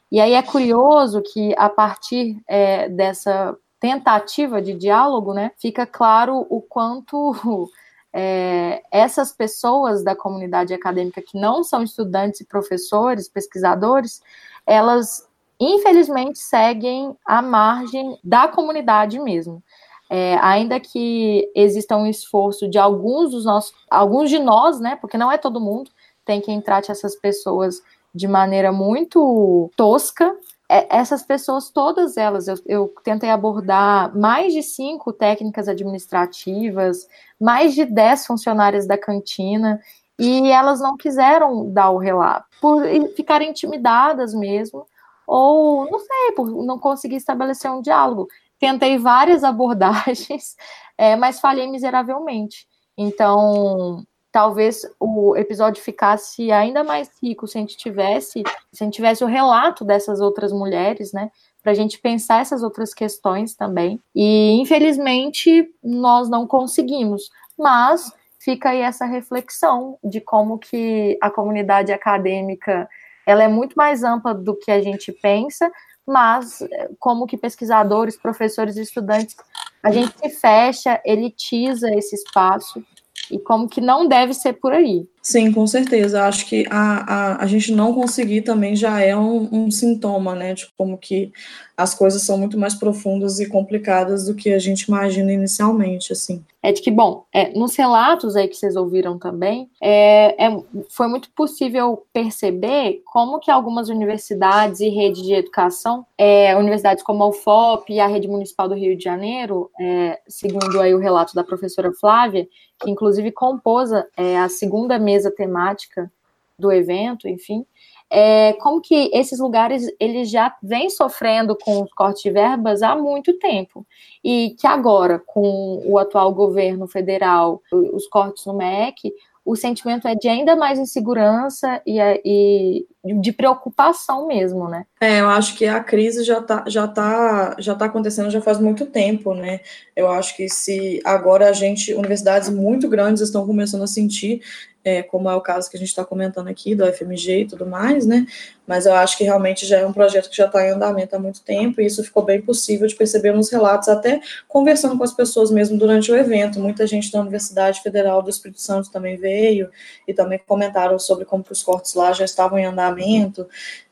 E 0.10 0.22
aí 0.22 0.32
é 0.32 0.42
curioso 0.42 1.22
que, 1.22 1.54
a 1.58 1.70
partir 1.70 2.42
é, 2.48 2.88
dessa 2.88 3.58
tentativa 3.78 4.62
de 4.62 4.74
diálogo, 4.74 5.34
né, 5.34 5.52
fica 5.58 5.86
claro 5.86 6.48
o 6.50 6.62
quanto 6.62 7.36
é, 8.14 8.82
essas 8.90 9.34
pessoas 9.34 10.02
da 10.02 10.16
comunidade 10.16 10.74
acadêmica 10.74 11.22
que 11.22 11.38
não 11.38 11.62
são 11.62 11.84
estudantes 11.84 12.40
e 12.40 12.46
professores, 12.46 13.28
pesquisadores, 13.28 14.22
elas 14.66 15.28
infelizmente 15.60 16.40
seguem 16.40 17.18
à 17.26 17.42
margem 17.42 18.18
da 18.24 18.48
comunidade 18.48 19.20
mesmo. 19.20 19.62
É, 20.10 20.38
ainda 20.42 20.80
que 20.80 21.52
exista 21.56 21.96
um 21.98 22.06
esforço 22.06 22.68
de 22.70 22.78
alguns 22.78 23.32
dos 23.32 23.46
nossos, 23.46 23.74
alguns 23.90 24.30
de 24.30 24.38
nós, 24.38 24.80
né, 24.80 24.96
porque 24.96 25.18
não 25.18 25.32
é 25.32 25.38
todo 25.38 25.60
mundo, 25.60 25.90
tem 26.24 26.40
quem 26.40 26.62
trate 26.62 26.92
essas 26.92 27.16
pessoas 27.16 27.82
de 28.14 28.28
maneira 28.28 28.72
muito 28.72 29.72
tosca. 29.76 30.36
É, 30.68 30.98
essas 30.98 31.22
pessoas, 31.22 31.70
todas 31.70 32.18
elas, 32.18 32.48
eu, 32.48 32.56
eu 32.66 32.94
tentei 33.04 33.30
abordar 33.30 34.16
mais 34.18 34.54
de 34.54 34.64
cinco 34.64 35.14
técnicas 35.14 35.68
administrativas, 35.68 37.08
mais 37.40 37.76
de 37.76 37.86
dez 37.86 38.26
funcionárias 38.26 38.88
da 38.88 38.98
cantina, 38.98 39.80
e 40.18 40.50
elas 40.50 40.80
não 40.80 40.98
quiseram 40.98 41.70
dar 41.72 41.92
o 41.92 41.98
relato, 41.98 42.48
por 42.62 42.84
ficarem 43.16 43.50
intimidadas 43.50 44.34
mesmo, 44.34 44.88
ou 45.28 45.90
não 45.90 46.00
sei, 46.00 46.32
por 46.36 46.50
não 46.64 46.80
conseguir 46.80 47.18
estabelecer 47.18 47.70
um 47.70 47.82
diálogo. 47.82 48.28
Tentei 48.60 48.98
várias 48.98 49.44
abordagens, 49.44 50.56
é, 50.98 51.16
mas 51.16 51.40
falhei 51.40 51.68
miseravelmente. 51.68 52.68
Então, 52.98 54.06
talvez 54.32 54.82
o 55.00 55.36
episódio 55.38 55.82
ficasse 55.82 56.52
ainda 56.52 56.84
mais 56.84 57.10
rico 57.24 57.48
se 57.48 57.58
a 57.58 57.62
gente 57.62 57.78
tivesse, 57.78 58.44
se 58.72 58.84
a 58.84 58.86
gente 58.86 58.96
tivesse 58.96 59.24
o 59.24 59.28
relato 59.28 59.86
dessas 59.86 60.20
outras 60.20 60.52
mulheres, 60.52 61.14
né? 61.14 61.32
Para 61.64 61.72
a 61.72 61.76
gente 61.76 61.98
pensar 62.00 62.42
essas 62.42 62.62
outras 62.62 62.94
questões 62.94 63.56
também. 63.56 64.00
E 64.14 64.60
infelizmente 64.60 65.70
nós 65.82 66.30
não 66.30 66.46
conseguimos, 66.46 67.30
mas 67.58 68.12
fica 68.38 68.72
aí 68.72 68.82
essa 68.82 69.06
reflexão 69.06 69.98
de 70.04 70.20
como 70.20 70.60
que 70.60 71.18
a 71.22 71.32
comunidade 71.32 71.92
acadêmica 71.92 72.88
ela 73.26 73.44
é 73.44 73.48
muito 73.48 73.74
mais 73.76 74.04
ampla 74.04 74.34
do 74.34 74.56
que 74.56 74.70
a 74.70 74.82
gente 74.82 75.12
pensa, 75.12 75.72
mas 76.06 76.60
como 77.00 77.26
que 77.26 77.38
pesquisadores, 77.38 78.18
professores 78.18 78.78
e 78.78 78.82
estudantes, 78.82 79.36
a 79.82 79.92
gente 79.92 80.18
se 80.18 80.30
fecha, 80.30 81.02
elitiza 81.06 81.90
esse 81.94 82.16
espaço 82.16 82.84
e 83.32 83.40
como 83.40 83.68
que 83.68 83.82
não 83.82 84.08
deve 84.08 84.34
ser 84.34 84.54
por 84.54 84.74
aí. 84.74 85.08
Sim, 85.26 85.52
com 85.52 85.66
certeza. 85.66 86.24
Acho 86.24 86.46
que 86.46 86.68
a, 86.70 87.14
a, 87.14 87.44
a 87.44 87.48
gente 87.48 87.72
não 87.72 87.96
conseguir 87.96 88.44
também 88.44 88.76
já 88.76 89.02
é 89.02 89.18
um, 89.18 89.50
um, 89.52 89.72
sintoma, 89.72 90.36
né, 90.36 90.54
de 90.54 90.68
como 90.78 91.00
que 91.00 91.32
as 91.76 91.96
coisas 91.96 92.22
são 92.22 92.38
muito 92.38 92.60
mais 92.60 92.76
profundas 92.76 93.40
e 93.40 93.50
complicadas 93.50 94.28
do 94.28 94.36
que 94.36 94.54
a 94.54 94.60
gente 94.60 94.84
imagina 94.84 95.34
inicialmente, 95.34 96.14
assim. 96.14 96.46
É 96.62 96.72
de 96.72 96.82
que, 96.82 96.90
bom, 96.90 97.26
é, 97.34 97.52
nos 97.58 97.76
relatos 97.76 98.36
aí 98.36 98.48
que 98.48 98.56
vocês 98.56 98.76
ouviram 98.76 99.20
também, 99.20 99.70
é, 99.82 100.46
é, 100.46 100.64
foi 100.90 101.08
muito 101.08 101.30
possível 101.32 102.04
perceber 102.14 103.02
como 103.06 103.40
que 103.40 103.52
algumas 103.52 103.90
universidades 103.90 104.80
e 104.80 104.90
redes 104.90 105.22
de 105.22 105.34
educação, 105.34 106.06
é, 106.18 106.56
universidades 106.56 107.04
como 107.04 107.24
a 107.24 107.28
UFOP 107.28 107.94
e 107.94 108.00
a 108.00 108.08
Rede 108.08 108.28
Municipal 108.28 108.70
do 108.70 108.76
Rio 108.76 108.96
de 108.96 109.04
Janeiro, 109.04 109.70
é, 109.80 110.20
segundo 110.28 110.80
aí 110.80 110.96
o 110.96 111.00
relato 111.00 111.36
da 111.36 111.44
professora 111.44 111.92
Flávia, 112.00 112.48
que 112.80 112.90
inclusive 112.90 113.32
compôs 113.32 113.92
é, 114.18 114.38
a 114.38 114.50
segunda 114.50 114.98
mesa 114.98 115.15
mesa 115.16 115.32
temática 115.32 116.12
do 116.58 116.72
evento, 116.72 117.28
enfim, 117.28 117.66
é, 118.10 118.54
como 118.54 118.82
que 118.82 119.10
esses 119.14 119.40
lugares 119.40 119.92
eles 120.00 120.30
já 120.30 120.56
vêm 120.62 120.90
sofrendo 120.90 121.58
com 121.58 121.82
os 121.82 121.92
cortes 121.94 122.22
de 122.22 122.32
verbas 122.32 122.82
há 122.82 122.96
muito 122.96 123.38
tempo. 123.40 123.86
E 124.24 124.56
que 124.60 124.68
agora 124.68 125.20
com 125.20 125.82
o 125.86 125.98
atual 125.98 126.34
governo 126.34 126.88
federal, 126.88 127.62
os 127.72 128.08
cortes 128.08 128.46
no 128.46 128.54
MEC, 128.54 129.12
o 129.44 129.56
sentimento 129.56 130.08
é 130.08 130.16
de 130.16 130.28
ainda 130.28 130.56
mais 130.56 130.80
insegurança 130.80 131.82
e, 131.86 132.00
e 132.24 132.88
de 133.14 133.32
preocupação 133.32 134.28
mesmo, 134.28 134.68
né? 134.68 134.86
É, 135.00 135.22
eu 135.22 135.30
acho 135.30 135.56
que 135.56 135.66
a 135.66 135.84
crise 135.84 136.24
já 136.24 136.40
está 136.40 136.64
já 136.68 136.88
tá, 136.88 137.56
já 137.60 137.76
tá 137.76 137.86
acontecendo 137.86 138.32
já 138.32 138.42
faz 138.42 138.60
muito 138.60 138.86
tempo, 138.86 139.34
né? 139.34 139.60
Eu 139.96 140.10
acho 140.10 140.36
que 140.36 140.50
se 140.50 141.02
agora 141.06 141.50
a 141.50 141.54
gente, 141.54 141.94
universidades 141.94 142.50
muito 142.50 142.90
grandes 142.90 143.22
estão 143.22 143.46
começando 143.46 143.84
a 143.84 143.88
sentir 143.88 144.42
é, 144.86 145.02
como 145.02 145.28
é 145.28 145.36
o 145.36 145.42
caso 145.42 145.68
que 145.68 145.76
a 145.76 145.80
gente 145.80 145.90
está 145.90 146.06
comentando 146.06 146.48
aqui, 146.48 146.76
do 146.76 146.86
FMG 146.86 147.42
e 147.42 147.46
tudo 147.48 147.66
mais, 147.66 148.06
né? 148.06 148.28
Mas 148.68 148.86
eu 148.86 148.94
acho 148.94 149.18
que 149.18 149.24
realmente 149.24 149.66
já 149.66 149.80
é 149.80 149.86
um 149.86 149.92
projeto 149.92 150.30
que 150.30 150.38
já 150.38 150.46
está 150.46 150.64
em 150.64 150.70
andamento 150.70 151.16
há 151.16 151.20
muito 151.20 151.42
tempo, 151.42 151.82
e 151.82 151.88
isso 151.88 152.04
ficou 152.04 152.24
bem 152.24 152.40
possível 152.40 152.86
de 152.86 152.96
perceber 152.96 153.34
nos 153.34 153.50
relatos, 153.50 153.90
até 153.90 154.22
conversando 154.48 154.96
com 154.96 155.04
as 155.04 155.12
pessoas 155.12 155.50
mesmo 155.50 155.76
durante 155.76 156.12
o 156.12 156.16
evento. 156.16 156.60
Muita 156.60 156.86
gente 156.86 157.12
da 157.12 157.20
Universidade 157.20 157.82
Federal 157.82 158.22
do 158.22 158.30
Espírito 158.30 158.62
Santo 158.62 158.92
também 158.92 159.18
veio, 159.18 159.72
e 160.08 160.14
também 160.14 160.40
comentaram 160.46 161.00
sobre 161.00 161.26
como 161.26 161.44
os 161.50 161.64
cortes 161.64 161.96
lá 161.96 162.14
já 162.14 162.24
estavam 162.24 162.60
em 162.60 162.66
andamento, 162.66 162.95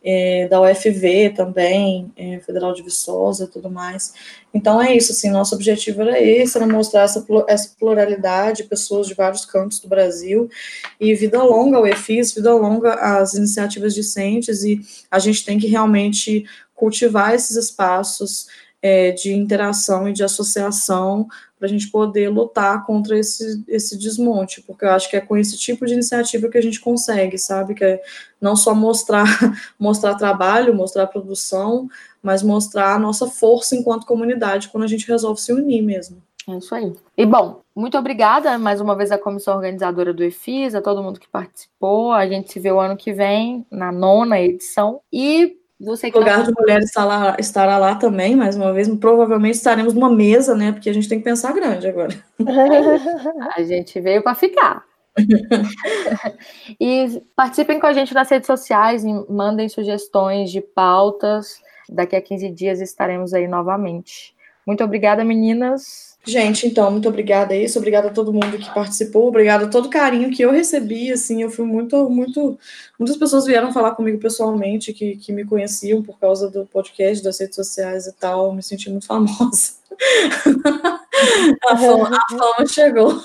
é, 0.03 0.47
da 0.47 0.61
UFV 0.61 1.31
também, 1.35 2.11
é, 2.17 2.39
Federal 2.39 2.73
de 2.73 2.83
Viçosa 2.83 3.45
e 3.45 3.47
tudo 3.47 3.69
mais. 3.69 4.13
Então 4.53 4.81
é 4.81 4.95
isso, 4.95 5.11
assim, 5.11 5.29
nosso 5.29 5.55
objetivo 5.55 6.01
era 6.01 6.21
esse, 6.21 6.57
era 6.57 6.67
mostrar 6.67 7.03
essa, 7.03 7.25
essa 7.47 7.75
pluralidade, 7.79 8.63
pessoas 8.63 9.07
de 9.07 9.13
vários 9.13 9.45
cantos 9.45 9.79
do 9.79 9.87
Brasil, 9.87 10.49
e 10.99 11.13
vida 11.15 11.41
longa 11.41 11.77
ao 11.77 11.87
EFIS, 11.87 12.33
vida 12.33 12.53
longa 12.53 12.93
às 12.93 13.33
iniciativas 13.33 13.93
discentes, 13.93 14.63
e 14.63 14.81
a 15.09 15.19
gente 15.19 15.45
tem 15.45 15.57
que 15.57 15.67
realmente 15.67 16.45
cultivar 16.75 17.33
esses 17.33 17.55
espaços 17.55 18.47
é, 18.81 19.11
de 19.11 19.33
interação 19.33 20.09
e 20.09 20.13
de 20.13 20.23
associação 20.23 21.27
para 21.63 21.69
a 21.69 21.71
gente 21.71 21.89
poder 21.89 22.27
lutar 22.27 22.85
contra 22.85 23.17
esse, 23.17 23.63
esse 23.69 23.97
desmonte, 23.97 24.61
porque 24.63 24.83
eu 24.83 24.89
acho 24.89 25.09
que 25.09 25.15
é 25.15 25.21
com 25.21 25.37
esse 25.37 25.57
tipo 25.57 25.85
de 25.85 25.93
iniciativa 25.93 26.49
que 26.49 26.57
a 26.57 26.61
gente 26.61 26.81
consegue, 26.81 27.37
sabe? 27.37 27.73
Que 27.73 27.85
é 27.85 28.01
não 28.41 28.53
só 28.53 28.75
mostrar, 28.75 29.23
mostrar 29.79 30.15
trabalho, 30.15 30.75
mostrar 30.75 31.07
produção, 31.07 31.87
mas 32.21 32.43
mostrar 32.43 32.95
a 32.95 32.99
nossa 32.99 33.27
força 33.27 33.77
enquanto 33.77 34.05
comunidade 34.05 34.67
quando 34.67 34.83
a 34.83 34.87
gente 34.87 35.07
resolve 35.07 35.39
se 35.39 35.53
unir 35.53 35.81
mesmo. 35.81 36.21
É 36.49 36.57
isso 36.57 36.75
aí. 36.75 36.93
E 37.17 37.25
bom, 37.25 37.61
muito 37.73 37.97
obrigada 37.97 38.57
mais 38.57 38.81
uma 38.81 38.93
vez 38.93 39.09
à 39.09 39.17
comissão 39.17 39.55
organizadora 39.55 40.13
do 40.13 40.21
EFIS, 40.21 40.75
a 40.75 40.81
todo 40.81 41.01
mundo 41.01 41.17
que 41.17 41.29
participou. 41.29 42.11
A 42.11 42.27
gente 42.27 42.51
se 42.51 42.59
vê 42.59 42.73
o 42.73 42.79
ano 42.81 42.97
que 42.97 43.13
vem, 43.13 43.65
na 43.71 43.89
nona 43.89 44.37
edição. 44.37 44.99
E 45.13 45.55
Você 45.83 46.09
o 46.09 46.19
lugar 46.19 46.43
de 46.43 46.53
mulher 46.57 46.79
estará, 46.81 47.35
estará 47.37 47.77
lá 47.77 47.95
também, 47.95 48.35
mais 48.35 48.55
uma 48.55 48.71
vez. 48.71 48.87
Provavelmente 48.97 49.55
estaremos 49.55 49.93
numa 49.93 50.09
mesa, 50.09 50.55
né? 50.55 50.71
Porque 50.71 50.89
a 50.89 50.93
gente 50.93 51.09
tem 51.09 51.17
que 51.17 51.25
pensar 51.25 51.53
grande 51.53 51.87
agora. 51.87 52.13
a 53.55 53.61
gente 53.63 53.99
veio 53.99 54.23
para 54.23 54.33
ficar. 54.33 54.83
e 56.79 57.21
participem 57.35 57.79
com 57.79 57.85
a 57.85 57.93
gente 57.93 58.13
nas 58.13 58.29
redes 58.29 58.47
sociais, 58.47 59.03
mandem 59.29 59.67
sugestões 59.67 60.51
de 60.51 60.61
pautas. 60.61 61.61
Daqui 61.89 62.15
a 62.15 62.21
15 62.21 62.49
dias 62.51 62.79
estaremos 62.79 63.33
aí 63.33 63.47
novamente. 63.47 64.33
Muito 64.65 64.83
obrigada, 64.83 65.23
meninas. 65.25 66.12
Gente, 66.25 66.65
então, 66.65 66.89
muito 66.89 67.09
obrigada 67.09 67.53
a 67.53 67.57
isso, 67.57 67.77
obrigada 67.77 68.07
a 68.07 68.11
todo 68.11 68.31
mundo 68.31 68.57
que 68.57 68.73
participou, 68.73 69.27
obrigada 69.27 69.65
a 69.65 69.69
todo 69.69 69.87
o 69.87 69.89
carinho 69.89 70.31
que 70.31 70.41
eu 70.41 70.51
recebi, 70.51 71.11
assim, 71.11 71.43
eu 71.43 71.49
fui 71.49 71.65
muito, 71.65 72.09
muito, 72.09 72.57
muitas 72.97 73.17
pessoas 73.17 73.45
vieram 73.45 73.73
falar 73.73 73.91
comigo 73.91 74.17
pessoalmente, 74.19 74.93
que, 74.93 75.17
que 75.17 75.33
me 75.33 75.43
conheciam 75.43 76.01
por 76.01 76.17
causa 76.17 76.49
do 76.49 76.65
podcast, 76.65 77.21
das 77.21 77.37
redes 77.41 77.57
sociais 77.57 78.07
e 78.07 78.13
tal, 78.13 78.53
me 78.53 78.63
senti 78.63 78.89
muito 78.89 79.05
famosa. 79.05 79.73
a, 81.67 81.77
fama, 81.77 82.17
a 82.17 82.37
fama 82.37 82.67
chegou. 82.67 83.21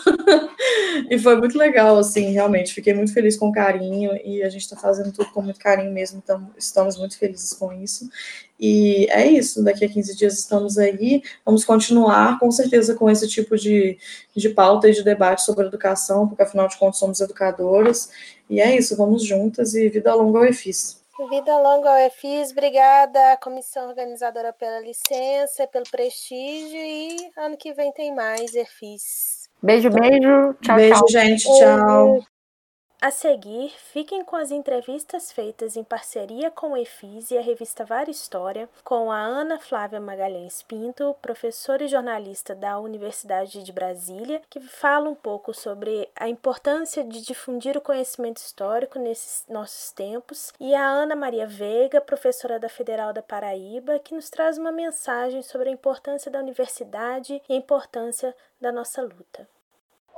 e 1.09 1.17
foi 1.21 1.37
muito 1.37 1.57
legal, 1.57 1.99
assim, 1.99 2.33
realmente, 2.33 2.75
fiquei 2.75 2.95
muito 2.95 3.15
feliz 3.15 3.37
com 3.37 3.51
o 3.51 3.53
carinho, 3.53 4.11
e 4.25 4.43
a 4.43 4.49
gente 4.49 4.63
está 4.63 4.77
fazendo 4.77 5.13
tudo 5.13 5.31
com 5.31 5.41
muito 5.41 5.61
carinho 5.61 5.93
mesmo, 5.93 6.21
então 6.21 6.51
estamos 6.59 6.99
muito 6.99 7.17
felizes 7.17 7.53
com 7.53 7.73
isso. 7.73 8.11
E 8.59 9.07
é 9.11 9.27
isso, 9.27 9.63
daqui 9.63 9.85
a 9.85 9.89
15 9.89 10.17
dias 10.17 10.39
estamos 10.39 10.79
aí, 10.79 11.23
vamos 11.45 11.65
continuar 11.65 12.39
com 12.41 12.51
certeza 12.51 12.95
com 12.95 13.09
esse 13.09 13.29
tipo 13.29 13.57
de, 13.57 13.97
de 14.35 14.49
pauta 14.49 14.89
e 14.89 14.93
de 14.93 15.05
debate 15.05 15.43
sobre 15.43 15.67
educação, 15.67 16.27
porque 16.27 16.43
afinal 16.43 16.67
de 16.67 16.77
contas 16.77 16.99
somos 16.99 17.21
educadoras, 17.21 18.11
e 18.51 18.61
é 18.61 18.77
isso, 18.77 18.97
vamos 18.97 19.25
juntas 19.25 19.75
e 19.75 19.89
vida 19.89 20.13
longa 20.15 20.41
ao 20.41 20.45
EFIS. 20.45 20.99
Vida 21.31 21.59
longa 21.59 21.91
ao 21.91 21.99
EFIS, 21.99 22.53
obrigada 22.53 23.33
à 23.33 23.37
comissão 23.37 23.89
organizadora 23.89 24.53
pela 24.53 24.81
licença, 24.81 25.67
pelo 25.67 25.85
prestígio 25.91 26.79
e 26.79 27.31
ano 27.37 27.57
que 27.57 27.73
vem 27.73 27.93
tem 27.93 28.15
mais 28.15 28.55
EFIS. 28.55 29.49
Beijo, 29.63 29.91
beijo. 29.91 30.55
Tchau, 30.63 30.77
beijo, 30.77 30.95
tchau. 30.95 31.09
gente. 31.09 31.45
Tchau. 31.45 32.38
A 33.01 33.13
seguir, 33.13 33.71
fiquem 33.93 34.25
com 34.25 34.35
as 34.35 34.51
entrevistas 34.51 35.31
feitas 35.31 35.77
em 35.77 35.85
parceria 35.85 36.51
com 36.51 36.73
o 36.73 36.77
EFIS 36.77 37.31
e 37.31 37.39
a 37.39 37.41
revista 37.41 37.85
Vara 37.85 38.11
História, 38.11 38.69
com 38.83 39.13
a 39.13 39.21
Ana 39.21 39.61
Flávia 39.61 40.01
Magalhães 40.01 40.65
Pinto, 40.65 41.15
professora 41.23 41.85
e 41.85 41.89
jornalista 41.89 42.57
da 42.57 42.77
Universidade 42.81 43.63
de 43.63 43.71
Brasília, 43.71 44.43
que 44.51 44.59
fala 44.59 45.09
um 45.09 45.15
pouco 45.15 45.55
sobre 45.55 46.11
a 46.17 46.29
importância 46.29 47.05
de 47.05 47.23
difundir 47.23 47.77
o 47.77 47.81
conhecimento 47.81 48.39
histórico 48.39 48.99
nesses 48.99 49.45
nossos 49.49 49.93
tempos, 49.93 50.53
e 50.59 50.75
a 50.75 50.85
Ana 50.85 51.15
Maria 51.15 51.47
Veiga, 51.47 52.01
professora 52.01 52.59
da 52.59 52.69
Federal 52.69 53.13
da 53.13 53.23
Paraíba, 53.23 54.01
que 54.01 54.13
nos 54.13 54.29
traz 54.29 54.59
uma 54.59 54.73
mensagem 54.73 55.41
sobre 55.41 55.69
a 55.69 55.73
importância 55.73 56.33
da 56.33 56.41
universidade 56.41 57.41
e 57.49 57.53
a 57.53 57.57
importância 57.57 58.35
da 58.61 58.73
nossa 58.73 59.01
luta. 59.01 59.49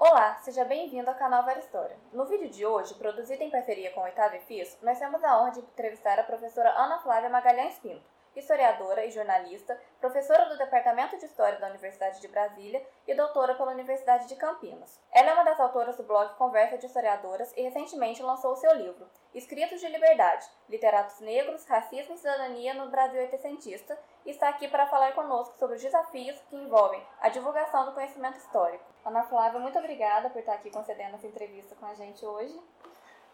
Olá, 0.02 0.36
seja 0.36 0.64
bem-vindo 0.64 1.10
ao 1.10 1.16
canal 1.16 1.44
Vera 1.44 1.58
História. 1.58 1.94
No 2.10 2.24
vídeo 2.24 2.48
de 2.48 2.64
hoje, 2.64 2.94
produzido 2.94 3.42
em 3.42 3.50
parceria 3.50 3.90
com 3.90 4.00
o 4.00 4.04
Oitavo 4.04 4.34
EFIS, 4.34 4.78
nós 4.80 4.98
temos 4.98 5.22
a 5.22 5.38
honra 5.38 5.50
de 5.50 5.60
entrevistar 5.60 6.18
a 6.18 6.24
professora 6.24 6.70
Ana 6.70 6.98
Flávia 7.00 7.28
Magalhães 7.28 7.78
Pinto, 7.80 8.02
historiadora 8.34 9.04
e 9.04 9.10
jornalista, 9.10 9.78
professora 10.00 10.46
do 10.46 10.56
Departamento 10.56 11.18
de 11.18 11.26
História 11.26 11.58
da 11.58 11.68
Universidade 11.68 12.18
de 12.18 12.28
Brasília 12.28 12.82
e 13.06 13.14
doutora 13.14 13.54
pela 13.54 13.72
Universidade 13.72 14.26
de 14.26 14.36
Campinas. 14.36 14.98
Ela 15.12 15.32
é 15.32 15.34
uma 15.34 15.44
das 15.44 15.60
autoras 15.60 15.98
do 15.98 16.02
blog 16.02 16.34
Conversa 16.36 16.78
de 16.78 16.86
Historiadoras 16.86 17.52
e 17.54 17.60
recentemente 17.60 18.22
lançou 18.22 18.56
seu 18.56 18.72
livro, 18.72 19.06
Escritos 19.32 19.80
de 19.80 19.86
Liberdade, 19.86 20.44
Literatos 20.68 21.20
Negros, 21.20 21.64
Racismo 21.64 22.14
e 22.14 22.18
Cidadania 22.18 22.74
no 22.74 22.90
Brasil 22.90 23.20
Oitocentista, 23.20 23.96
e 24.26 24.30
está 24.30 24.48
aqui 24.48 24.66
para 24.66 24.88
falar 24.88 25.12
conosco 25.12 25.56
sobre 25.56 25.76
os 25.76 25.82
desafios 25.82 26.36
que 26.48 26.56
envolvem 26.56 27.00
a 27.20 27.28
divulgação 27.28 27.84
do 27.86 27.92
conhecimento 27.92 28.38
histórico. 28.38 28.84
Ana 29.04 29.22
Flávia, 29.22 29.60
muito 29.60 29.78
obrigada 29.78 30.28
por 30.30 30.40
estar 30.40 30.54
aqui 30.54 30.68
concedendo 30.68 31.14
essa 31.14 31.28
entrevista 31.28 31.76
com 31.76 31.86
a 31.86 31.94
gente 31.94 32.26
hoje. 32.26 32.60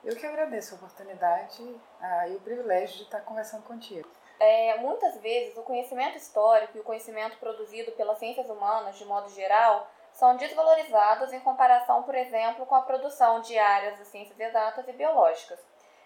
Eu 0.05 0.15
que 0.15 0.27
agradeço 0.27 0.75
a 0.75 0.77
oportunidade 0.77 1.81
ah, 1.99 2.29
e 2.29 2.37
o 2.37 2.41
privilégio 2.41 2.99
de 2.99 3.03
estar 3.05 3.23
conversando 3.23 3.65
contigo. 3.65 4.09
É, 4.39 4.77
muitas 4.77 5.17
vezes 5.23 5.57
o 5.57 5.63
conhecimento 5.63 6.19
histórico 6.19 6.77
e 6.77 6.81
o 6.81 6.85
conhecimento 6.85 7.39
produzido 7.39 7.91
pelas 7.93 8.19
ciências 8.19 8.51
humanas, 8.51 8.99
de 8.99 9.05
modo 9.07 9.31
geral, 9.31 9.91
são 10.13 10.37
desvalorizados 10.37 11.33
em 11.33 11.41
comparação, 11.41 12.03
por 12.03 12.15
exemplo, 12.15 12.67
com 12.67 12.75
a 12.75 12.83
produção 12.83 13.41
de 13.41 13.59
áreas 13.59 13.99
das 13.99 14.09
ciências 14.09 14.39
exatas 14.39 14.87
e 14.89 14.93
biológicas. 14.93 15.59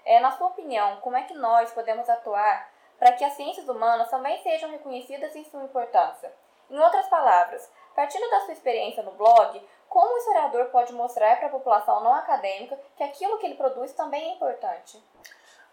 É, 0.05 0.21
na 0.21 0.31
sua 0.33 0.49
opinião, 0.49 1.01
como 1.01 1.17
é 1.17 1.23
que 1.23 1.35
nós 1.35 1.71
podemos 1.73 2.09
atuar 2.09 2.71
para 2.99 3.13
que 3.13 3.25
as 3.25 3.35
ciências 3.35 3.69
humanas 3.69 4.11
também 4.11 4.43
sejam 4.43 4.71
reconhecidas 4.71 5.35
em 5.35 5.45
sua 5.45 5.65
importância? 5.65 6.33
Em 6.69 6.79
outras 6.79 7.09
palavras, 7.09 7.69
partindo 7.95 8.31
da 8.31 8.41
sua 8.41 8.53
experiência 8.53 9.03
no 9.03 9.13
blog, 9.13 9.67
como 9.89 10.15
o 10.15 10.19
historiador 10.19 10.67
pode 10.67 10.93
mostrar 10.93 11.37
para 11.39 11.49
a 11.49 11.51
população 11.51 12.01
não 12.03 12.15
acadêmica 12.15 12.79
que 12.97 13.03
aquilo 13.03 13.39
que 13.39 13.47
ele 13.47 13.57
produz 13.57 13.93
também 13.93 14.31
é 14.31 14.35
importante? 14.35 15.03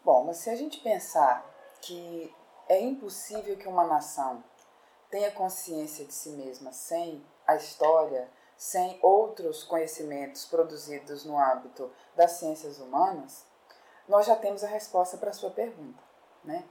Bom, 0.04 0.24
mas 0.24 0.38
se 0.38 0.50
a 0.50 0.56
gente 0.56 0.80
pensar 0.80 1.46
que 1.82 2.34
é 2.68 2.82
impossível 2.82 3.56
que 3.58 3.68
uma 3.68 3.86
nação 3.86 4.44
tenha 5.10 5.32
consciência 5.32 6.06
de 6.06 6.14
si 6.14 6.30
mesma 6.30 6.74
sem 6.74 7.24
a 7.46 7.56
história, 7.56 8.28
sem 8.58 9.00
outros 9.02 9.64
conhecimentos 9.64 10.46
produzidos 10.46 11.24
no 11.24 11.38
âmbito 11.38 11.92
das 12.16 12.32
ciências 12.32 12.80
humanas, 12.80 13.46
nós 14.08 14.26
já 14.26 14.36
temos 14.36 14.64
a 14.64 14.68
resposta 14.68 15.18
para 15.18 15.30
a 15.30 15.34
sua 15.34 15.52
pergunta, 15.52 16.02
né? 16.44 16.64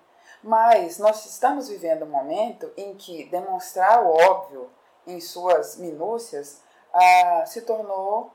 Mas 0.43 0.99
nós 0.99 1.25
estamos 1.27 1.69
vivendo 1.69 2.05
um 2.05 2.11
momento 2.11 2.73
em 2.77 2.95
que 2.95 3.25
demonstrar 3.27 4.03
o 4.03 4.09
óbvio 4.09 4.71
em 5.07 5.21
suas 5.21 5.77
minúcias 5.77 6.63
ah, 6.93 7.45
se 7.47 7.63
tornou 7.63 8.33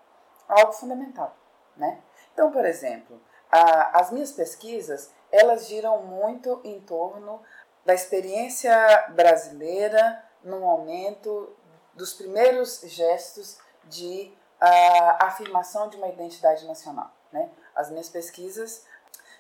algo 0.47 0.71
fundamental, 0.71 1.35
né? 1.75 2.01
Então, 2.33 2.51
por 2.51 2.65
exemplo, 2.65 3.21
ah, 3.51 3.99
as 3.99 4.11
minhas 4.11 4.31
pesquisas 4.31 5.11
elas 5.31 5.67
giram 5.67 6.03
muito 6.03 6.59
em 6.63 6.79
torno 6.81 7.41
da 7.85 7.93
experiência 7.93 9.07
brasileira 9.09 10.23
no 10.43 10.59
momento 10.59 11.55
dos 11.93 12.13
primeiros 12.13 12.81
gestos 12.81 13.57
de 13.85 14.33
uh, 14.61 15.25
afirmação 15.25 15.89
de 15.89 15.97
uma 15.97 16.07
identidade 16.07 16.65
nacional. 16.67 17.11
Né? 17.31 17.49
As 17.75 17.89
minhas 17.89 18.09
pesquisas 18.09 18.85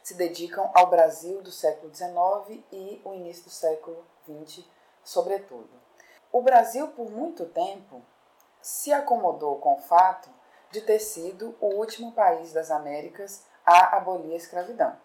se 0.03 0.13
dedicam 0.15 0.69
ao 0.73 0.87
Brasil 0.87 1.41
do 1.41 1.51
século 1.51 1.93
XIX 1.93 2.63
e 2.71 3.01
o 3.03 3.13
início 3.13 3.43
do 3.43 3.49
século 3.49 4.05
XX, 4.25 4.65
sobretudo. 5.03 5.69
O 6.31 6.41
Brasil, 6.41 6.87
por 6.89 7.09
muito 7.09 7.45
tempo, 7.45 8.01
se 8.61 8.93
acomodou 8.93 9.57
com 9.57 9.75
o 9.75 9.81
fato 9.81 10.29
de 10.71 10.81
ter 10.81 10.99
sido 10.99 11.55
o 11.59 11.67
último 11.75 12.13
país 12.13 12.53
das 12.53 12.71
Américas 12.71 13.43
a 13.65 13.97
abolir 13.97 14.33
a 14.33 14.37
escravidão. 14.37 14.95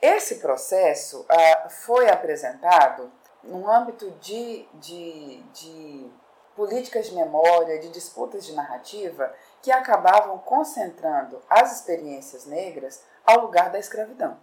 Esse 0.00 0.36
processo 0.36 1.22
uh, 1.22 1.70
foi 1.70 2.08
apresentado 2.08 3.12
no 3.42 3.68
âmbito 3.70 4.10
de, 4.12 4.68
de, 4.74 5.42
de 5.52 6.10
políticas 6.54 7.06
de 7.06 7.14
memória, 7.14 7.78
de 7.78 7.88
disputas 7.90 8.44
de 8.44 8.52
narrativa, 8.52 9.32
que 9.62 9.70
acabavam 9.70 10.38
concentrando 10.38 11.40
as 11.48 11.72
experiências 11.76 12.46
negras 12.46 13.02
ao 13.28 13.42
lugar 13.42 13.68
da 13.70 13.78
escravidão. 13.78 14.40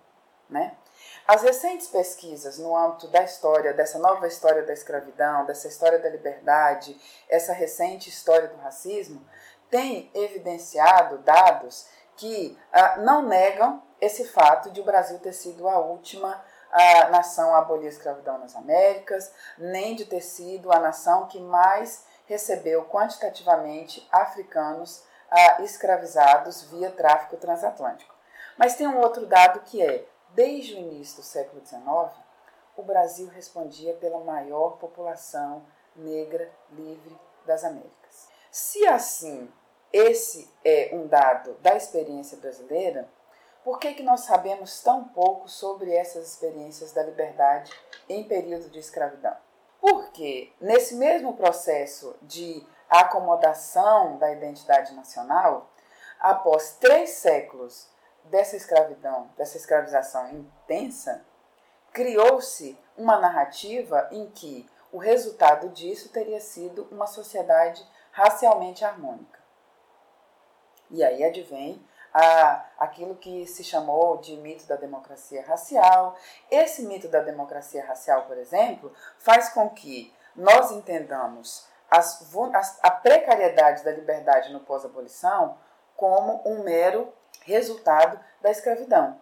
Né? 0.47 0.77
As 1.27 1.41
recentes 1.41 1.87
pesquisas 1.87 2.59
no 2.59 2.77
âmbito 2.77 3.07
da 3.07 3.23
história, 3.23 3.73
dessa 3.73 3.97
nova 3.97 4.27
história 4.27 4.61
da 4.61 4.73
escravidão, 4.73 5.43
dessa 5.47 5.67
história 5.67 5.97
da 5.97 6.07
liberdade, 6.07 6.95
essa 7.27 7.51
recente 7.51 8.09
história 8.09 8.47
do 8.47 8.57
racismo, 8.57 9.25
têm 9.71 10.11
evidenciado 10.13 11.17
dados 11.17 11.87
que 12.15 12.55
ah, 12.71 12.97
não 12.97 13.23
negam 13.23 13.81
esse 13.99 14.25
fato 14.25 14.69
de 14.69 14.81
o 14.81 14.85
Brasil 14.85 15.17
ter 15.17 15.33
sido 15.33 15.67
a 15.67 15.79
última 15.79 16.43
a 16.71 17.09
nação 17.09 17.55
a 17.55 17.59
abolir 17.59 17.87
a 17.87 17.89
escravidão 17.89 18.37
nas 18.37 18.53
Américas, 18.55 19.31
nem 19.57 19.95
de 19.95 20.05
ter 20.05 20.19
sido 20.19 20.73
a 20.73 20.79
nação 20.79 21.25
que 21.25 21.39
mais 21.39 22.05
recebeu 22.25 22.83
quantitativamente 22.85 24.05
africanos 24.11 25.03
ah, 25.31 25.61
escravizados 25.61 26.63
via 26.63 26.91
tráfico 26.91 27.37
transatlântico. 27.37 28.14
Mas 28.57 28.75
tem 28.75 28.87
um 28.87 28.99
outro 28.99 29.25
dado 29.25 29.61
que 29.61 29.81
é, 29.81 30.05
desde 30.29 30.75
o 30.75 30.79
início 30.79 31.17
do 31.17 31.23
século 31.23 31.65
XIX, 31.65 31.83
o 32.77 32.83
Brasil 32.83 33.27
respondia 33.27 33.93
pela 33.93 34.19
maior 34.19 34.77
população 34.77 35.63
negra 35.95 36.51
livre 36.71 37.17
das 37.45 37.63
Américas. 37.63 38.27
Se 38.51 38.85
assim 38.87 39.51
esse 39.91 40.49
é 40.63 40.89
um 40.91 41.07
dado 41.07 41.53
da 41.61 41.75
experiência 41.75 42.37
brasileira, 42.37 43.07
por 43.63 43.79
que, 43.79 43.93
que 43.93 44.03
nós 44.03 44.21
sabemos 44.21 44.81
tão 44.83 45.05
pouco 45.05 45.47
sobre 45.47 45.93
essas 45.93 46.27
experiências 46.27 46.91
da 46.91 47.01
liberdade 47.01 47.71
em 48.09 48.23
período 48.23 48.69
de 48.69 48.77
escravidão? 48.77 49.35
Porque 49.79 50.51
nesse 50.59 50.95
mesmo 50.95 51.33
processo 51.35 52.15
de 52.21 52.61
acomodação 52.89 54.17
da 54.17 54.31
identidade 54.31 54.93
nacional, 54.93 55.69
após 56.19 56.75
três 56.79 57.11
séculos 57.11 57.87
dessa 58.25 58.55
escravidão, 58.55 59.29
dessa 59.37 59.57
escravização 59.57 60.29
intensa, 60.31 61.23
criou-se 61.91 62.77
uma 62.97 63.17
narrativa 63.19 64.07
em 64.11 64.29
que 64.29 64.69
o 64.91 64.97
resultado 64.97 65.69
disso 65.69 66.09
teria 66.09 66.39
sido 66.39 66.87
uma 66.91 67.07
sociedade 67.07 67.85
racialmente 68.11 68.83
harmônica. 68.83 69.39
E 70.89 71.03
aí 71.03 71.23
advém 71.23 71.83
a, 72.13 72.65
aquilo 72.79 73.15
que 73.15 73.45
se 73.45 73.63
chamou 73.63 74.17
de 74.17 74.37
mito 74.37 74.65
da 74.65 74.77
democracia 74.77 75.43
racial. 75.45 76.15
Esse 76.49 76.83
mito 76.83 77.09
da 77.09 77.19
democracia 77.19 77.85
racial, 77.85 78.23
por 78.23 78.37
exemplo, 78.37 78.93
faz 79.17 79.49
com 79.49 79.69
que 79.69 80.13
nós 80.33 80.71
entendamos 80.71 81.67
as, 81.91 82.79
a 82.81 82.91
precariedade 82.91 83.83
da 83.83 83.91
liberdade 83.91 84.53
no 84.53 84.61
pós-abolição 84.61 85.57
como 85.95 86.41
um 86.45 86.63
mero 86.63 87.13
resultado 87.45 88.19
da 88.41 88.51
escravidão. 88.51 89.19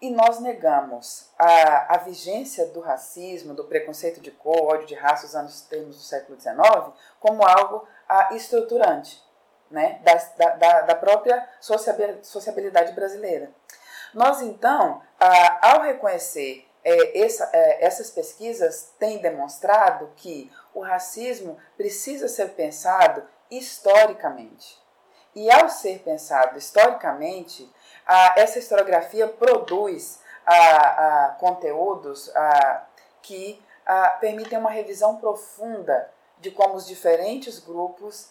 E 0.00 0.10
nós 0.10 0.38
negamos 0.38 1.30
a, 1.38 1.94
a 1.94 1.98
vigência 1.98 2.66
do 2.66 2.80
racismo, 2.80 3.54
do 3.54 3.64
preconceito 3.64 4.20
de 4.20 4.30
cor, 4.30 4.74
ódio 4.74 4.86
de 4.86 4.94
raça, 4.94 5.26
os 5.26 5.34
anos 5.34 5.62
termos 5.62 5.96
do 5.96 6.02
século 6.02 6.38
XIX, 6.38 6.58
como 7.18 7.46
algo 7.46 7.86
a, 8.08 8.34
estruturante 8.34 9.22
né, 9.70 10.00
da, 10.04 10.14
da, 10.56 10.80
da 10.82 10.94
própria 10.94 11.48
sociabilidade 11.60 12.92
brasileira. 12.92 13.50
Nós, 14.12 14.42
então, 14.42 15.02
ao 15.62 15.80
reconhecer 15.80 16.68
é, 16.84 17.18
essa, 17.18 17.48
é, 17.52 17.84
essas 17.84 18.10
pesquisas 18.10 18.92
têm 18.98 19.18
demonstrado 19.18 20.12
que 20.16 20.52
o 20.74 20.80
racismo 20.80 21.56
precisa 21.76 22.28
ser 22.28 22.50
pensado 22.50 23.26
historicamente. 23.50 24.83
E 25.34 25.50
ao 25.50 25.68
ser 25.68 26.00
pensado 26.00 26.56
historicamente, 26.56 27.70
a, 28.06 28.34
essa 28.38 28.58
historiografia 28.58 29.26
produz 29.26 30.20
a, 30.46 31.26
a 31.26 31.28
conteúdos 31.32 32.30
que 33.22 33.62
permitem 34.20 34.58
uma 34.58 34.70
revisão 34.70 35.16
profunda 35.16 36.10
de 36.38 36.50
como 36.50 36.74
os 36.74 36.86
diferentes 36.86 37.58
grupos 37.58 38.30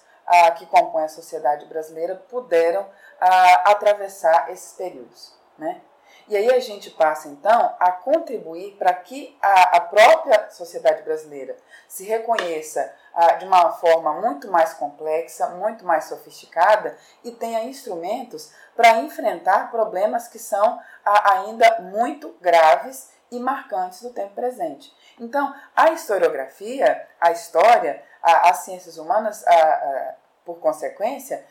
que 0.58 0.66
compõem 0.68 1.06
a 1.06 1.10
sociedade 1.10 1.66
brasileira 1.66 2.16
puderam 2.16 2.88
atravessar 3.20 4.51
esses 4.51 4.74
períodos. 4.74 5.34
Né? 5.58 5.82
E 6.28 6.38
aí 6.38 6.49
a 6.51 6.59
gente 6.59 6.89
passa 6.91 7.28
então 7.28 7.76
a 7.80 7.91
contribuir 7.91 8.76
para 8.78 8.93
que 8.93 9.38
a, 9.41 9.78
a, 9.78 9.82
própria 9.82 10.49
sociedade 10.49 11.03
brasileira 11.03 11.57
se 11.88 12.05
reconheça 12.05 12.93
ah, 13.13 13.34
de 13.34 13.45
uma 13.45 13.71
forma 13.74 14.13
muito 14.21 14.49
mais 14.49 14.74
complexa, 14.74 15.49
muito 15.49 15.86
mais 15.86 16.05
sofisticada 16.05 16.97
e 17.24 17.32
tenha 17.32 17.63
instrumentos 17.63 18.53
para 18.76 18.99
enfrentar 18.99 19.69
problemas 19.69 20.28
que 20.30 20.39
são 20.39 20.80
ah, 21.03 21.34
ainda 21.34 21.82
muito 21.82 22.36
graves 22.39 23.11
e 23.30 23.38
marcantes 23.38 24.01
do 24.01 24.11
tempo 24.11 24.34
presente. 24.34 24.95
Então, 25.19 25.53
a 25.76 25.91
historiografia, 25.91 27.05
a 27.19 27.32
história, 27.32 28.01
a, 28.21 28.49
as 28.49 28.59
ciências 28.59 28.97
humanas, 28.97 29.45
a, 29.45 30.15
por 30.45 30.59
consequência, 30.59 31.45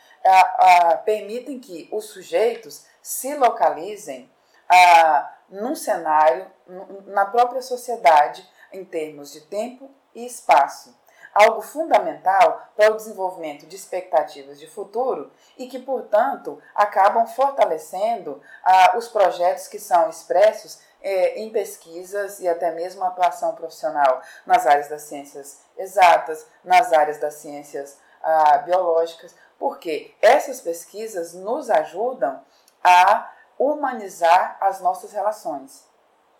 permitem 1.05 1.59
que 1.59 1.89
os 1.91 2.07
sujeitos 2.11 2.87
se 3.01 3.35
localizem 3.35 4.31
ah, 4.69 5.33
num 5.49 5.75
cenário, 5.75 6.47
na 7.07 7.27
própria 7.27 7.63
sociedade, 7.63 8.49
em 8.73 8.85
termos 8.85 9.33
de 9.33 9.43
tempo 9.43 9.91
e 10.15 10.25
espaço. 10.25 10.97
Algo 11.35 11.63
fundamental 11.63 12.69
para 12.77 12.93
o 12.93 12.97
desenvolvimento 12.97 13.67
de 13.67 13.75
expectativas 13.75 14.59
de 14.61 14.67
futuro 14.67 15.31
e 15.57 15.67
que, 15.67 15.79
portanto, 15.79 16.61
acabam 16.75 17.27
fortalecendo 17.27 18.43
ah, 18.63 18.95
os 18.97 19.09
projetos 19.09 19.67
que 19.67 19.79
são 19.79 20.11
expressos 20.11 20.81
eh, 21.03 21.41
em 21.41 21.51
pesquisas 21.51 22.39
e 22.39 22.49
até 22.49 22.71
mesmo 22.71 23.03
atuação 23.03 23.55
profissional 23.55 24.23
nas 24.47 24.67
áreas 24.67 24.89
das 24.89 25.03
ciências 25.03 25.61
exatas, 25.77 26.47
nas 26.63 26.93
áreas 26.93 27.19
das 27.19 27.35
ciências 27.35 27.99
ah, 28.23 28.59
biológicas, 28.59 29.35
porque 29.59 30.15
essas 30.21 30.61
pesquisas 30.61 31.35
nos 31.35 31.71
ajudam 31.71 32.41
a 32.85 33.32
humanizar 33.59 34.57
as 34.61 34.81
nossas 34.81 35.13
relações, 35.13 35.87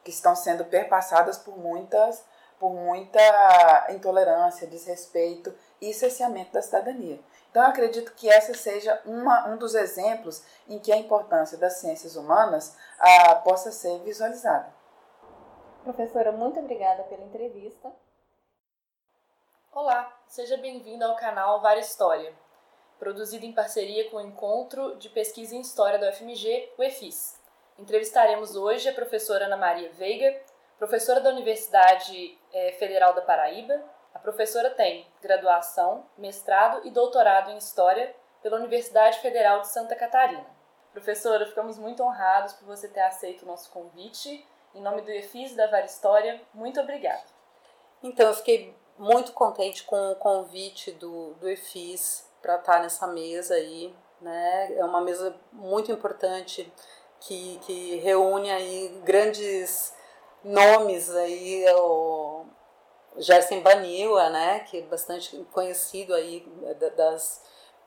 que 0.05 0.11
estão 0.11 0.35
sendo 0.35 0.65
perpassadas 0.65 1.39
por 1.39 1.57
muitas 1.57 2.25
por 2.63 2.73
muita 2.73 3.89
intolerância, 3.91 4.69
desrespeito 4.69 5.53
e 5.81 5.93
cerceamento 5.93 6.53
da 6.53 6.63
cidadania. 6.63 7.19
Então, 7.51 7.61
eu 7.61 7.69
acredito 7.69 8.15
que 8.15 8.31
essa 8.31 8.55
seja 8.55 9.03
uma, 9.05 9.49
um 9.49 9.57
dos 9.57 9.75
exemplos 9.75 10.45
em 10.69 10.79
que 10.79 10.93
a 10.93 10.97
importância 10.97 11.59
das 11.59 11.79
ciências 11.79 12.15
humanas 12.15 12.77
ah, 13.01 13.35
possa 13.35 13.73
ser 13.73 13.99
visualizada. 14.05 14.73
Professora, 15.83 16.31
muito 16.31 16.61
obrigada 16.61 17.03
pela 17.03 17.25
entrevista. 17.25 17.93
Olá, 19.73 20.17
seja 20.29 20.57
bem-vindo 20.57 21.05
ao 21.05 21.17
canal 21.17 21.61
Vara 21.61 21.81
História 21.81 22.33
produzido 23.03 23.45
em 23.45 23.53
parceria 23.53 24.09
com 24.11 24.19
o 24.19 24.21
Encontro 24.21 24.95
de 24.95 25.09
Pesquisa 25.09 25.57
em 25.57 25.61
História 25.61 25.99
da 25.99 26.09
UFMG, 26.11 26.71
o 26.79 26.85
EFIS. 26.85 27.37
Entrevistaremos 27.77 28.55
hoje 28.55 28.89
a 28.89 28.93
professora 28.93 29.47
Ana 29.47 29.57
Maria 29.57 29.91
Veiga, 29.91 30.41
professora 30.79 31.21
da 31.21 31.31
Universidade 31.31 32.39
eh, 32.53 32.71
Federal 32.79 33.13
da 33.13 33.21
Paraíba. 33.21 33.83
A 34.15 34.21
professora 34.21 34.71
tem 34.71 35.05
graduação, 35.21 36.07
mestrado 36.17 36.87
e 36.87 36.93
doutorado 36.93 37.51
em 37.51 37.59
História 37.59 38.15
pela 38.41 38.59
Universidade 38.59 39.19
Federal 39.19 39.63
de 39.63 39.67
Santa 39.67 39.97
Catarina. 39.97 40.47
Professora, 40.93 41.45
ficamos 41.45 41.79
muito 41.79 42.05
honrados 42.05 42.53
por 42.53 42.67
você 42.67 42.87
ter 42.87 43.01
aceito 43.01 43.43
o 43.43 43.47
nosso 43.47 43.69
convite. 43.73 44.47
Em 44.77 44.81
nome 44.81 45.03
do 45.03 45.11
EFIS 45.11 45.57
da 45.57 45.67
Vara 45.67 45.87
História, 45.87 46.41
muito 46.55 46.81
obrigada. 46.81 47.25
Então, 48.01 48.29
eu 48.29 48.35
fiquei 48.35 48.77
muito 48.97 49.33
contente 49.33 49.83
com 49.83 50.13
o 50.13 50.15
convite 50.15 50.93
do, 50.93 51.35
do 51.35 51.49
EFIS 51.49 52.31
para 52.43 52.57
estar 52.57 52.75
tá 52.75 52.83
nessa 52.83 53.07
mesa 53.07 53.55
aí, 53.55 53.95
né? 54.21 54.75
É 54.75 54.85
uma 54.85 55.01
mesa 55.01 55.35
muito 55.53 55.91
importante 55.91 56.71
que, 57.21 57.59
que 57.65 57.97
reúne 57.97 58.51
aí 58.51 59.01
grandes 59.05 59.95
nomes 60.45 61.15
aí, 61.15 61.65
o 61.75 62.45
Gerson 63.17 63.61
Baniwa, 63.61 64.29
né, 64.31 64.61
que 64.61 64.79
é 64.79 64.83
bastante 64.83 65.37
conhecido 65.53 66.15
aí 66.15 66.47
das 66.97 67.43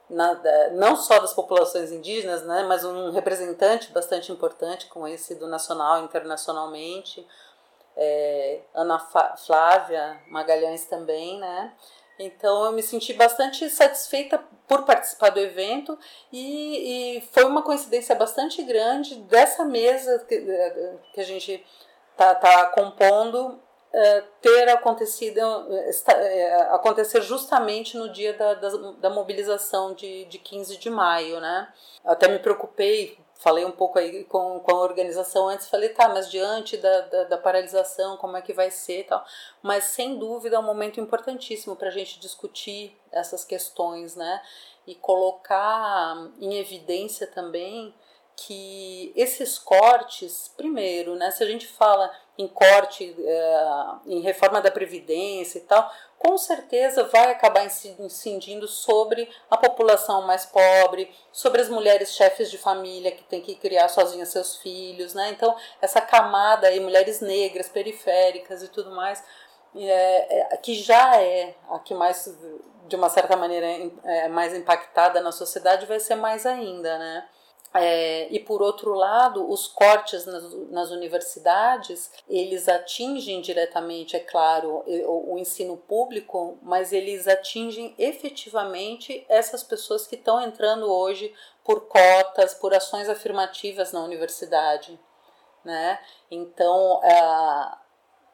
na, 0.08 0.40
não 0.74 0.96
só 0.96 1.20
das 1.20 1.34
populações 1.34 1.92
indígenas, 1.92 2.44
né, 2.44 2.64
mas 2.64 2.86
um 2.86 3.12
representante 3.12 3.92
bastante 3.92 4.32
importante, 4.32 4.86
conhecido 4.86 5.48
nacional 5.48 6.00
e 6.00 6.04
internacionalmente, 6.04 7.28
é, 7.98 8.62
Ana 8.74 9.00
Flávia 9.00 10.22
Magalhães 10.28 10.86
também, 10.86 11.40
né, 11.40 11.74
então 12.18 12.66
eu 12.66 12.72
me 12.72 12.82
senti 12.82 13.14
bastante 13.14 13.70
satisfeita 13.70 14.42
por 14.68 14.84
participar 14.84 15.30
do 15.30 15.40
evento 15.40 15.98
e, 16.32 17.18
e 17.18 17.22
foi 17.32 17.44
uma 17.44 17.62
coincidência 17.62 18.16
bastante 18.16 18.64
grande 18.64 19.16
dessa 19.16 19.64
mesa 19.66 20.20
que, 20.28 20.42
que 21.14 21.22
a 21.22 21.24
gente 21.24 21.64
está 22.12 22.34
tá 22.36 22.66
compondo 22.68 23.60
uh, 23.96 24.24
ter 24.42 24.70
acontecido 24.70 25.40
uh, 25.40 26.74
acontecer 26.74 27.22
justamente 27.22 27.98
no 27.98 28.12
dia 28.12 28.34
da, 28.34 28.54
da, 28.54 28.70
da 29.00 29.10
mobilização 29.10 29.94
de, 29.94 30.26
de 30.26 30.40
15 30.40 30.78
de 30.78 30.90
maio, 30.90 31.40
né? 31.40 31.68
Até 32.04 32.28
me 32.28 32.40
preocupei 32.40 33.18
falei 33.36 33.66
um 33.66 33.72
pouco 33.72 34.00
aí 34.00 34.24
com, 34.24 34.60
com 34.60 34.72
a 34.72 34.82
organização 34.82 35.50
antes, 35.50 35.70
falei, 35.70 35.90
tá, 35.90 36.08
mas 36.10 36.30
diante 36.32 36.78
da, 36.78 37.02
da, 37.02 37.24
da 37.26 37.38
paralisação, 37.38 38.18
como 38.18 38.38
é 38.38 38.42
que 38.42 38.54
vai 38.54 38.72
ser 38.72 39.02
e 39.02 39.04
tal. 39.04 39.24
Mas 39.62 39.86
sem 39.86 40.18
dúvida 40.18 40.56
é 40.56 40.60
um 40.60 40.64
momento 40.64 41.00
importantíssimo 41.00 41.76
para 41.76 41.90
a 41.90 41.92
gente 41.92 42.20
discutir 42.20 42.98
essas 43.12 43.44
questões, 43.44 44.16
né? 44.16 44.42
E 44.88 44.96
colocar 44.96 46.16
em 46.40 46.56
evidência 46.58 47.28
também 47.28 47.94
que 48.36 49.14
esses 49.16 49.58
cortes, 49.58 50.52
primeiro, 50.58 51.16
né, 51.16 51.32
se 51.32 51.42
a 51.42 51.48
gente 51.48 51.66
fala 51.66 52.12
em 52.38 52.48
corte, 52.48 53.16
é, 53.18 53.68
em 54.06 54.20
reforma 54.20 54.62
da 54.62 54.70
Previdência 54.70 55.60
e 55.60 55.62
tal, 55.62 55.90
com 56.26 56.40
certeza 56.40 57.04
vai 57.04 57.30
acabar 57.30 57.68
incidindo 58.00 58.68
sobre 58.68 59.30
a 59.48 59.56
população 59.56 60.24
mais 60.24 60.44
pobre, 60.44 61.14
sobre 61.32 61.62
as 61.62 61.70
mulheres 61.70 62.16
chefes 62.16 62.50
de 62.50 62.58
família 62.58 63.12
que 63.12 63.24
têm 63.26 63.42
que 63.42 63.54
criar 63.54 63.88
sozinhas 63.90 64.30
seus 64.30 64.56
filhos, 64.56 65.14
né? 65.14 65.30
Então, 65.30 65.56
essa 65.80 66.02
camada 66.02 66.66
aí, 66.66 66.80
mulheres 66.80 67.22
negras, 67.22 67.70
periféricas 67.70 68.64
e 68.64 68.70
tudo 68.70 68.90
mais, 68.90 69.24
é, 69.76 70.40
é, 70.40 70.58
que 70.58 70.74
já 70.74 71.22
é 71.22 71.54
a 71.70 71.78
que 71.78 71.94
mais, 71.94 72.36
de 72.88 72.96
uma 72.96 73.10
certa 73.10 73.38
maneira, 73.38 73.68
é 74.04 74.28
mais 74.28 74.52
impactada 74.56 75.22
na 75.22 75.32
sociedade, 75.32 75.86
vai 75.86 76.00
ser 76.00 76.16
mais 76.16 76.44
ainda, 76.48 76.98
né? 76.98 77.28
É, 77.78 78.28
e 78.32 78.40
por 78.40 78.62
outro 78.62 78.94
lado, 78.94 79.50
os 79.52 79.68
cortes 79.68 80.26
nas, 80.26 80.54
nas, 80.70 80.92
universidades, 80.92 82.10
eles 82.30 82.70
atingem 82.70 83.42
diretamente, 83.42 84.16
é 84.16 84.20
claro, 84.20 84.82
o, 84.88 85.34
o, 85.34 85.38
ensino 85.38 85.76
público, 85.76 86.58
mas 86.62 86.94
eles 86.94 87.28
atingem 87.28 87.94
efetivamente 87.98 89.26
essas 89.28 89.62
pessoas 89.62 90.08
que 90.08 90.16
estão 90.16 90.42
entrando 90.42 90.90
hoje 90.90 91.34
por 91.66 91.88
cotas, 91.88 92.54
por 92.54 92.74
ações 92.74 93.10
afirmativas 93.10 93.92
na 93.92 94.02
universidade. 94.02 94.98
Né? 95.64 96.00
Então, 96.32 97.02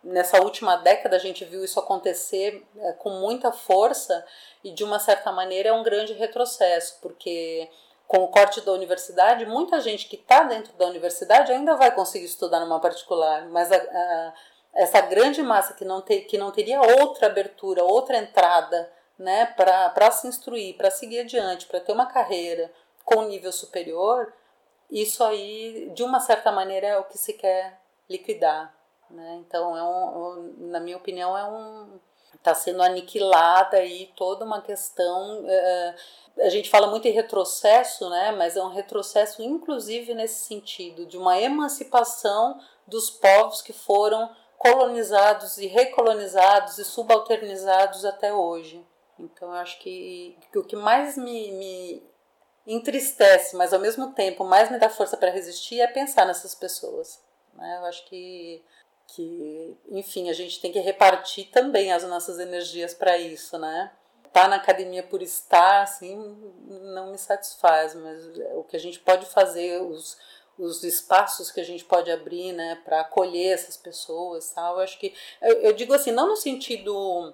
nessa 0.04 0.40
última 0.42 0.76
década 0.76 1.16
a 1.16 1.20
gente 1.20 1.46
viu 1.46 1.64
isso 1.64 1.80
acontecer 1.80 2.64
é, 2.78 2.94
com 2.94 3.10
muita 3.10 3.52
força 3.52 4.24
e 4.64 4.72
de 4.72 4.84
uma 4.84 5.00
certa 5.00 5.32
maneira 5.32 5.70
é 5.70 5.74
um 5.74 5.84
grande 5.84 6.14
retrocesso, 6.14 7.00
porque 7.02 7.70
com 8.12 8.26
o 8.26 8.28
corte 8.28 8.60
da 8.60 8.74
universidade, 8.74 9.46
muita 9.46 9.80
gente 9.80 10.06
que 10.06 10.18
está 10.18 10.44
dentro 10.44 10.74
da 10.74 10.86
universidade 10.86 11.50
ainda 11.50 11.78
vai 11.78 11.96
conseguir 11.96 12.26
estudar 12.26 12.60
numa 12.60 12.78
particular, 12.78 13.48
mas 13.48 13.72
a, 13.72 13.78
a, 13.78 14.34
essa 14.74 15.00
grande 15.00 15.42
massa 15.42 15.74
que 15.74 15.86
não, 15.86 16.02
ter, 16.02 16.24
que 16.24 16.38
não 16.38 16.52
teria 16.52 16.82
outra 16.82 17.28
abertura, 17.28 17.86
outra 17.86 18.18
entrada 18.18 18.92
né, 19.18 19.46
para 19.46 20.12
se 20.12 20.28
instruir, 20.28 20.76
para 20.76 20.92
seguir 20.92 21.22
adiante, 21.22 21.68
para 21.68 21.80
ter 21.80 21.94
uma 21.94 22.06
carreira 22.06 22.70
com 23.06 23.22
nível 23.22 23.54
superior, 23.54 24.34
isso 24.90 25.24
aí, 25.24 25.90
de 25.96 26.04
uma 26.04 26.20
certa 26.20 26.52
maneira, 26.52 26.88
é 26.88 26.98
o 26.98 27.06
que 27.06 27.18
se 27.18 27.32
quer 27.32 27.80
liquidar. 28.10 28.76
Né? 29.10 29.42
Então, 29.48 29.78
é 29.78 29.84
um, 29.84 30.54
na 30.70 30.82
minha 30.82 30.98
opinião, 30.98 31.38
é 31.38 31.46
um 31.46 31.98
está 32.36 32.56
sendo 32.56 32.82
aniquilada 32.82 33.78
aí 33.78 34.12
toda 34.16 34.46
uma 34.46 34.62
questão. 34.62 35.44
É, 35.48 35.96
a 36.40 36.50
gente 36.50 36.70
fala 36.70 36.88
muito 36.88 37.08
em 37.08 37.12
retrocesso, 37.12 38.10
né? 38.10 38.32
Mas 38.32 38.56
é 38.56 38.64
um 38.64 38.70
retrocesso, 38.70 39.42
inclusive 39.42 40.14
nesse 40.14 40.46
sentido, 40.46 41.06
de 41.06 41.18
uma 41.18 41.40
emancipação 41.40 42.60
dos 42.88 43.10
povos 43.10 43.62
que 43.62 43.74
foram 43.74 44.30
colonizados 44.58 45.58
e 45.58 45.66
recolonizados 45.66 46.78
e 46.78 46.86
subalternizados 46.86 48.06
até 48.06 48.34
hoje. 48.34 48.86
Então, 49.18 49.50
eu 49.50 49.56
acho 49.56 49.80
que, 49.80 50.38
que 50.52 50.58
o 50.58 50.64
que 50.64 50.76
mais 50.76 51.18
me, 51.18 51.52
me 51.52 52.04
entristece, 52.66 53.56
mas 53.56 53.74
ao 53.74 53.80
mesmo 53.80 54.14
tempo 54.14 54.44
mais 54.44 54.70
me 54.70 54.78
dá 54.78 54.90
força 54.90 55.18
para 55.18 55.32
resistir 55.32 55.80
é 55.80 55.88
pensar 55.88 56.26
nessas 56.26 56.56
pessoas. 56.56 57.20
Né? 57.54 57.78
Eu 57.80 57.86
acho 57.86 58.06
que 58.06 58.64
que, 59.16 59.78
enfim, 59.90 60.30
a 60.30 60.34
gente 60.34 60.60
tem 60.60 60.72
que 60.72 60.80
repartir 60.80 61.50
também 61.50 61.92
as 61.92 62.04
nossas 62.04 62.40
energias 62.40 62.94
para 62.94 63.18
isso, 63.18 63.58
né? 63.58 63.92
Estar 64.26 64.44
tá 64.44 64.48
na 64.48 64.56
academia 64.56 65.04
por 65.04 65.22
estar, 65.22 65.82
assim, 65.82 66.16
não 66.94 67.12
me 67.12 67.18
satisfaz, 67.18 67.94
mas 67.94 68.26
o 68.56 68.64
que 68.64 68.78
a 68.78 68.80
gente 68.80 69.00
pode 69.00 69.26
fazer, 69.26 69.82
os, 69.82 70.18
os 70.58 70.84
espaços 70.84 71.52
que 71.52 71.60
a 71.60 71.66
gente 71.66 71.84
pode 71.84 72.10
abrir, 72.10 72.54
né, 72.54 72.80
para 72.86 73.02
acolher 73.02 73.54
essas 73.54 73.76
pessoas, 73.76 74.52
tal, 74.52 74.76
eu 74.76 74.82
acho 74.82 74.98
que, 74.98 75.14
eu, 75.42 75.62
eu 75.62 75.74
digo 75.74 75.94
assim, 75.94 76.12
não 76.12 76.30
no 76.30 76.38
sentido 76.38 77.34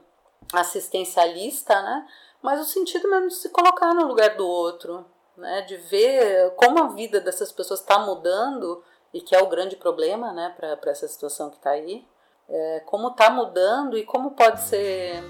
assistencialista, 0.52 1.80
né, 1.82 2.08
mas 2.42 2.58
no 2.58 2.66
sentido 2.66 3.08
mesmo 3.10 3.28
de 3.28 3.36
se 3.36 3.50
colocar 3.50 3.94
no 3.94 4.08
lugar 4.08 4.36
do 4.36 4.48
outro, 4.48 5.06
né, 5.36 5.62
de 5.62 5.78
ver 5.78 6.56
como 6.56 6.80
a 6.84 6.88
vida 6.88 7.20
dessas 7.20 7.52
pessoas 7.52 7.82
está 7.82 8.00
mudando, 8.00 8.84
e 9.18 9.22
que 9.22 9.36
é 9.36 9.42
o 9.42 9.48
grande 9.48 9.76
problema 9.76 10.32
né, 10.32 10.54
para 10.56 10.92
essa 10.92 11.08
situação 11.08 11.50
que 11.50 11.58
está 11.58 11.72
aí, 11.72 12.06
é, 12.48 12.82
como 12.86 13.08
está 13.08 13.32
mudando 13.32 13.98
e 13.98 14.04
como 14.04 14.32
pode 14.32 14.62
ser 14.62 15.24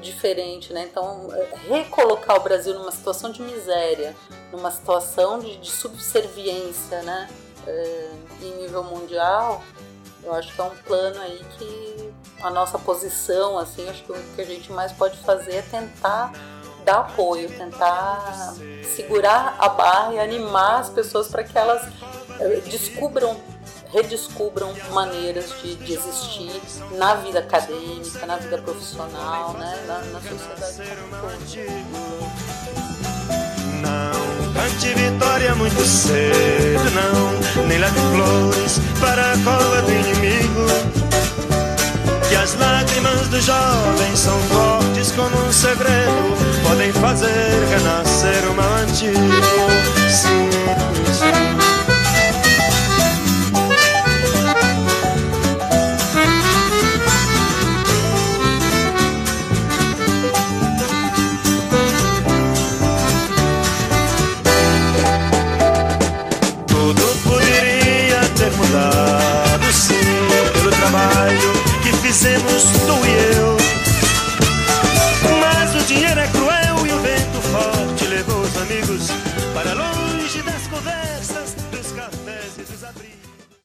diferente. 0.00 0.72
Né? 0.72 0.86
Então, 0.88 1.28
é, 1.34 1.56
recolocar 1.68 2.36
o 2.36 2.40
Brasil 2.40 2.72
numa 2.74 2.92
situação 2.92 3.32
de 3.32 3.42
miséria, 3.42 4.14
numa 4.52 4.70
situação 4.70 5.40
de, 5.40 5.56
de 5.56 5.70
subserviência 5.70 7.02
né, 7.02 7.28
é, 7.66 8.10
em 8.42 8.62
nível 8.62 8.84
mundial, 8.84 9.60
eu 10.22 10.32
acho 10.32 10.54
que 10.54 10.60
é 10.60 10.64
um 10.64 10.76
plano 10.84 11.20
aí 11.20 11.44
que 11.58 12.14
a 12.40 12.48
nossa 12.48 12.78
posição, 12.78 13.58
assim, 13.58 13.88
acho 13.88 14.04
que 14.04 14.12
o 14.12 14.34
que 14.36 14.40
a 14.40 14.46
gente 14.46 14.70
mais 14.70 14.92
pode 14.92 15.18
fazer 15.18 15.56
é 15.56 15.62
tentar 15.62 16.32
dar 16.84 17.00
apoio, 17.00 17.48
tentar 17.48 18.54
segurar 18.84 19.56
a 19.58 19.68
barra 19.68 20.14
e 20.14 20.20
animar 20.20 20.80
as 20.80 20.90
pessoas 20.90 21.28
para 21.28 21.42
que 21.42 21.56
elas 21.56 21.82
descubram, 22.68 23.36
redescubram 23.92 24.72
maneiras 24.92 25.52
de, 25.62 25.74
de 25.76 25.92
existir 25.94 26.60
na 26.96 27.14
vida 27.16 27.40
acadêmica, 27.40 28.26
na 28.26 28.36
vida 28.36 28.58
profissional, 28.58 29.54
né, 29.54 29.84
na, 29.86 29.98
na 29.98 30.20
sociedade 30.20 30.82
Não 33.80 34.42
cante 34.52 34.94
vitória 34.94 35.54
muito 35.54 35.84
cedo, 35.84 36.90
não, 36.94 37.66
nem 37.66 37.78
leve 37.78 38.00
flores 38.14 38.80
para 39.00 39.32
a 39.32 39.38
cova 39.38 39.82
do 39.82 39.92
inimigo. 39.92 40.66
Que 42.28 42.36
as 42.36 42.54
lágrimas 42.54 43.28
do 43.28 43.40
jovem 43.40 44.16
são 44.16 44.38
fortes 44.40 45.12
como 45.12 45.36
um 45.46 45.52
segredo, 45.52 46.68
podem 46.68 46.92
fazer 46.92 47.66
renascer 47.70 48.50
o 48.50 48.54
mal 48.54 48.72
antigo. 48.74 49.18
Sim, 50.10 51.71